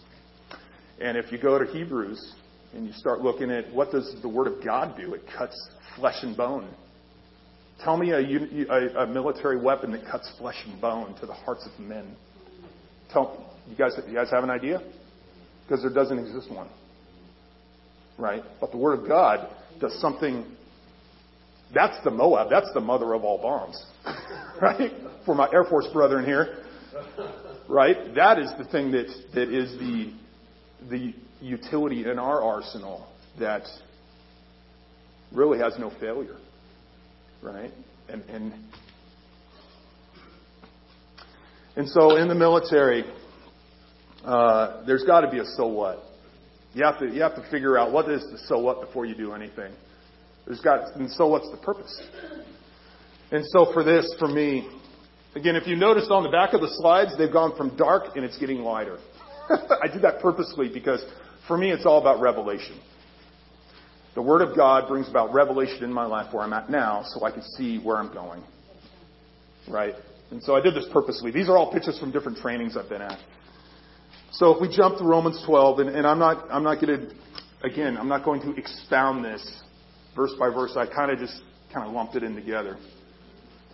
And 1.01 1.17
if 1.17 1.31
you 1.31 1.37
go 1.37 1.57
to 1.57 1.71
Hebrews 1.71 2.35
and 2.73 2.85
you 2.85 2.93
start 2.93 3.21
looking 3.21 3.51
at 3.51 3.71
what 3.73 3.91
does 3.91 4.15
the 4.21 4.29
Word 4.29 4.47
of 4.47 4.63
God 4.63 4.95
do, 4.97 5.13
it 5.13 5.23
cuts 5.37 5.55
flesh 5.95 6.23
and 6.23 6.35
bone. 6.35 6.69
Tell 7.83 7.97
me 7.97 8.11
a, 8.11 8.19
a, 8.19 9.03
a 9.03 9.07
military 9.07 9.59
weapon 9.59 9.91
that 9.91 10.05
cuts 10.09 10.31
flesh 10.37 10.61
and 10.65 10.79
bone 10.79 11.15
to 11.19 11.25
the 11.25 11.33
hearts 11.33 11.67
of 11.67 11.79
men. 11.85 12.15
Tell 13.11 13.51
you 13.67 13.75
guys, 13.75 13.93
you 14.07 14.13
guys 14.13 14.29
have 14.31 14.43
an 14.43 14.49
idea? 14.49 14.81
Because 15.65 15.81
there 15.81 15.93
doesn't 15.93 16.19
exist 16.19 16.51
one 16.51 16.69
right? 18.17 18.43
But 18.59 18.71
the 18.71 18.77
Word 18.77 18.99
of 18.99 19.07
God 19.07 19.49
does 19.79 19.99
something. 19.99 20.45
That's 21.73 21.97
the 22.03 22.11
MOAB. 22.11 22.49
That's 22.49 22.71
the 22.73 22.79
mother 22.79 23.13
of 23.13 23.23
all 23.23 23.41
bombs, 23.41 23.83
right? 24.61 24.91
For 25.25 25.35
my 25.35 25.49
Air 25.51 25.65
Force 25.65 25.87
brethren 25.91 26.25
here, 26.25 26.63
right? 27.67 28.15
That 28.15 28.39
is 28.39 28.51
the 28.57 28.65
thing 28.65 28.91
that 28.91 29.07
that 29.33 29.49
is 29.49 29.71
the 29.79 30.13
the 30.89 31.13
utility 31.41 32.09
in 32.09 32.19
our 32.19 32.41
arsenal 32.41 33.07
that 33.39 33.63
really 35.31 35.59
has 35.59 35.73
no 35.79 35.91
failure, 35.99 36.37
right? 37.41 37.71
And 38.09 38.23
and 38.29 38.53
and 41.75 41.89
so 41.89 42.17
in 42.17 42.27
the 42.27 42.35
military, 42.35 43.03
uh, 44.23 44.83
there's 44.85 45.03
got 45.03 45.21
to 45.21 45.31
be 45.31 45.39
a 45.39 45.45
so 45.45 45.67
what 45.67 46.03
you 46.73 46.83
have 46.83 46.99
to, 46.99 47.07
you 47.07 47.21
have 47.21 47.35
to 47.35 47.47
figure 47.51 47.77
out 47.77 47.91
what 47.91 48.09
is 48.09 48.21
the 48.31 48.37
so 48.47 48.57
what 48.57 48.81
before 48.81 49.05
you 49.05 49.15
do 49.15 49.33
anything. 49.33 49.71
There's 50.45 50.59
got, 50.59 50.95
and 50.95 51.09
so 51.11 51.27
what's 51.27 51.49
the 51.51 51.57
purpose? 51.57 52.01
And 53.31 53.45
so 53.51 53.71
for 53.71 53.83
this, 53.83 54.13
for 54.19 54.27
me, 54.27 54.67
again, 55.35 55.55
if 55.55 55.67
you 55.67 55.75
notice 55.75 56.07
on 56.09 56.23
the 56.23 56.29
back 56.29 56.53
of 56.53 56.61
the 56.61 56.69
slides, 56.77 57.11
they've 57.17 57.31
gone 57.31 57.55
from 57.55 57.75
dark 57.75 58.15
and 58.15 58.23
it's 58.25 58.37
getting 58.37 58.59
lighter. 58.59 58.99
I 59.49 59.87
did 59.87 60.01
that 60.03 60.19
purposely 60.21 60.69
because 60.73 61.03
for 61.47 61.57
me, 61.57 61.71
it's 61.71 61.85
all 61.85 61.99
about 61.99 62.21
revelation. 62.21 62.79
The 64.15 64.21
Word 64.21 64.41
of 64.41 64.55
God 64.55 64.87
brings 64.87 65.09
about 65.09 65.33
revelation 65.33 65.83
in 65.83 65.91
my 65.91 66.05
life 66.05 66.33
where 66.33 66.43
I'm 66.43 66.53
at 66.53 66.69
now 66.69 67.03
so 67.05 67.25
I 67.25 67.31
can 67.31 67.41
see 67.41 67.79
where 67.79 67.97
I'm 67.97 68.13
going. 68.13 68.43
Right? 69.67 69.95
And 70.31 70.41
so 70.43 70.55
I 70.55 70.61
did 70.61 70.75
this 70.75 70.85
purposely. 70.91 71.31
These 71.31 71.49
are 71.49 71.57
all 71.57 71.71
pictures 71.71 71.99
from 71.99 72.11
different 72.11 72.37
trainings 72.37 72.77
I've 72.77 72.89
been 72.89 73.01
at. 73.01 73.19
So 74.31 74.51
if 74.51 74.61
we 74.61 74.75
jump 74.75 74.97
to 74.97 75.03
Romans 75.03 75.41
12, 75.45 75.79
and, 75.79 75.89
and 75.89 76.07
I'm 76.07 76.19
not, 76.19 76.45
I'm 76.49 76.63
not 76.63 76.81
going 76.81 76.99
to, 76.99 77.67
again, 77.67 77.97
I'm 77.97 78.07
not 78.07 78.23
going 78.23 78.41
to 78.41 78.59
expound 78.59 79.23
this 79.23 79.61
verse 80.15 80.33
by 80.39 80.49
verse. 80.49 80.73
I 80.75 80.87
kind 80.87 81.11
of 81.11 81.19
just 81.19 81.39
kind 81.73 81.87
of 81.87 81.93
lumped 81.93 82.15
it 82.15 82.23
in 82.23 82.35
together. 82.35 82.77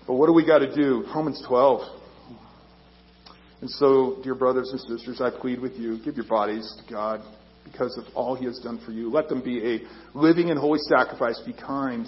But 0.09 0.15
what 0.15 0.25
do 0.25 0.33
we 0.33 0.43
got 0.43 0.57
to 0.57 0.73
do? 0.73 1.05
Romans 1.13 1.39
12. 1.47 1.81
And 3.61 3.69
so, 3.69 4.17
dear 4.23 4.33
brothers 4.33 4.71
and 4.71 4.79
sisters, 4.79 5.21
I 5.21 5.29
plead 5.29 5.61
with 5.61 5.73
you, 5.73 6.03
give 6.03 6.15
your 6.15 6.25
bodies 6.25 6.75
to 6.83 6.91
God 6.91 7.21
because 7.63 7.95
of 7.95 8.05
all 8.15 8.33
He 8.33 8.45
has 8.45 8.57
done 8.57 8.81
for 8.83 8.91
you. 8.91 9.11
Let 9.11 9.29
them 9.29 9.43
be 9.43 9.75
a 9.75 10.17
living 10.17 10.49
and 10.49 10.59
holy 10.59 10.79
sacrifice. 10.79 11.39
Be 11.45 11.53
kind, 11.53 12.07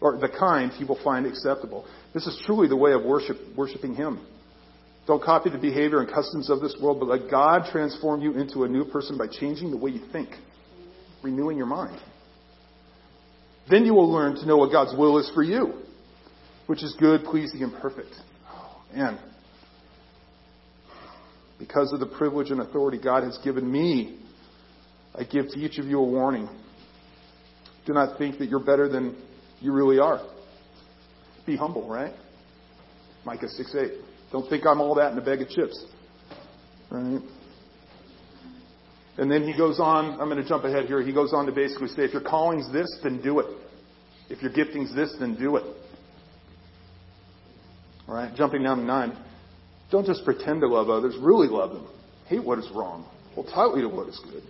or 0.00 0.16
the 0.16 0.30
kind 0.30 0.72
He 0.72 0.84
will 0.84 0.98
find 1.04 1.26
acceptable. 1.26 1.86
This 2.14 2.26
is 2.26 2.42
truly 2.46 2.68
the 2.68 2.76
way 2.76 2.94
of 2.94 3.04
worship, 3.04 3.36
worshiping 3.54 3.94
Him. 3.94 4.26
Don't 5.06 5.22
copy 5.22 5.50
the 5.50 5.58
behavior 5.58 6.00
and 6.00 6.08
customs 6.10 6.48
of 6.48 6.62
this 6.62 6.74
world, 6.80 7.00
but 7.00 7.08
let 7.10 7.30
God 7.30 7.68
transform 7.70 8.22
you 8.22 8.32
into 8.32 8.64
a 8.64 8.68
new 8.68 8.86
person 8.86 9.18
by 9.18 9.26
changing 9.26 9.70
the 9.70 9.76
way 9.76 9.90
you 9.90 10.00
think, 10.10 10.30
renewing 11.22 11.58
your 11.58 11.66
mind. 11.66 12.00
Then 13.68 13.84
you 13.84 13.92
will 13.92 14.10
learn 14.10 14.36
to 14.36 14.46
know 14.46 14.56
what 14.56 14.72
God's 14.72 14.96
will 14.96 15.18
is 15.18 15.30
for 15.34 15.42
you, 15.42 15.81
which 16.66 16.82
is 16.82 16.94
good, 16.98 17.24
pleasing, 17.24 17.62
and 17.62 17.72
perfect. 17.74 18.14
Oh. 18.48 19.18
Because 21.58 21.92
of 21.92 22.00
the 22.00 22.06
privilege 22.06 22.50
and 22.50 22.60
authority 22.60 22.98
God 22.98 23.22
has 23.22 23.38
given 23.44 23.70
me, 23.70 24.18
I 25.14 25.24
give 25.24 25.48
to 25.50 25.58
each 25.58 25.78
of 25.78 25.86
you 25.86 25.98
a 25.98 26.04
warning. 26.04 26.48
Do 27.86 27.92
not 27.92 28.18
think 28.18 28.38
that 28.38 28.48
you're 28.48 28.64
better 28.64 28.88
than 28.88 29.16
you 29.60 29.72
really 29.72 29.98
are. 29.98 30.26
Be 31.46 31.56
humble, 31.56 31.88
right? 31.88 32.12
Micah 33.24 33.48
6 33.48 33.74
8. 33.74 33.92
Don't 34.32 34.48
think 34.48 34.66
I'm 34.66 34.80
all 34.80 34.94
that 34.96 35.12
in 35.12 35.18
a 35.18 35.20
bag 35.20 35.42
of 35.42 35.48
chips. 35.48 35.84
Right? 36.90 37.20
And 39.18 39.30
then 39.30 39.46
he 39.46 39.56
goes 39.56 39.78
on, 39.78 40.20
I'm 40.20 40.28
going 40.28 40.42
to 40.42 40.48
jump 40.48 40.64
ahead 40.64 40.86
here. 40.86 41.02
He 41.02 41.12
goes 41.12 41.32
on 41.34 41.46
to 41.46 41.52
basically 41.52 41.88
say, 41.88 42.02
if 42.04 42.12
your 42.12 42.22
calling's 42.22 42.72
this, 42.72 42.88
then 43.02 43.20
do 43.20 43.40
it. 43.40 43.46
If 44.30 44.40
your 44.40 44.50
gifting's 44.52 44.94
this, 44.94 45.14
then 45.20 45.34
do 45.34 45.56
it. 45.56 45.64
All 48.12 48.18
right, 48.18 48.34
jumping 48.36 48.62
down 48.62 48.76
to 48.76 48.84
nine. 48.84 49.16
Don't 49.90 50.04
just 50.04 50.22
pretend 50.26 50.60
to 50.60 50.68
love 50.68 50.90
others, 50.90 51.16
really 51.18 51.48
love 51.48 51.72
them. 51.72 51.88
Hate 52.26 52.44
what 52.44 52.58
is 52.58 52.68
wrong. 52.74 53.06
Hold 53.34 53.48
tightly 53.54 53.80
to 53.80 53.88
what 53.88 54.06
is 54.06 54.20
good. 54.30 54.42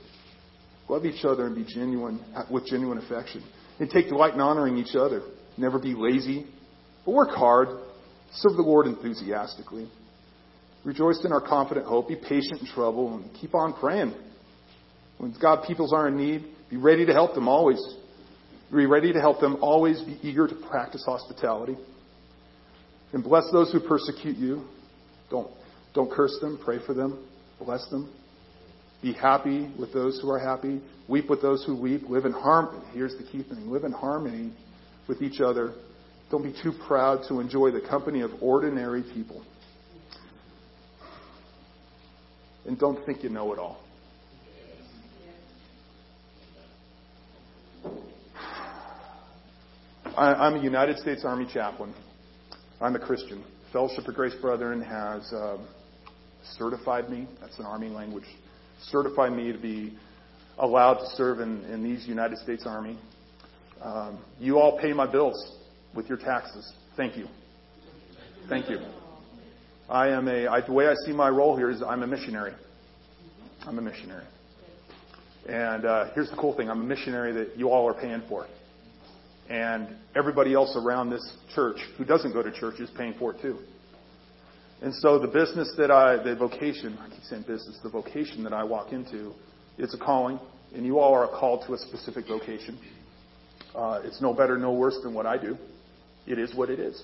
Love 0.88 1.06
each 1.06 1.24
other 1.24 1.46
and 1.46 1.54
be 1.54 1.64
genuine 1.72 2.20
uh, 2.34 2.42
with 2.50 2.66
genuine 2.66 2.98
affection. 2.98 3.40
And 3.78 3.88
take 3.88 4.08
delight 4.08 4.34
in 4.34 4.40
honoring 4.40 4.78
each 4.78 4.96
other. 4.96 5.22
Never 5.56 5.78
be 5.78 5.94
lazy 5.94 6.44
But 7.06 7.12
work 7.12 7.30
hard. 7.30 7.68
Serve 8.32 8.56
the 8.56 8.62
Lord 8.62 8.88
enthusiastically. 8.88 9.88
Rejoice 10.84 11.24
in 11.24 11.30
our 11.30 11.40
confident 11.40 11.86
hope. 11.86 12.08
Be 12.08 12.16
patient 12.16 12.62
in 12.62 12.66
trouble 12.66 13.14
and 13.14 13.32
keep 13.40 13.54
on 13.54 13.74
praying. 13.74 14.12
When 15.18 15.36
God 15.40 15.64
peoples 15.68 15.92
are 15.92 16.08
in 16.08 16.16
need, 16.16 16.44
be 16.68 16.78
ready 16.78 17.06
to 17.06 17.12
help 17.12 17.36
them 17.36 17.46
always. 17.46 17.80
Be 18.74 18.86
ready 18.86 19.12
to 19.12 19.20
help 19.20 19.38
them 19.38 19.58
always. 19.62 20.02
Be 20.02 20.18
eager 20.24 20.48
to 20.48 20.54
practice 20.68 21.04
hospitality. 21.06 21.76
And 23.12 23.22
bless 23.22 23.44
those 23.52 23.70
who 23.72 23.80
persecute 23.80 24.36
you. 24.36 24.64
Don't, 25.30 25.50
don't 25.94 26.10
curse 26.10 26.36
them. 26.40 26.58
Pray 26.64 26.78
for 26.84 26.94
them. 26.94 27.26
Bless 27.58 27.86
them. 27.88 28.12
Be 29.02 29.12
happy 29.12 29.70
with 29.78 29.92
those 29.92 30.20
who 30.20 30.30
are 30.30 30.38
happy. 30.38 30.80
Weep 31.08 31.28
with 31.28 31.42
those 31.42 31.64
who 31.64 31.76
weep. 31.76 32.08
Live 32.08 32.24
in 32.24 32.32
harmony. 32.32 32.84
Here's 32.92 33.16
the 33.16 33.24
key 33.24 33.42
thing. 33.42 33.70
Live 33.70 33.84
in 33.84 33.92
harmony 33.92 34.52
with 35.08 35.20
each 35.20 35.40
other. 35.40 35.74
Don't 36.30 36.42
be 36.42 36.54
too 36.62 36.72
proud 36.86 37.24
to 37.28 37.40
enjoy 37.40 37.70
the 37.70 37.80
company 37.80 38.22
of 38.22 38.30
ordinary 38.40 39.02
people. 39.02 39.44
And 42.64 42.78
don't 42.78 43.04
think 43.04 43.22
you 43.22 43.28
know 43.28 43.52
it 43.52 43.58
all. 43.58 43.80
I, 50.16 50.46
am 50.46 50.54
a 50.56 50.62
United 50.62 50.98
States 50.98 51.22
Army 51.24 51.46
chaplain. 51.52 51.92
I'm 52.82 52.96
a 52.96 52.98
Christian. 52.98 53.44
Fellowship 53.72 54.08
of 54.08 54.14
Grace 54.16 54.34
Brethren 54.40 54.82
has 54.82 55.32
uh, 55.32 55.56
certified 56.58 57.08
me. 57.08 57.28
That's 57.40 57.56
an 57.60 57.64
Army 57.64 57.88
language 57.88 58.24
Certified 58.80 59.32
me 59.32 59.52
to 59.52 59.58
be 59.58 59.96
allowed 60.58 60.94
to 60.94 61.06
serve 61.14 61.38
in, 61.38 61.64
in 61.66 61.84
these 61.84 62.08
United 62.08 62.38
States 62.38 62.64
Army. 62.66 62.98
Um, 63.80 64.18
you 64.40 64.58
all 64.58 64.80
pay 64.80 64.92
my 64.92 65.06
bills 65.06 65.58
with 65.94 66.08
your 66.08 66.18
taxes. 66.18 66.72
Thank 66.96 67.16
you. 67.16 67.28
Thank 68.48 68.68
you. 68.68 68.80
I 69.88 70.08
am 70.08 70.26
a, 70.26 70.48
I, 70.48 70.62
the 70.62 70.72
way 70.72 70.88
I 70.88 70.94
see 71.06 71.12
my 71.12 71.28
role 71.28 71.56
here 71.56 71.70
is 71.70 71.80
I'm 71.80 72.02
a 72.02 72.06
missionary. 72.08 72.54
I'm 73.64 73.78
a 73.78 73.82
missionary. 73.82 74.26
And 75.48 75.84
uh, 75.84 76.06
here's 76.14 76.30
the 76.30 76.36
cool 76.36 76.56
thing 76.56 76.68
I'm 76.68 76.80
a 76.80 76.84
missionary 76.84 77.32
that 77.34 77.56
you 77.56 77.70
all 77.70 77.86
are 77.86 77.94
paying 77.94 78.24
for. 78.28 78.48
And 79.52 79.88
everybody 80.16 80.54
else 80.54 80.74
around 80.76 81.10
this 81.10 81.36
church 81.54 81.76
who 81.98 82.06
doesn't 82.06 82.32
go 82.32 82.42
to 82.42 82.50
church 82.50 82.80
is 82.80 82.88
paying 82.96 83.12
for 83.18 83.34
it 83.34 83.42
too. 83.42 83.58
And 84.80 84.94
so 84.94 85.18
the 85.18 85.28
business 85.28 85.74
that 85.76 85.90
I, 85.90 86.22
the 86.22 86.34
vocation, 86.34 86.98
I 86.98 87.10
keep 87.10 87.22
saying 87.24 87.42
business, 87.42 87.78
the 87.82 87.90
vocation 87.90 88.44
that 88.44 88.54
I 88.54 88.64
walk 88.64 88.92
into, 88.92 89.34
it's 89.76 89.92
a 89.92 89.98
calling, 89.98 90.40
and 90.74 90.86
you 90.86 90.98
all 90.98 91.12
are 91.12 91.28
called 91.28 91.66
to 91.66 91.74
a 91.74 91.78
specific 91.78 92.26
vocation. 92.26 92.78
Uh, 93.74 94.00
it's 94.04 94.22
no 94.22 94.32
better, 94.32 94.56
no 94.56 94.72
worse 94.72 94.98
than 95.02 95.12
what 95.12 95.26
I 95.26 95.36
do. 95.36 95.58
It 96.26 96.38
is 96.38 96.54
what 96.54 96.70
it 96.70 96.80
is. 96.80 97.02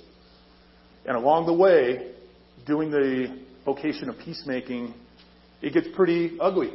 And 1.04 1.18
along 1.18 1.44
the 1.44 1.52
way, 1.52 2.12
doing 2.66 2.90
the 2.90 3.42
vocation 3.66 4.08
of 4.08 4.16
peacemaking, 4.18 4.94
it 5.60 5.74
gets 5.74 5.88
pretty 5.94 6.38
ugly. 6.40 6.72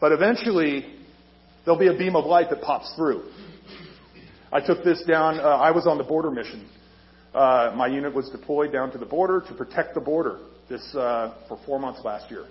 But 0.00 0.12
eventually, 0.12 0.86
there'll 1.64 1.80
be 1.80 1.88
a 1.88 1.98
beam 1.98 2.14
of 2.14 2.26
light 2.26 2.48
that 2.50 2.62
pops 2.62 2.94
through. 2.94 3.24
I 4.52 4.60
took 4.60 4.84
this 4.84 5.02
down, 5.04 5.40
uh, 5.40 5.42
I 5.42 5.70
was 5.70 5.86
on 5.86 5.98
the 5.98 6.04
border 6.04 6.30
mission 6.30 6.68
uh, 7.34 7.72
my 7.74 7.86
unit 7.86 8.14
was 8.14 8.28
deployed 8.30 8.72
down 8.72 8.90
to 8.92 8.98
the 8.98 9.06
border 9.06 9.40
to 9.40 9.54
protect 9.54 9.94
the 9.94 10.00
border 10.00 10.38
this 10.68 10.94
uh, 10.94 11.34
for 11.48 11.58
four 11.64 11.78
months 11.78 12.00
last 12.04 12.30
year. 12.30 12.46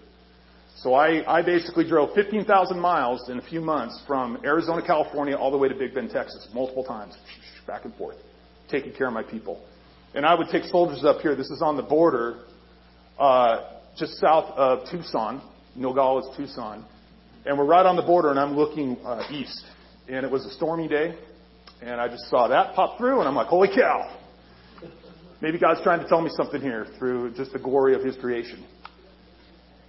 So 0.78 0.96
I, 0.96 1.40
I 1.40 1.42
basically 1.44 1.88
drove 1.88 2.16
15,000 2.16 2.80
miles 2.80 3.30
in 3.30 3.38
a 3.38 3.42
few 3.42 3.62
months 3.62 4.02
from 4.08 4.40
Arizona, 4.44 4.82
California, 4.86 5.36
all 5.36 5.52
the 5.52 5.58
way 5.58 5.68
to 5.68 5.76
Big 5.76 5.94
Bend, 5.94 6.10
Texas, 6.10 6.48
multiple 6.54 6.84
times, 6.84 7.16
back 7.68 7.86
and 7.86 7.94
forth, 7.96 8.16
taking 8.70 8.94
care 8.94 9.08
of 9.08 9.14
my 9.14 9.22
people. 9.22 9.64
And 10.16 10.26
I 10.26 10.34
would 10.34 10.48
take 10.48 10.64
soldiers 10.64 11.04
up 11.04 11.22
here. 11.22 11.36
This 11.36 11.50
is 11.52 11.62
on 11.62 11.78
the 11.78 11.84
border, 11.84 12.46
uh, 13.20 13.80
just 13.98 14.14
south 14.18 14.52
of 14.58 14.90
Tucson. 14.90 15.42
Nogales, 15.76 16.36
Tucson. 16.36 16.86
And 17.46 17.58
we're 17.58 17.66
right 17.66 17.86
on 17.86 17.96
the 17.96 18.02
border, 18.02 18.30
and 18.30 18.40
I'm 18.40 18.58
looking 18.58 18.98
uh, 19.06 19.24
east. 19.32 19.64
And 20.10 20.26
it 20.26 20.32
was 20.32 20.46
a 20.46 20.52
stormy 20.52 20.88
day, 20.88 21.16
and 21.82 22.00
I 22.00 22.08
just 22.08 22.30
saw 22.30 22.48
that 22.48 22.76
pop 22.76 22.98
through, 22.98 23.20
and 23.20 23.28
I'm 23.28 23.36
like, 23.36 23.48
holy 23.48 23.70
cow, 23.70 24.18
Maybe 25.42 25.58
God's 25.58 25.82
trying 25.82 26.00
to 26.00 26.08
tell 26.08 26.22
me 26.22 26.30
something 26.36 26.62
here 26.62 26.86
through 27.00 27.34
just 27.34 27.52
the 27.52 27.60
glory 27.60 27.96
of 27.96 28.04
His 28.04 28.16
creation. 28.18 28.64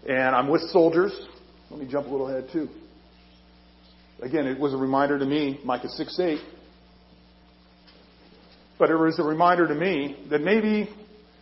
And 0.08 0.34
I'm 0.34 0.48
with 0.48 0.62
soldiers. 0.70 1.12
Let 1.70 1.78
me 1.78 1.86
jump 1.90 2.06
a 2.06 2.10
little 2.10 2.28
ahead 2.28 2.48
too. 2.52 2.68
Again, 4.22 4.46
it 4.46 4.58
was 4.58 4.72
a 4.72 4.76
reminder 4.76 5.18
to 5.18 5.26
me, 5.26 5.60
Micah 5.62 5.90
6 5.90 6.18
8. 6.18 6.38
But 8.78 8.90
it 8.90 8.96
was 8.96 9.18
a 9.18 9.22
reminder 9.22 9.68
to 9.68 9.74
me 9.74 10.26
that 10.30 10.40
maybe 10.40 10.88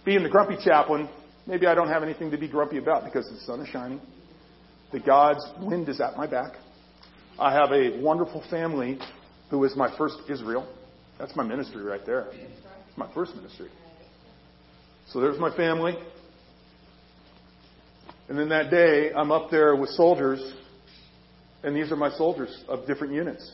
being 0.05 0.25
the 0.25 0.29
grumpy 0.29 0.57
chaplain, 0.63 1.09
maybe 1.47 1.67
I 1.67 1.75
don't 1.75 1.89
have 1.89 2.03
anything 2.03 2.33
to 2.33 2.39
be 2.39 2.49
grumpy 2.49 2.79
about 2.79 3.05
because 3.05 3.31
the 3.31 3.39
sun 3.47 3.61
is 3.61 3.69
shining. 3.69 4.01
That 4.93 5.07
God's 5.07 5.47
wind 5.61 5.89
is 5.89 6.01
at 6.01 6.17
my 6.17 6.27
back. 6.27 6.55
I 7.39 7.53
have 7.53 7.71
a 7.71 8.01
wonderful 8.03 8.43
family 8.51 8.99
who 9.51 9.65
is 9.65 9.77
my 9.77 9.95
first 9.99 10.17
Israel. 10.29 10.67
That's 11.19 11.35
my 11.37 11.45
ministry 11.45 11.83
right 11.83 12.05
there. 12.07 12.29
It's 12.33 12.97
my 12.97 13.13
first 13.13 13.35
ministry. 13.35 13.69
So 15.09 15.21
there's 15.21 15.39
my 15.39 15.55
family. 15.57 15.97
And 18.29 18.39
then 18.39 18.49
that 18.51 18.71
day, 18.71 19.13
I'm 19.13 19.33
up 19.33 19.51
there 19.51 19.75
with 19.75 19.91
soldiers, 19.91 20.55
and 21.65 21.75
these 21.75 21.91
are 21.91 21.97
my 21.97 22.11
soldiers 22.11 22.65
of 22.69 22.87
different 22.87 23.13
units. 23.13 23.53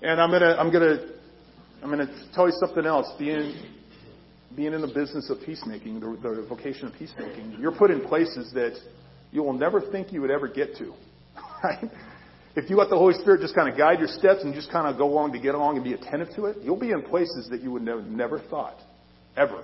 And 0.00 0.20
I'm 0.20 0.30
gonna, 0.30 0.56
I'm 0.58 0.72
gonna, 0.72 0.96
I'm 1.82 1.90
gonna 1.90 2.28
tell 2.34 2.46
you 2.46 2.54
something 2.58 2.86
else. 2.86 3.06
Being, 3.18 3.54
being 4.56 4.72
in 4.72 4.80
the 4.80 4.88
business 4.88 5.28
of 5.28 5.42
peacemaking, 5.44 6.00
the, 6.00 6.06
the 6.22 6.46
vocation 6.48 6.86
of 6.86 6.94
peacemaking, 6.94 7.58
you're 7.60 7.76
put 7.76 7.90
in 7.90 8.00
places 8.00 8.50
that 8.54 8.78
you 9.30 9.42
will 9.42 9.52
never 9.52 9.80
think 9.80 10.10
you 10.10 10.22
would 10.22 10.30
ever 10.30 10.48
get 10.48 10.76
to. 10.78 10.92
Right? 11.64 11.90
If 12.56 12.70
you 12.70 12.76
let 12.76 12.88
the 12.88 12.96
Holy 12.96 13.12
Spirit 13.20 13.42
just 13.42 13.54
kind 13.54 13.68
of 13.68 13.76
guide 13.76 13.98
your 13.98 14.08
steps 14.08 14.42
and 14.42 14.54
just 14.54 14.72
kind 14.72 14.86
of 14.86 14.96
go 14.96 15.04
along 15.04 15.34
to 15.34 15.38
get 15.38 15.54
along 15.54 15.76
and 15.76 15.84
be 15.84 15.92
attentive 15.92 16.34
to 16.36 16.46
it, 16.46 16.56
you'll 16.62 16.80
be 16.80 16.90
in 16.90 17.02
places 17.02 17.48
that 17.50 17.60
you 17.60 17.70
would 17.70 17.86
have 17.86 18.06
never 18.06 18.38
thought 18.38 18.78
ever. 19.36 19.62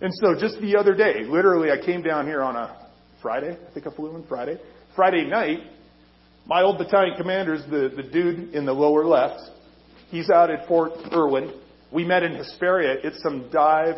And 0.00 0.12
so 0.14 0.34
just 0.38 0.60
the 0.60 0.76
other 0.76 0.96
day, 0.96 1.22
literally, 1.24 1.70
I 1.70 1.84
came 1.84 2.02
down 2.02 2.26
here 2.26 2.42
on 2.42 2.56
a 2.56 2.88
Friday. 3.22 3.56
I 3.56 3.72
think 3.72 3.86
I 3.86 3.94
flew 3.94 4.16
in 4.16 4.26
Friday. 4.26 4.58
Friday 4.96 5.26
night, 5.26 5.60
my 6.44 6.62
old 6.62 6.78
battalion 6.78 7.16
commander 7.16 7.54
is 7.54 7.62
the, 7.70 7.92
the 7.94 8.02
dude 8.02 8.52
in 8.52 8.66
the 8.66 8.72
lower 8.72 9.04
left. 9.04 9.40
He's 10.10 10.28
out 10.28 10.50
at 10.50 10.66
Fort 10.66 10.92
Irwin. 11.12 11.52
We 11.92 12.04
met 12.04 12.24
in 12.24 12.34
Hesperia. 12.34 12.96
It's 13.04 13.22
some 13.22 13.48
dive, 13.52 13.96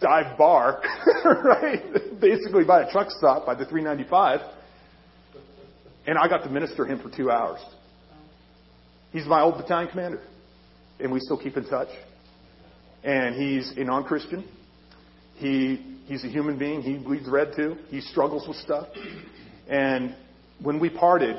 dive 0.00 0.36
bar, 0.36 0.82
right? 1.24 2.20
Basically 2.20 2.64
by 2.64 2.82
a 2.82 2.90
truck 2.90 3.10
stop 3.10 3.46
by 3.46 3.54
the 3.54 3.64
395. 3.64 4.40
And 6.06 6.18
I 6.18 6.28
got 6.28 6.44
to 6.44 6.50
minister 6.50 6.84
him 6.84 7.00
for 7.00 7.14
two 7.14 7.30
hours. 7.30 7.60
He's 9.12 9.26
my 9.26 9.42
old 9.42 9.56
battalion 9.56 9.90
commander. 9.90 10.20
And 11.00 11.12
we 11.12 11.20
still 11.20 11.38
keep 11.38 11.56
in 11.56 11.64
touch 11.64 11.88
and 13.04 13.34
he's 13.34 13.72
a 13.76 13.84
non-Christian. 13.84 14.44
He 15.36 15.98
he's 16.06 16.24
a 16.24 16.28
human 16.28 16.58
being. 16.58 16.82
He 16.82 16.96
bleeds 16.96 17.28
red 17.28 17.52
too. 17.54 17.76
He 17.88 18.00
struggles 18.00 18.48
with 18.48 18.56
stuff. 18.56 18.88
And 19.68 20.16
when 20.60 20.80
we 20.80 20.88
parted, 20.88 21.36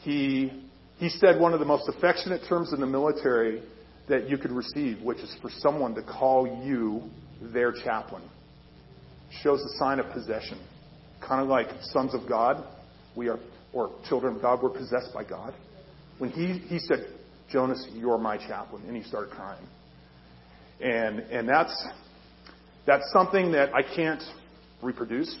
he 0.00 0.64
he 0.98 1.08
said 1.08 1.40
one 1.40 1.52
of 1.52 1.58
the 1.58 1.66
most 1.66 1.88
affectionate 1.88 2.42
terms 2.48 2.72
in 2.72 2.80
the 2.80 2.86
military 2.86 3.62
that 4.08 4.30
you 4.30 4.38
could 4.38 4.52
receive, 4.52 5.02
which 5.02 5.18
is 5.18 5.36
for 5.42 5.50
someone 5.58 5.94
to 5.96 6.02
call 6.02 6.62
you 6.64 7.02
their 7.52 7.72
chaplain. 7.72 8.22
Shows 9.42 9.60
a 9.60 9.78
sign 9.78 9.98
of 9.98 10.10
possession. 10.12 10.58
Kind 11.26 11.42
of 11.42 11.48
like 11.48 11.66
sons 11.80 12.14
of 12.14 12.28
God, 12.28 12.64
we 13.16 13.28
are, 13.28 13.38
or 13.72 13.90
children 14.08 14.36
of 14.36 14.42
God, 14.42 14.62
we're 14.62 14.70
possessed 14.70 15.12
by 15.14 15.24
God. 15.24 15.54
When 16.18 16.30
he, 16.30 16.58
he 16.58 16.78
said, 16.78 17.06
Jonas, 17.50 17.86
you're 17.92 18.18
my 18.18 18.36
chaplain, 18.36 18.82
and 18.86 18.96
he 18.96 19.02
started 19.02 19.30
crying. 19.30 19.66
And, 20.80 21.20
and 21.20 21.48
that's, 21.48 21.86
that's 22.86 23.04
something 23.12 23.52
that 23.52 23.74
I 23.74 23.82
can't 23.82 24.22
reproduce. 24.82 25.34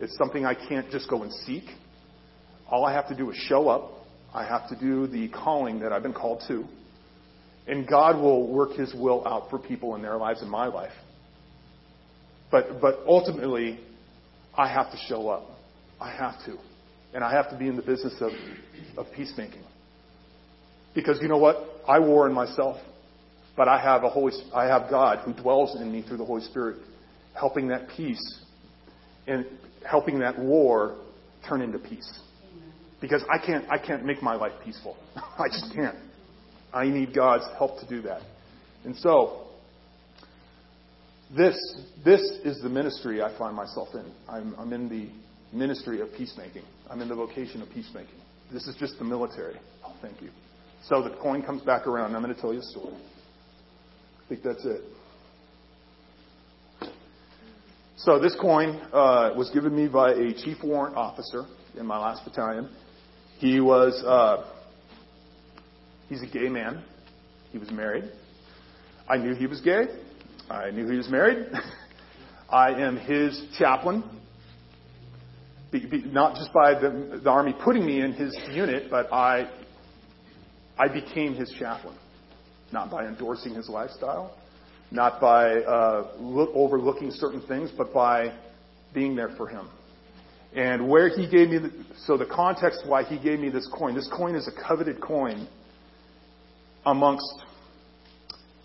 It's 0.00 0.16
something 0.18 0.44
I 0.44 0.54
can't 0.54 0.90
just 0.90 1.08
go 1.08 1.22
and 1.22 1.32
seek. 1.32 1.64
All 2.68 2.84
I 2.84 2.92
have 2.92 3.08
to 3.08 3.16
do 3.16 3.30
is 3.30 3.36
show 3.36 3.68
up. 3.68 3.92
I 4.32 4.44
have 4.44 4.68
to 4.68 4.76
do 4.78 5.06
the 5.06 5.28
calling 5.28 5.80
that 5.80 5.92
I've 5.92 6.02
been 6.02 6.12
called 6.12 6.42
to. 6.48 6.64
And 7.66 7.88
God 7.88 8.16
will 8.20 8.52
work 8.52 8.72
His 8.72 8.92
will 8.94 9.26
out 9.26 9.48
for 9.48 9.58
people 9.58 9.94
in 9.94 10.02
their 10.02 10.16
lives 10.16 10.42
and 10.42 10.50
my 10.50 10.66
life. 10.66 10.92
But, 12.50 12.80
but 12.80 13.00
ultimately, 13.06 13.80
I 14.56 14.68
have 14.68 14.90
to 14.90 14.98
show 15.08 15.28
up. 15.28 15.48
I 16.00 16.10
have 16.10 16.34
to. 16.46 16.58
And 17.14 17.22
I 17.22 17.32
have 17.32 17.48
to 17.50 17.56
be 17.56 17.68
in 17.68 17.76
the 17.76 17.82
business 17.82 18.14
of, 18.20 18.32
of 18.98 19.12
peacemaking. 19.14 19.62
Because 20.94 21.18
you 21.22 21.28
know 21.28 21.38
what? 21.38 21.56
I 21.86 21.98
war 22.00 22.28
in 22.28 22.34
myself. 22.34 22.76
But 23.56 23.68
I 23.68 23.80
have 23.80 24.02
a 24.02 24.08
Holy, 24.08 24.32
I 24.52 24.64
have 24.64 24.90
God 24.90 25.20
who 25.20 25.32
dwells 25.32 25.80
in 25.80 25.92
me 25.92 26.02
through 26.02 26.16
the 26.16 26.24
Holy 26.24 26.42
Spirit, 26.42 26.78
helping 27.38 27.68
that 27.68 27.88
peace 27.96 28.40
and 29.26 29.46
helping 29.88 30.18
that 30.20 30.38
war 30.38 30.96
turn 31.48 31.60
into 31.62 31.78
peace. 31.78 32.20
Because 33.00 33.22
I 33.30 33.44
can't, 33.44 33.64
I 33.70 33.78
can't 33.78 34.04
make 34.04 34.22
my 34.22 34.34
life 34.34 34.52
peaceful. 34.64 34.96
I 35.16 35.46
just 35.48 35.72
can't. 35.74 35.96
I 36.72 36.88
need 36.88 37.14
God's 37.14 37.44
help 37.58 37.78
to 37.80 37.88
do 37.88 38.02
that. 38.02 38.22
And 38.84 38.96
so, 38.96 39.46
this, 41.36 41.56
this 42.04 42.20
is 42.44 42.60
the 42.62 42.68
ministry 42.68 43.22
I 43.22 43.36
find 43.38 43.54
myself 43.54 43.88
in. 43.94 44.10
I'm, 44.28 44.54
I'm 44.58 44.72
in 44.72 44.88
the 44.88 45.08
ministry 45.54 46.00
of 46.00 46.12
peacemaking. 46.12 46.64
I'm 46.90 47.00
in 47.00 47.08
the 47.08 47.14
vocation 47.14 47.62
of 47.62 47.70
peacemaking. 47.70 48.18
This 48.52 48.66
is 48.66 48.76
just 48.76 48.98
the 48.98 49.04
military. 49.04 49.56
Oh, 49.84 49.94
thank 50.02 50.20
you. 50.20 50.30
So 50.88 51.02
the 51.02 51.16
coin 51.16 51.42
comes 51.42 51.62
back 51.62 51.86
around. 51.86 52.14
I'm 52.14 52.22
going 52.22 52.34
to 52.34 52.40
tell 52.40 52.52
you 52.52 52.60
a 52.60 52.62
story. 52.62 52.94
I 52.94 54.28
think 54.28 54.42
that's 54.42 54.64
it. 54.64 54.82
So 57.96 58.18
this 58.18 58.36
coin 58.38 58.80
uh, 58.92 59.32
was 59.34 59.50
given 59.54 59.74
me 59.74 59.88
by 59.88 60.12
a 60.12 60.32
chief 60.34 60.58
warrant 60.62 60.96
officer 60.96 61.44
in 61.78 61.86
my 61.86 61.98
last 61.98 62.24
battalion. 62.24 62.68
He 63.38 63.60
was 63.60 64.02
uh, 64.04 64.44
he's 66.08 66.22
a 66.22 66.26
gay 66.26 66.48
man. 66.48 66.84
He 67.50 67.58
was 67.58 67.70
married. 67.70 68.04
I 69.08 69.16
knew 69.16 69.34
he 69.34 69.46
was 69.46 69.60
gay. 69.60 69.84
I 70.50 70.70
knew 70.70 70.86
he 70.88 70.96
was 70.96 71.08
married. 71.08 71.46
I 72.50 72.72
am 72.72 72.96
his 72.98 73.42
chaplain. 73.58 74.04
Not 76.12 76.36
just 76.36 76.52
by 76.52 76.74
the, 76.74 77.20
the 77.22 77.30
army 77.30 77.54
putting 77.64 77.84
me 77.84 78.00
in 78.00 78.12
his 78.12 78.36
unit, 78.52 78.90
but 78.90 79.12
I 79.12 79.50
I 80.78 80.88
became 80.88 81.34
his 81.34 81.52
chaplain, 81.58 81.96
not 82.72 82.90
by 82.90 83.06
endorsing 83.06 83.54
his 83.54 83.68
lifestyle, 83.68 84.36
not 84.90 85.20
by 85.20 85.60
uh, 85.60 86.12
look, 86.18 86.50
overlooking 86.54 87.10
certain 87.12 87.40
things, 87.46 87.70
but 87.76 87.92
by 87.92 88.36
being 88.92 89.14
there 89.14 89.30
for 89.36 89.48
him. 89.48 89.68
And 90.54 90.88
where 90.88 91.08
he 91.08 91.28
gave 91.28 91.50
me, 91.50 91.58
the, 91.58 91.72
so 92.06 92.16
the 92.16 92.26
context 92.26 92.82
why 92.86 93.02
he 93.04 93.18
gave 93.18 93.40
me 93.40 93.50
this 93.50 93.68
coin, 93.76 93.94
this 93.94 94.08
coin 94.16 94.34
is 94.34 94.48
a 94.48 94.68
coveted 94.68 95.00
coin 95.00 95.48
amongst, 96.86 97.42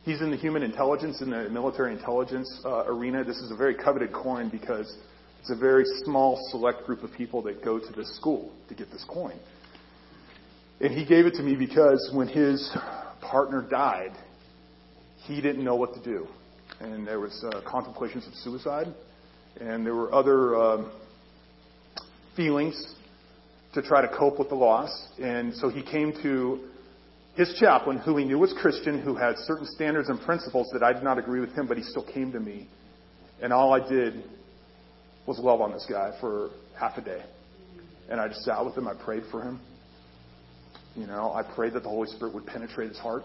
he's 0.03 0.21
in 0.21 0.29
the 0.29 0.37
human 0.37 0.61
intelligence, 0.61 1.21
in 1.21 1.31
the 1.31 1.49
military 1.49 1.93
intelligence 1.93 2.61
uh, 2.65 2.85
arena. 2.85 3.23
This 3.23 3.37
is 3.37 3.51
a 3.51 3.55
very 3.55 3.75
coveted 3.75 4.13
coin 4.13 4.49
because 4.49 4.97
it's 5.39 5.49
a 5.49 5.55
very 5.55 5.85
small, 6.03 6.39
select 6.51 6.85
group 6.85 7.03
of 7.03 7.11
people 7.13 7.41
that 7.43 7.63
go 7.63 7.79
to 7.79 7.91
this 7.93 8.15
school 8.15 8.51
to 8.67 8.75
get 8.75 8.91
this 8.91 9.05
coin. 9.07 9.39
And 10.81 10.93
he 10.93 11.05
gave 11.05 11.25
it 11.25 11.33
to 11.35 11.43
me 11.43 11.55
because 11.55 12.11
when 12.13 12.27
his 12.27 12.75
partner 13.21 13.61
died, 13.61 14.11
he 15.23 15.41
didn't 15.41 15.63
know 15.63 15.75
what 15.75 15.93
to 15.93 16.03
do. 16.03 16.27
And 16.79 17.05
there 17.05 17.19
was 17.19 17.43
uh, 17.43 17.61
contemplations 17.65 18.25
of 18.27 18.33
suicide, 18.35 18.87
and 19.59 19.85
there 19.85 19.95
were 19.95 20.13
other 20.13 20.55
um, 20.55 20.91
feelings 22.35 22.95
to 23.73 23.81
try 23.81 24.01
to 24.01 24.07
cope 24.07 24.39
with 24.39 24.49
the 24.49 24.55
loss. 24.55 25.07
And 25.21 25.53
so 25.55 25.69
he 25.69 25.83
came 25.83 26.13
to 26.23 26.69
his 27.35 27.53
chaplain, 27.59 27.97
who 27.97 28.17
he 28.17 28.25
knew 28.25 28.39
was 28.39 28.53
Christian, 28.53 29.01
who 29.01 29.15
had 29.15 29.35
certain 29.39 29.65
standards 29.65 30.09
and 30.09 30.19
principles 30.21 30.69
that 30.73 30.83
I 30.83 30.93
did 30.93 31.03
not 31.03 31.17
agree 31.17 31.39
with 31.39 31.53
him, 31.53 31.67
but 31.67 31.77
he 31.77 31.83
still 31.83 32.05
came 32.05 32.31
to 32.31 32.39
me. 32.39 32.67
And 33.41 33.53
all 33.53 33.73
I 33.73 33.87
did 33.87 34.23
was 35.29 35.37
love 35.37 35.61
on 35.61 35.71
this 35.71 35.85
guy 35.87 36.11
for 36.19 36.49
half 36.77 36.97
a 36.97 37.01
day. 37.01 37.23
And 38.09 38.19
I 38.19 38.27
just 38.27 38.41
sat 38.41 38.65
with 38.65 38.75
him, 38.75 38.87
I 38.87 38.95
prayed 38.95 39.21
for 39.29 39.43
him. 39.43 39.61
You 40.95 41.05
know, 41.05 41.31
I 41.31 41.43
prayed 41.43 41.73
that 41.73 41.83
the 41.83 41.89
Holy 41.89 42.07
Spirit 42.07 42.33
would 42.33 42.47
penetrate 42.47 42.89
his 42.89 42.97
heart. 42.97 43.21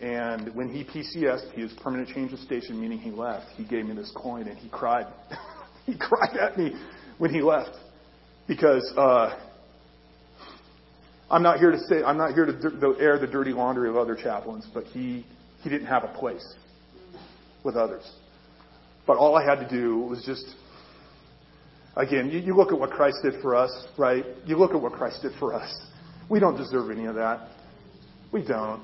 And 0.00 0.54
when 0.54 0.72
he 0.72 0.84
PCSed, 0.84 1.52
he 1.52 1.62
was 1.62 1.72
permanent 1.82 2.10
change 2.10 2.32
of 2.32 2.38
station, 2.38 2.80
meaning 2.80 2.98
he 2.98 3.10
left, 3.10 3.46
he 3.56 3.64
gave 3.64 3.86
me 3.86 3.96
this 3.96 4.12
coin 4.14 4.46
and 4.46 4.56
he 4.56 4.68
cried. 4.68 5.06
he 5.84 5.98
cried 5.98 6.36
at 6.36 6.56
me 6.56 6.80
when 7.18 7.34
he 7.34 7.42
left. 7.42 7.72
Because 8.46 8.88
uh, 8.96 9.36
I'm 11.28 11.42
not 11.42 11.58
here 11.58 11.72
to 11.72 11.78
say, 11.88 12.04
I'm 12.04 12.16
not 12.16 12.34
here 12.34 12.46
to, 12.46 12.96
air 13.00 13.18
the 13.18 13.26
dirty 13.26 13.50
laundry 13.50 13.88
of 13.88 13.96
other 13.96 14.14
chaplains, 14.14 14.64
but 14.72 14.84
he, 14.84 15.26
he 15.62 15.70
didn't 15.70 15.88
have 15.88 16.04
a 16.04 16.14
place 16.16 16.54
with 17.64 17.74
others. 17.74 18.08
But 19.08 19.16
all 19.16 19.34
I 19.36 19.42
had 19.42 19.56
to 19.56 19.68
do 19.68 19.98
was 19.98 20.22
just, 20.24 20.54
again, 21.98 22.30
you, 22.30 22.38
you 22.38 22.56
look 22.56 22.72
at 22.72 22.78
what 22.78 22.90
Christ 22.90 23.18
did 23.22 23.34
for 23.42 23.54
us, 23.54 23.70
right? 23.98 24.24
You 24.46 24.56
look 24.56 24.70
at 24.70 24.80
what 24.80 24.92
Christ 24.92 25.22
did 25.22 25.32
for 25.38 25.52
us. 25.52 25.86
We 26.30 26.40
don't 26.40 26.56
deserve 26.56 26.90
any 26.90 27.06
of 27.06 27.16
that. 27.16 27.48
We 28.32 28.42
don't. 28.46 28.82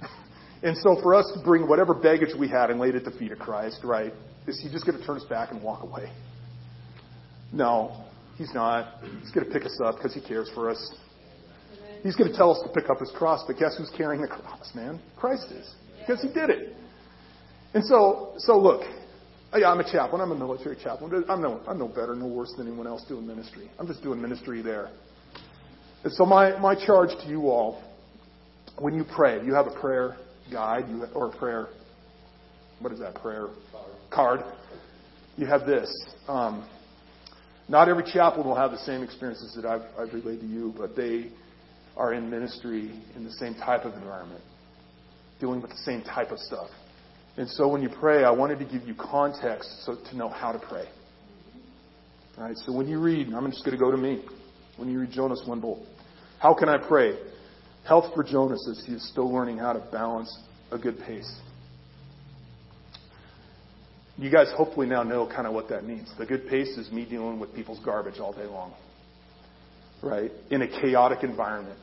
And 0.60 0.76
so 0.78 1.00
for 1.00 1.14
us 1.14 1.30
to 1.36 1.44
bring 1.44 1.68
whatever 1.68 1.94
baggage 1.94 2.30
we 2.36 2.48
had 2.48 2.70
and 2.70 2.80
lay 2.80 2.88
it 2.88 2.96
at 2.96 3.04
the 3.04 3.12
feet 3.12 3.30
of 3.30 3.38
Christ, 3.38 3.78
right, 3.84 4.12
is 4.48 4.60
he 4.60 4.68
just 4.68 4.84
going 4.84 4.98
to 4.98 5.06
turn 5.06 5.16
us 5.16 5.22
back 5.22 5.52
and 5.52 5.62
walk 5.62 5.84
away? 5.84 6.10
No, 7.52 8.04
he's 8.36 8.52
not. 8.52 9.04
He's 9.20 9.30
going 9.30 9.46
to 9.46 9.52
pick 9.52 9.64
us 9.64 9.78
up 9.84 9.94
because 9.94 10.14
he 10.14 10.20
cares 10.20 10.50
for 10.56 10.68
us. 10.68 10.92
He's 12.02 12.16
going 12.16 12.28
to 12.28 12.36
tell 12.36 12.50
us 12.50 12.60
to 12.66 12.72
pick 12.72 12.90
up 12.90 12.98
his 12.98 13.12
cross, 13.16 13.44
but 13.46 13.56
guess 13.56 13.76
who's 13.78 13.92
carrying 13.96 14.20
the 14.20 14.26
cross, 14.26 14.74
man? 14.74 15.00
Christ 15.16 15.46
is. 15.52 15.74
Because 16.00 16.20
he 16.22 16.28
did 16.28 16.50
it. 16.50 16.74
And 17.74 17.84
so, 17.84 18.34
so 18.38 18.58
look, 18.58 18.82
yeah, 19.56 19.70
I'm 19.70 19.80
a 19.80 19.90
chaplain. 19.90 20.20
I'm 20.20 20.32
a 20.32 20.36
military 20.36 20.76
chaplain. 20.76 21.24
I'm 21.28 21.40
no, 21.40 21.60
I'm 21.66 21.78
no 21.78 21.88
better, 21.88 22.14
no 22.14 22.26
worse 22.26 22.52
than 22.56 22.66
anyone 22.66 22.86
else 22.86 23.04
doing 23.08 23.26
ministry. 23.26 23.70
I'm 23.78 23.86
just 23.86 24.02
doing 24.02 24.20
ministry 24.20 24.60
there. 24.60 24.90
And 26.04 26.12
so 26.12 26.24
my, 26.24 26.58
my 26.58 26.74
charge 26.74 27.10
to 27.22 27.28
you 27.28 27.48
all, 27.48 27.82
when 28.78 28.94
you 28.94 29.04
pray, 29.04 29.44
you 29.44 29.54
have 29.54 29.66
a 29.66 29.80
prayer 29.80 30.16
guide 30.52 30.88
you, 30.88 31.04
or 31.14 31.26
a 31.28 31.36
prayer, 31.36 31.68
what 32.80 32.92
is 32.92 33.00
that, 33.00 33.14
prayer 33.16 33.48
card. 34.10 34.40
You 35.36 35.46
have 35.46 35.66
this. 35.66 35.90
Um, 36.28 36.68
not 37.68 37.88
every 37.88 38.04
chaplain 38.04 38.46
will 38.46 38.56
have 38.56 38.70
the 38.70 38.78
same 38.78 39.02
experiences 39.02 39.58
that 39.60 39.66
I've, 39.66 39.82
I've 39.98 40.12
relayed 40.14 40.40
to 40.40 40.46
you, 40.46 40.74
but 40.76 40.96
they 40.96 41.30
are 41.96 42.14
in 42.14 42.30
ministry 42.30 43.02
in 43.16 43.24
the 43.24 43.32
same 43.32 43.54
type 43.54 43.84
of 43.84 43.94
environment, 43.94 44.42
dealing 45.40 45.60
with 45.60 45.70
the 45.70 45.76
same 45.78 46.02
type 46.02 46.30
of 46.30 46.38
stuff. 46.38 46.68
And 47.38 47.48
so 47.48 47.68
when 47.68 47.82
you 47.82 47.88
pray, 47.88 48.24
I 48.24 48.30
wanted 48.32 48.58
to 48.58 48.64
give 48.64 48.82
you 48.82 48.96
context 48.96 49.84
so 49.84 49.94
to 50.10 50.16
know 50.16 50.28
how 50.28 50.50
to 50.50 50.58
pray. 50.58 50.86
All 52.36 52.44
right, 52.44 52.56
so 52.56 52.72
when 52.72 52.88
you 52.88 53.00
read, 53.00 53.28
I'm 53.32 53.48
just 53.48 53.64
going 53.64 53.78
to 53.78 53.82
go 53.82 53.92
to 53.92 53.96
me. 53.96 54.24
When 54.76 54.90
you 54.90 54.98
read 54.98 55.12
Jonas 55.12 55.44
Winbolt, 55.46 55.84
how 56.40 56.52
can 56.52 56.68
I 56.68 56.78
pray? 56.78 57.16
Health 57.86 58.12
for 58.12 58.24
Jonas 58.24 58.68
as 58.68 58.84
he 58.84 58.92
is 58.94 59.08
still 59.08 59.32
learning 59.32 59.58
how 59.58 59.72
to 59.72 59.78
balance 59.92 60.36
a 60.72 60.78
good 60.78 60.98
pace. 60.98 61.32
You 64.16 64.32
guys 64.32 64.48
hopefully 64.56 64.88
now 64.88 65.04
know 65.04 65.28
kind 65.28 65.46
of 65.46 65.54
what 65.54 65.68
that 65.68 65.84
means. 65.84 66.12
The 66.18 66.26
good 66.26 66.48
pace 66.48 66.76
is 66.76 66.90
me 66.90 67.04
dealing 67.08 67.38
with 67.38 67.54
people's 67.54 67.78
garbage 67.84 68.18
all 68.18 68.32
day 68.32 68.46
long. 68.46 68.74
Right? 70.02 70.32
In 70.50 70.62
a 70.62 70.68
chaotic 70.68 71.22
environment. 71.22 71.78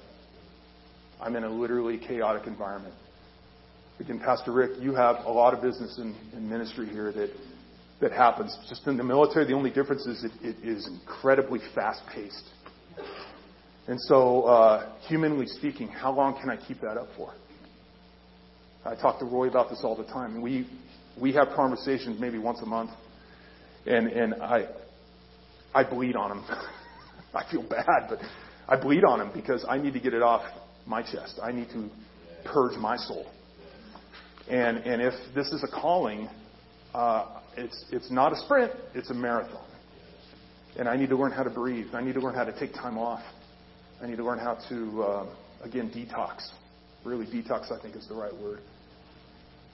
I'm 1.22 1.34
in 1.38 1.45
a 1.45 1.49
literally 1.49 1.97
chaotic 1.97 2.45
environment. 2.45 2.93
Again, 4.00 4.20
Pastor 4.20 4.52
Rick, 4.52 4.72
you 4.82 4.93
have 4.93 5.26
a 5.26 5.32
lot 5.32 5.54
of 5.54 5.62
business 5.62 5.98
in, 5.98 6.16
in 6.34 6.50
ministry 6.50 6.88
here 6.88 7.12
that 7.14 7.30
that 8.02 8.12
happens. 8.12 8.58
Just 8.68 8.86
in 8.88 8.98
the 8.98 9.04
military, 9.04 9.46
the 9.46 9.54
only 9.54 9.72
difference 9.72 10.06
is 10.06 10.24
it, 10.24 10.32
it 10.41 10.68
is 10.68 10.88
incredibly 10.88 11.60
fast 11.74 12.02
paced. 12.14 12.43
And 13.88 14.00
so, 14.02 14.43
uh, 14.43 14.98
humanly 15.08 15.48
speaking, 15.48 15.88
how 15.88 16.12
long 16.12 16.39
can 16.39 16.50
I 16.50 16.58
keep 16.58 16.82
that 16.82 16.98
up 16.98 17.08
for? 17.16 17.34
I 18.84 18.96
talk 18.96 19.20
to 19.20 19.26
Roy 19.26 19.48
about 19.48 19.70
this 19.70 19.82
all 19.84 19.96
the 19.96 20.04
time. 20.04 20.41
We 20.41 20.68
we 21.20 21.34
have 21.34 21.50
conversations 21.56 22.20
maybe 22.20 22.38
once 22.38 22.60
a 22.62 22.66
month, 22.66 22.91
and 23.86 24.08
and 24.08 24.36
I 24.36 24.68
I 25.74 25.84
bleed 25.84 26.16
on 26.16 26.32
him. 26.32 26.46
I 27.34 27.50
feel 27.52 27.64
bad, 27.64 28.08
but 28.10 28.20
I 28.68 28.76
bleed 28.76 29.04
on 29.04 29.22
him 29.22 29.32
because 29.34 29.66
I 29.68 29.78
need 29.78 29.93
to 29.93 30.00
get 30.00 30.14
it 30.14 30.22
off 30.22 30.43
my 30.86 31.02
chest. 31.02 31.39
I 31.41 31.52
need 31.52 31.70
to 31.70 31.89
purge 32.43 32.78
my 32.78 32.98
soul. 32.98 33.26
And 34.50 34.78
and 34.78 35.02
if 35.02 35.14
this 35.34 35.48
is 35.48 35.64
a 35.64 35.68
calling, 35.68 36.30
uh, 36.93 37.39
it's 37.58 37.86
it's 37.91 38.12
not 38.12 38.34
a 38.34 38.38
sprint; 38.38 38.72
it's 38.93 39.10
a 39.10 39.14
marathon. 39.14 39.66
And 40.78 40.89
I 40.89 40.98
need 40.98 41.10
to 41.10 41.18
learn 41.18 41.32
how 41.32 41.43
to 41.43 41.50
breathe. 41.50 41.88
I 41.93 42.02
need 42.04 42.14
to 42.14 42.20
learn 42.20 42.36
how 42.36 42.43
to 42.43 42.58
take 42.60 42.74
time 42.74 42.98
off. 42.98 43.24
I 44.02 44.08
need 44.08 44.18
to 44.18 44.26
learn 44.26 44.39
how 44.39 44.58
to, 44.70 45.04
uh, 45.04 45.36
again, 45.64 45.89
detox. 45.89 46.50
Really, 47.06 47.26
detox, 47.26 47.72
I 47.72 47.82
think, 47.82 47.96
is 47.96 48.08
the 48.08 48.16
right 48.16 48.36
word. 48.36 48.60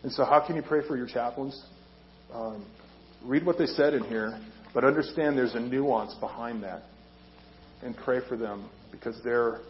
And 0.03 0.11
so, 0.11 0.23
how 0.25 0.45
can 0.45 0.55
you 0.55 0.61
pray 0.61 0.85
for 0.87 0.95
your 0.95 1.07
chaplains? 1.07 1.59
Um, 2.33 2.65
read 3.23 3.45
what 3.45 3.57
they 3.57 3.65
said 3.65 3.93
in 3.93 4.03
here, 4.03 4.39
but 4.73 4.83
understand 4.83 5.37
there's 5.37 5.55
a 5.55 5.59
nuance 5.59 6.13
behind 6.15 6.63
that. 6.63 6.83
And 7.83 7.97
pray 7.97 8.19
for 8.27 8.37
them 8.37 8.69
because 8.91 9.19
they're, 9.23 9.61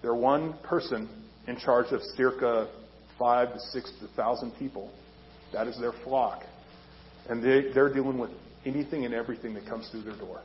they're 0.00 0.14
one 0.14 0.54
person 0.62 1.08
in 1.48 1.56
charge 1.58 1.92
of 1.92 2.00
circa 2.16 2.68
five 3.18 3.52
to 3.52 3.60
six 3.72 3.92
thousand 4.16 4.52
people. 4.58 4.90
That 5.52 5.66
is 5.66 5.78
their 5.78 5.92
flock. 6.04 6.42
And 7.28 7.42
they, 7.42 7.72
they're 7.72 7.92
dealing 7.92 8.18
with 8.18 8.30
anything 8.64 9.04
and 9.04 9.14
everything 9.14 9.54
that 9.54 9.66
comes 9.66 9.88
through 9.90 10.02
their 10.02 10.16
door. 10.16 10.40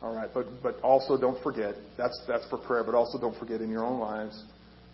All 0.00 0.14
right, 0.14 0.28
but 0.32 0.46
but 0.62 0.80
also 0.80 1.16
don't 1.18 1.42
forget 1.42 1.74
that's 1.96 2.22
that's 2.28 2.48
for 2.48 2.58
prayer, 2.58 2.84
but 2.84 2.94
also 2.94 3.18
don't 3.18 3.36
forget 3.36 3.60
in 3.60 3.68
your 3.68 3.84
own 3.84 3.98
lives, 3.98 4.44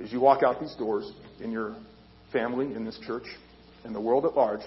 as 0.02 0.10
you 0.10 0.20
walk 0.20 0.42
out 0.42 0.60
these 0.60 0.74
doors 0.76 1.12
in 1.40 1.50
your 1.50 1.76
family, 2.32 2.74
in 2.74 2.84
this 2.84 2.98
church, 3.06 3.26
in 3.84 3.92
the 3.92 4.00
world 4.00 4.24
at 4.24 4.34
large. 4.34 4.62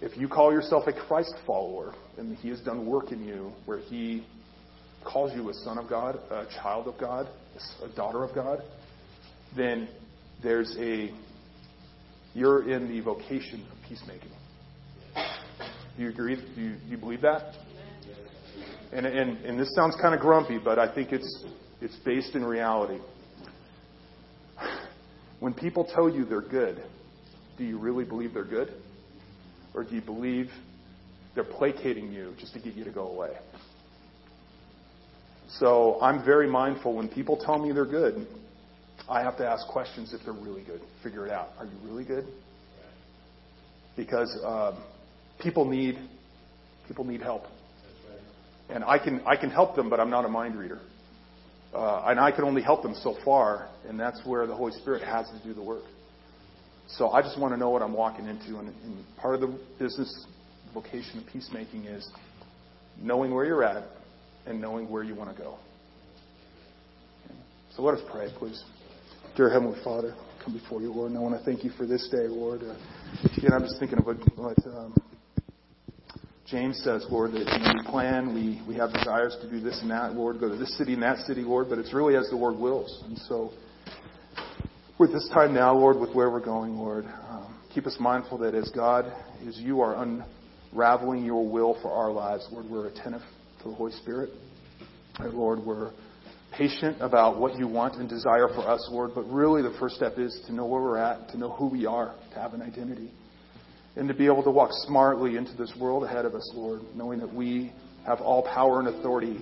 If 0.00 0.16
you 0.18 0.28
call 0.28 0.52
yourself 0.52 0.84
a 0.86 0.92
Christ 0.92 1.34
follower, 1.46 1.94
and 2.18 2.36
He 2.36 2.50
has 2.50 2.60
done 2.60 2.86
work 2.86 3.10
in 3.10 3.24
you 3.24 3.52
where 3.64 3.78
He 3.78 4.26
calls 5.02 5.32
you 5.34 5.48
a 5.48 5.54
son 5.54 5.78
of 5.78 5.88
God, 5.88 6.18
a 6.30 6.46
child 6.62 6.88
of 6.88 7.00
God, 7.00 7.26
a 7.82 7.94
daughter 7.94 8.24
of 8.24 8.34
God, 8.34 8.62
then 9.56 9.88
there's 10.42 10.74
a 10.78 11.12
you're 12.34 12.70
in 12.70 12.88
the 12.88 13.00
vocation 13.00 13.66
of 13.72 13.88
peacemaking. 13.88 14.30
Do 15.96 16.02
you 16.04 16.10
agree? 16.10 16.36
Do 16.36 16.60
you, 16.60 16.74
do 16.74 16.86
you 16.88 16.96
believe 16.96 17.22
that? 17.22 17.54
And, 18.92 19.04
and, 19.04 19.38
and 19.44 19.58
this 19.58 19.74
sounds 19.74 19.96
kind 20.00 20.14
of 20.14 20.20
grumpy, 20.20 20.58
but 20.58 20.78
I 20.78 20.92
think 20.94 21.12
it's, 21.12 21.44
it's 21.80 21.96
based 22.04 22.34
in 22.34 22.44
reality. 22.44 23.00
When 25.40 25.52
people 25.52 25.84
tell 25.84 26.08
you 26.08 26.24
they're 26.24 26.40
good, 26.40 26.82
do 27.56 27.64
you 27.64 27.78
really 27.78 28.04
believe 28.04 28.34
they're 28.34 28.44
good? 28.44 28.72
Or 29.74 29.84
do 29.84 29.94
you 29.94 30.00
believe 30.00 30.50
they're 31.34 31.44
placating 31.44 32.12
you 32.12 32.34
just 32.38 32.54
to 32.54 32.60
get 32.60 32.74
you 32.74 32.84
to 32.84 32.90
go 32.90 33.08
away? 33.08 33.30
So 35.48 35.98
I'm 36.02 36.24
very 36.24 36.48
mindful 36.48 36.94
when 36.94 37.08
people 37.08 37.36
tell 37.36 37.58
me 37.58 37.72
they're 37.72 37.86
good, 37.86 38.26
I 39.08 39.22
have 39.22 39.38
to 39.38 39.46
ask 39.46 39.66
questions 39.68 40.12
if 40.12 40.20
they're 40.24 40.34
really 40.34 40.62
good. 40.62 40.82
Figure 41.02 41.26
it 41.26 41.32
out. 41.32 41.50
Are 41.58 41.64
you 41.64 41.72
really 41.82 42.04
good? 42.04 42.26
Because 43.96 44.38
um, 44.44 44.82
people 45.40 45.64
need 45.64 45.98
people 46.86 47.04
need 47.04 47.20
help, 47.20 47.44
and 48.68 48.84
I 48.84 48.98
can 48.98 49.20
I 49.26 49.36
can 49.36 49.50
help 49.50 49.74
them, 49.74 49.88
but 49.90 49.98
I'm 49.98 50.10
not 50.10 50.24
a 50.24 50.28
mind 50.28 50.56
reader, 50.56 50.80
uh, 51.74 52.04
and 52.06 52.20
I 52.20 52.30
can 52.30 52.44
only 52.44 52.62
help 52.62 52.82
them 52.82 52.94
so 52.94 53.16
far, 53.24 53.68
and 53.88 53.98
that's 53.98 54.20
where 54.24 54.46
the 54.46 54.54
Holy 54.54 54.72
Spirit 54.72 55.02
has 55.02 55.26
to 55.30 55.40
do 55.42 55.54
the 55.54 55.62
work. 55.62 55.84
So 56.86 57.10
I 57.10 57.22
just 57.22 57.38
want 57.38 57.52
to 57.54 57.58
know 57.58 57.70
what 57.70 57.82
I'm 57.82 57.92
walking 57.92 58.26
into, 58.26 58.58
and, 58.58 58.68
and 58.68 59.04
part 59.16 59.34
of 59.34 59.40
the 59.40 59.58
business 59.78 60.26
vocation 60.72 61.18
of 61.18 61.26
peacemaking 61.26 61.84
is 61.84 62.08
knowing 63.00 63.34
where 63.34 63.44
you're 63.44 63.64
at 63.64 63.84
and 64.48 64.60
knowing 64.60 64.88
where 64.88 65.02
you 65.02 65.14
want 65.14 65.34
to 65.34 65.40
go. 65.40 65.58
So 67.76 67.82
let 67.82 67.94
us 67.94 68.00
pray, 68.10 68.28
please. 68.38 68.64
Dear 69.36 69.50
Heavenly 69.50 69.78
Father, 69.84 70.14
come 70.44 70.54
before 70.54 70.80
you, 70.80 70.92
Lord, 70.92 71.10
and 71.10 71.18
I 71.18 71.22
want 71.22 71.38
to 71.38 71.44
thank 71.44 71.62
you 71.62 71.70
for 71.70 71.86
this 71.86 72.08
day, 72.10 72.26
Lord. 72.26 72.62
Uh, 72.62 72.74
I'm 73.52 73.62
just 73.62 73.78
thinking 73.78 73.98
of 73.98 74.06
what, 74.06 74.16
what 74.36 74.58
um, 74.66 74.96
James 76.46 76.80
says, 76.82 77.06
Lord, 77.10 77.32
that 77.32 77.44
we 77.44 77.90
plan, 77.90 78.34
we, 78.34 78.62
we 78.66 78.74
have 78.76 78.92
desires 78.92 79.36
to 79.42 79.50
do 79.50 79.60
this 79.60 79.78
and 79.82 79.90
that, 79.90 80.14
Lord, 80.14 80.40
go 80.40 80.48
to 80.48 80.56
this 80.56 80.76
city 80.76 80.94
and 80.94 81.02
that 81.02 81.18
city, 81.18 81.42
Lord, 81.42 81.68
but 81.68 81.78
it's 81.78 81.92
really 81.92 82.16
as 82.16 82.28
the 82.30 82.36
Lord 82.36 82.58
wills. 82.58 83.04
And 83.06 83.18
so, 83.18 83.52
with 84.98 85.12
this 85.12 85.28
time 85.32 85.54
now, 85.54 85.74
Lord, 85.76 86.00
with 86.00 86.14
where 86.14 86.30
we're 86.30 86.44
going, 86.44 86.76
Lord, 86.76 87.04
um, 87.04 87.60
keep 87.72 87.86
us 87.86 87.96
mindful 88.00 88.38
that 88.38 88.54
as 88.54 88.70
God, 88.74 89.12
as 89.46 89.56
you 89.58 89.82
are 89.82 90.02
unraveling 90.72 91.24
your 91.24 91.48
will 91.48 91.78
for 91.80 91.92
our 91.92 92.10
lives, 92.10 92.48
Lord, 92.50 92.66
we're 92.68 92.88
attentive 92.88 93.22
to 93.62 93.68
the 93.68 93.74
Holy 93.74 93.92
Spirit. 93.92 94.30
Lord, 95.20 95.60
we're 95.60 95.92
patient 96.52 96.96
about 97.00 97.38
what 97.38 97.58
you 97.58 97.66
want 97.68 97.96
and 97.96 98.08
desire 98.08 98.48
for 98.48 98.68
us, 98.68 98.86
Lord, 98.90 99.10
but 99.14 99.22
really 99.22 99.62
the 99.62 99.76
first 99.78 99.96
step 99.96 100.18
is 100.18 100.42
to 100.46 100.52
know 100.52 100.66
where 100.66 100.80
we're 100.80 100.96
at, 100.96 101.28
to 101.30 101.38
know 101.38 101.50
who 101.50 101.66
we 101.66 101.86
are, 101.86 102.14
to 102.32 102.40
have 102.40 102.54
an 102.54 102.62
identity, 102.62 103.10
and 103.96 104.08
to 104.08 104.14
be 104.14 104.26
able 104.26 104.42
to 104.44 104.50
walk 104.50 104.70
smartly 104.86 105.36
into 105.36 105.54
this 105.56 105.72
world 105.78 106.04
ahead 106.04 106.24
of 106.24 106.34
us, 106.34 106.50
Lord, 106.54 106.82
knowing 106.94 107.18
that 107.20 107.32
we 107.32 107.72
have 108.06 108.20
all 108.20 108.42
power 108.42 108.78
and 108.78 108.88
authority 108.88 109.38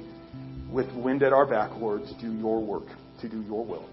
with 0.71 0.91
wind 0.95 1.23
at 1.23 1.33
our 1.33 1.47
back, 1.47 1.71
Lord, 1.77 2.03
to 2.05 2.21
do 2.21 2.33
your 2.33 2.63
work, 2.63 2.87
to 3.21 3.29
do 3.29 3.41
your 3.43 3.65
will. 3.65 3.89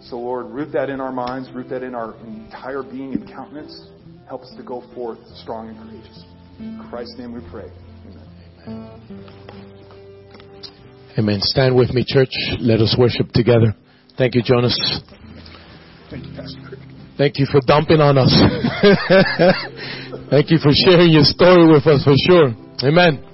So, 0.00 0.18
Lord, 0.18 0.46
root 0.46 0.72
that 0.72 0.90
in 0.90 1.00
our 1.00 1.12
minds, 1.12 1.50
root 1.52 1.68
that 1.70 1.82
in 1.82 1.94
our 1.94 2.14
entire 2.26 2.82
being 2.82 3.14
and 3.14 3.28
countenance. 3.28 3.88
Help 4.28 4.42
us 4.42 4.54
to 4.56 4.62
go 4.62 4.82
forth 4.94 5.18
strong 5.36 5.68
and 5.68 5.78
courageous. 5.78 6.24
In 6.58 6.84
Christ's 6.90 7.18
name 7.18 7.32
we 7.32 7.40
pray. 7.50 7.70
Amen. 11.18 11.40
Stand 11.40 11.76
with 11.76 11.94
me, 11.94 12.04
church. 12.06 12.32
Let 12.60 12.80
us 12.80 12.96
worship 12.98 13.30
together. 13.32 13.74
Thank 14.18 14.34
you, 14.34 14.42
Jonas. 14.42 14.78
Thank 16.10 16.26
you, 16.26 16.32
Pastor. 16.34 16.76
Thank 17.16 17.38
you 17.38 17.46
for 17.46 17.60
dumping 17.60 18.00
on 18.00 18.18
us. 18.18 18.32
Thank 20.30 20.50
you 20.50 20.58
for 20.58 20.70
sharing 20.84 21.12
your 21.12 21.22
story 21.22 21.70
with 21.70 21.86
us 21.86 22.02
for 22.02 22.14
sure. 22.16 22.52
Amen. 22.82 23.33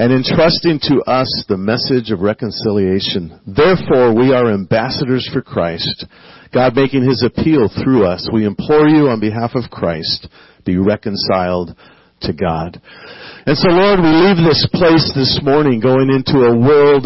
and 0.00 0.14
entrusting 0.14 0.80
to 0.80 1.02
us 1.04 1.28
the 1.46 1.60
message 1.60 2.10
of 2.10 2.24
reconciliation. 2.24 3.38
Therefore, 3.44 4.16
we 4.16 4.32
are 4.32 4.48
ambassadors 4.48 5.28
for 5.30 5.42
Christ, 5.42 6.06
God 6.54 6.74
making 6.74 7.04
his 7.04 7.20
appeal 7.22 7.68
through 7.68 8.06
us. 8.06 8.26
We 8.32 8.46
implore 8.46 8.88
you 8.88 9.12
on 9.12 9.20
behalf 9.20 9.50
of 9.54 9.68
Christ, 9.68 10.26
be 10.64 10.78
reconciled 10.78 11.76
to 12.22 12.32
God. 12.32 12.80
And 13.44 13.52
so 13.58 13.68
Lord, 13.68 14.00
we 14.00 14.08
leave 14.08 14.40
this 14.40 14.64
place 14.72 15.04
this 15.14 15.38
morning 15.44 15.80
going 15.80 16.08
into 16.08 16.48
a 16.48 16.56
world 16.56 17.04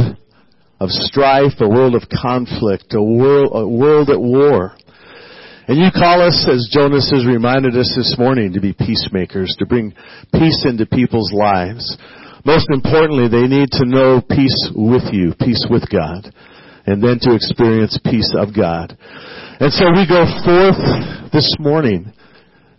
of 0.78 0.88
strife, 0.90 1.58
a 1.58 1.68
world 1.68 1.96
of 1.96 2.06
conflict, 2.06 2.94
a 2.94 3.02
world, 3.02 3.50
a 3.54 3.66
world 3.66 4.08
at 4.08 4.20
war. 4.20 4.76
And 5.66 5.78
you 5.78 5.90
call 5.90 6.22
us, 6.22 6.46
as 6.48 6.70
Jonas 6.70 7.10
has 7.10 7.26
reminded 7.26 7.76
us 7.76 7.92
this 7.96 8.14
morning, 8.16 8.52
to 8.52 8.60
be 8.60 8.72
peacemakers, 8.72 9.52
to 9.58 9.66
bring 9.66 9.94
peace 10.32 10.64
into 10.64 10.86
people's 10.86 11.32
lives. 11.32 11.98
Most 12.44 12.68
importantly, 12.70 13.28
they 13.28 13.48
need 13.48 13.70
to 13.72 13.86
know 13.86 14.20
peace 14.20 14.70
with 14.74 15.12
you, 15.12 15.32
peace 15.40 15.64
with 15.70 15.88
God, 15.90 16.32
and 16.86 17.02
then 17.02 17.18
to 17.20 17.34
experience 17.34 17.98
peace 18.04 18.34
of 18.36 18.54
God. 18.54 18.96
And 19.60 19.72
so 19.72 19.86
we 19.90 20.06
go 20.06 20.24
forth 20.44 21.32
this 21.32 21.56
morning, 21.58 22.12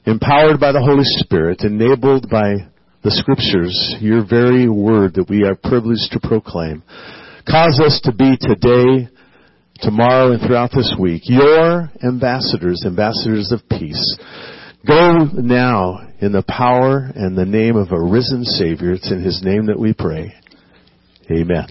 empowered 0.06 0.60
by 0.60 0.72
the 0.72 0.82
Holy 0.82 1.04
Spirit, 1.04 1.62
enabled 1.62 2.30
by 2.30 2.70
the 3.04 3.12
scriptures, 3.12 3.96
your 4.00 4.26
very 4.26 4.70
word 4.70 5.16
that 5.16 5.30
we 5.30 5.44
are 5.44 5.56
privileged 5.56 6.12
to 6.12 6.20
proclaim. 6.20 6.84
Cause 7.50 7.80
us 7.80 8.02
to 8.04 8.12
be 8.12 8.38
today, 8.38 9.10
tomorrow, 9.82 10.32
and 10.32 10.42
throughout 10.42 10.72
this 10.76 10.96
week 11.00 11.24
your 11.26 11.92
ambassadors, 12.04 12.84
ambassadors 12.86 13.52
of 13.52 13.62
peace. 13.70 14.18
Go 14.88 15.26
now 15.34 16.08
in 16.26 16.32
the 16.32 16.44
power 16.44 17.12
and 17.16 17.38
the 17.38 17.46
name 17.46 17.76
of 17.76 17.92
a 17.92 18.02
risen 18.02 18.44
Savior. 18.44 18.94
It's 18.94 19.12
in 19.12 19.24
His 19.24 19.42
name 19.44 19.68
that 19.68 19.80
we 19.80 19.94
pray. 19.94 20.34
Amen. 21.32 21.68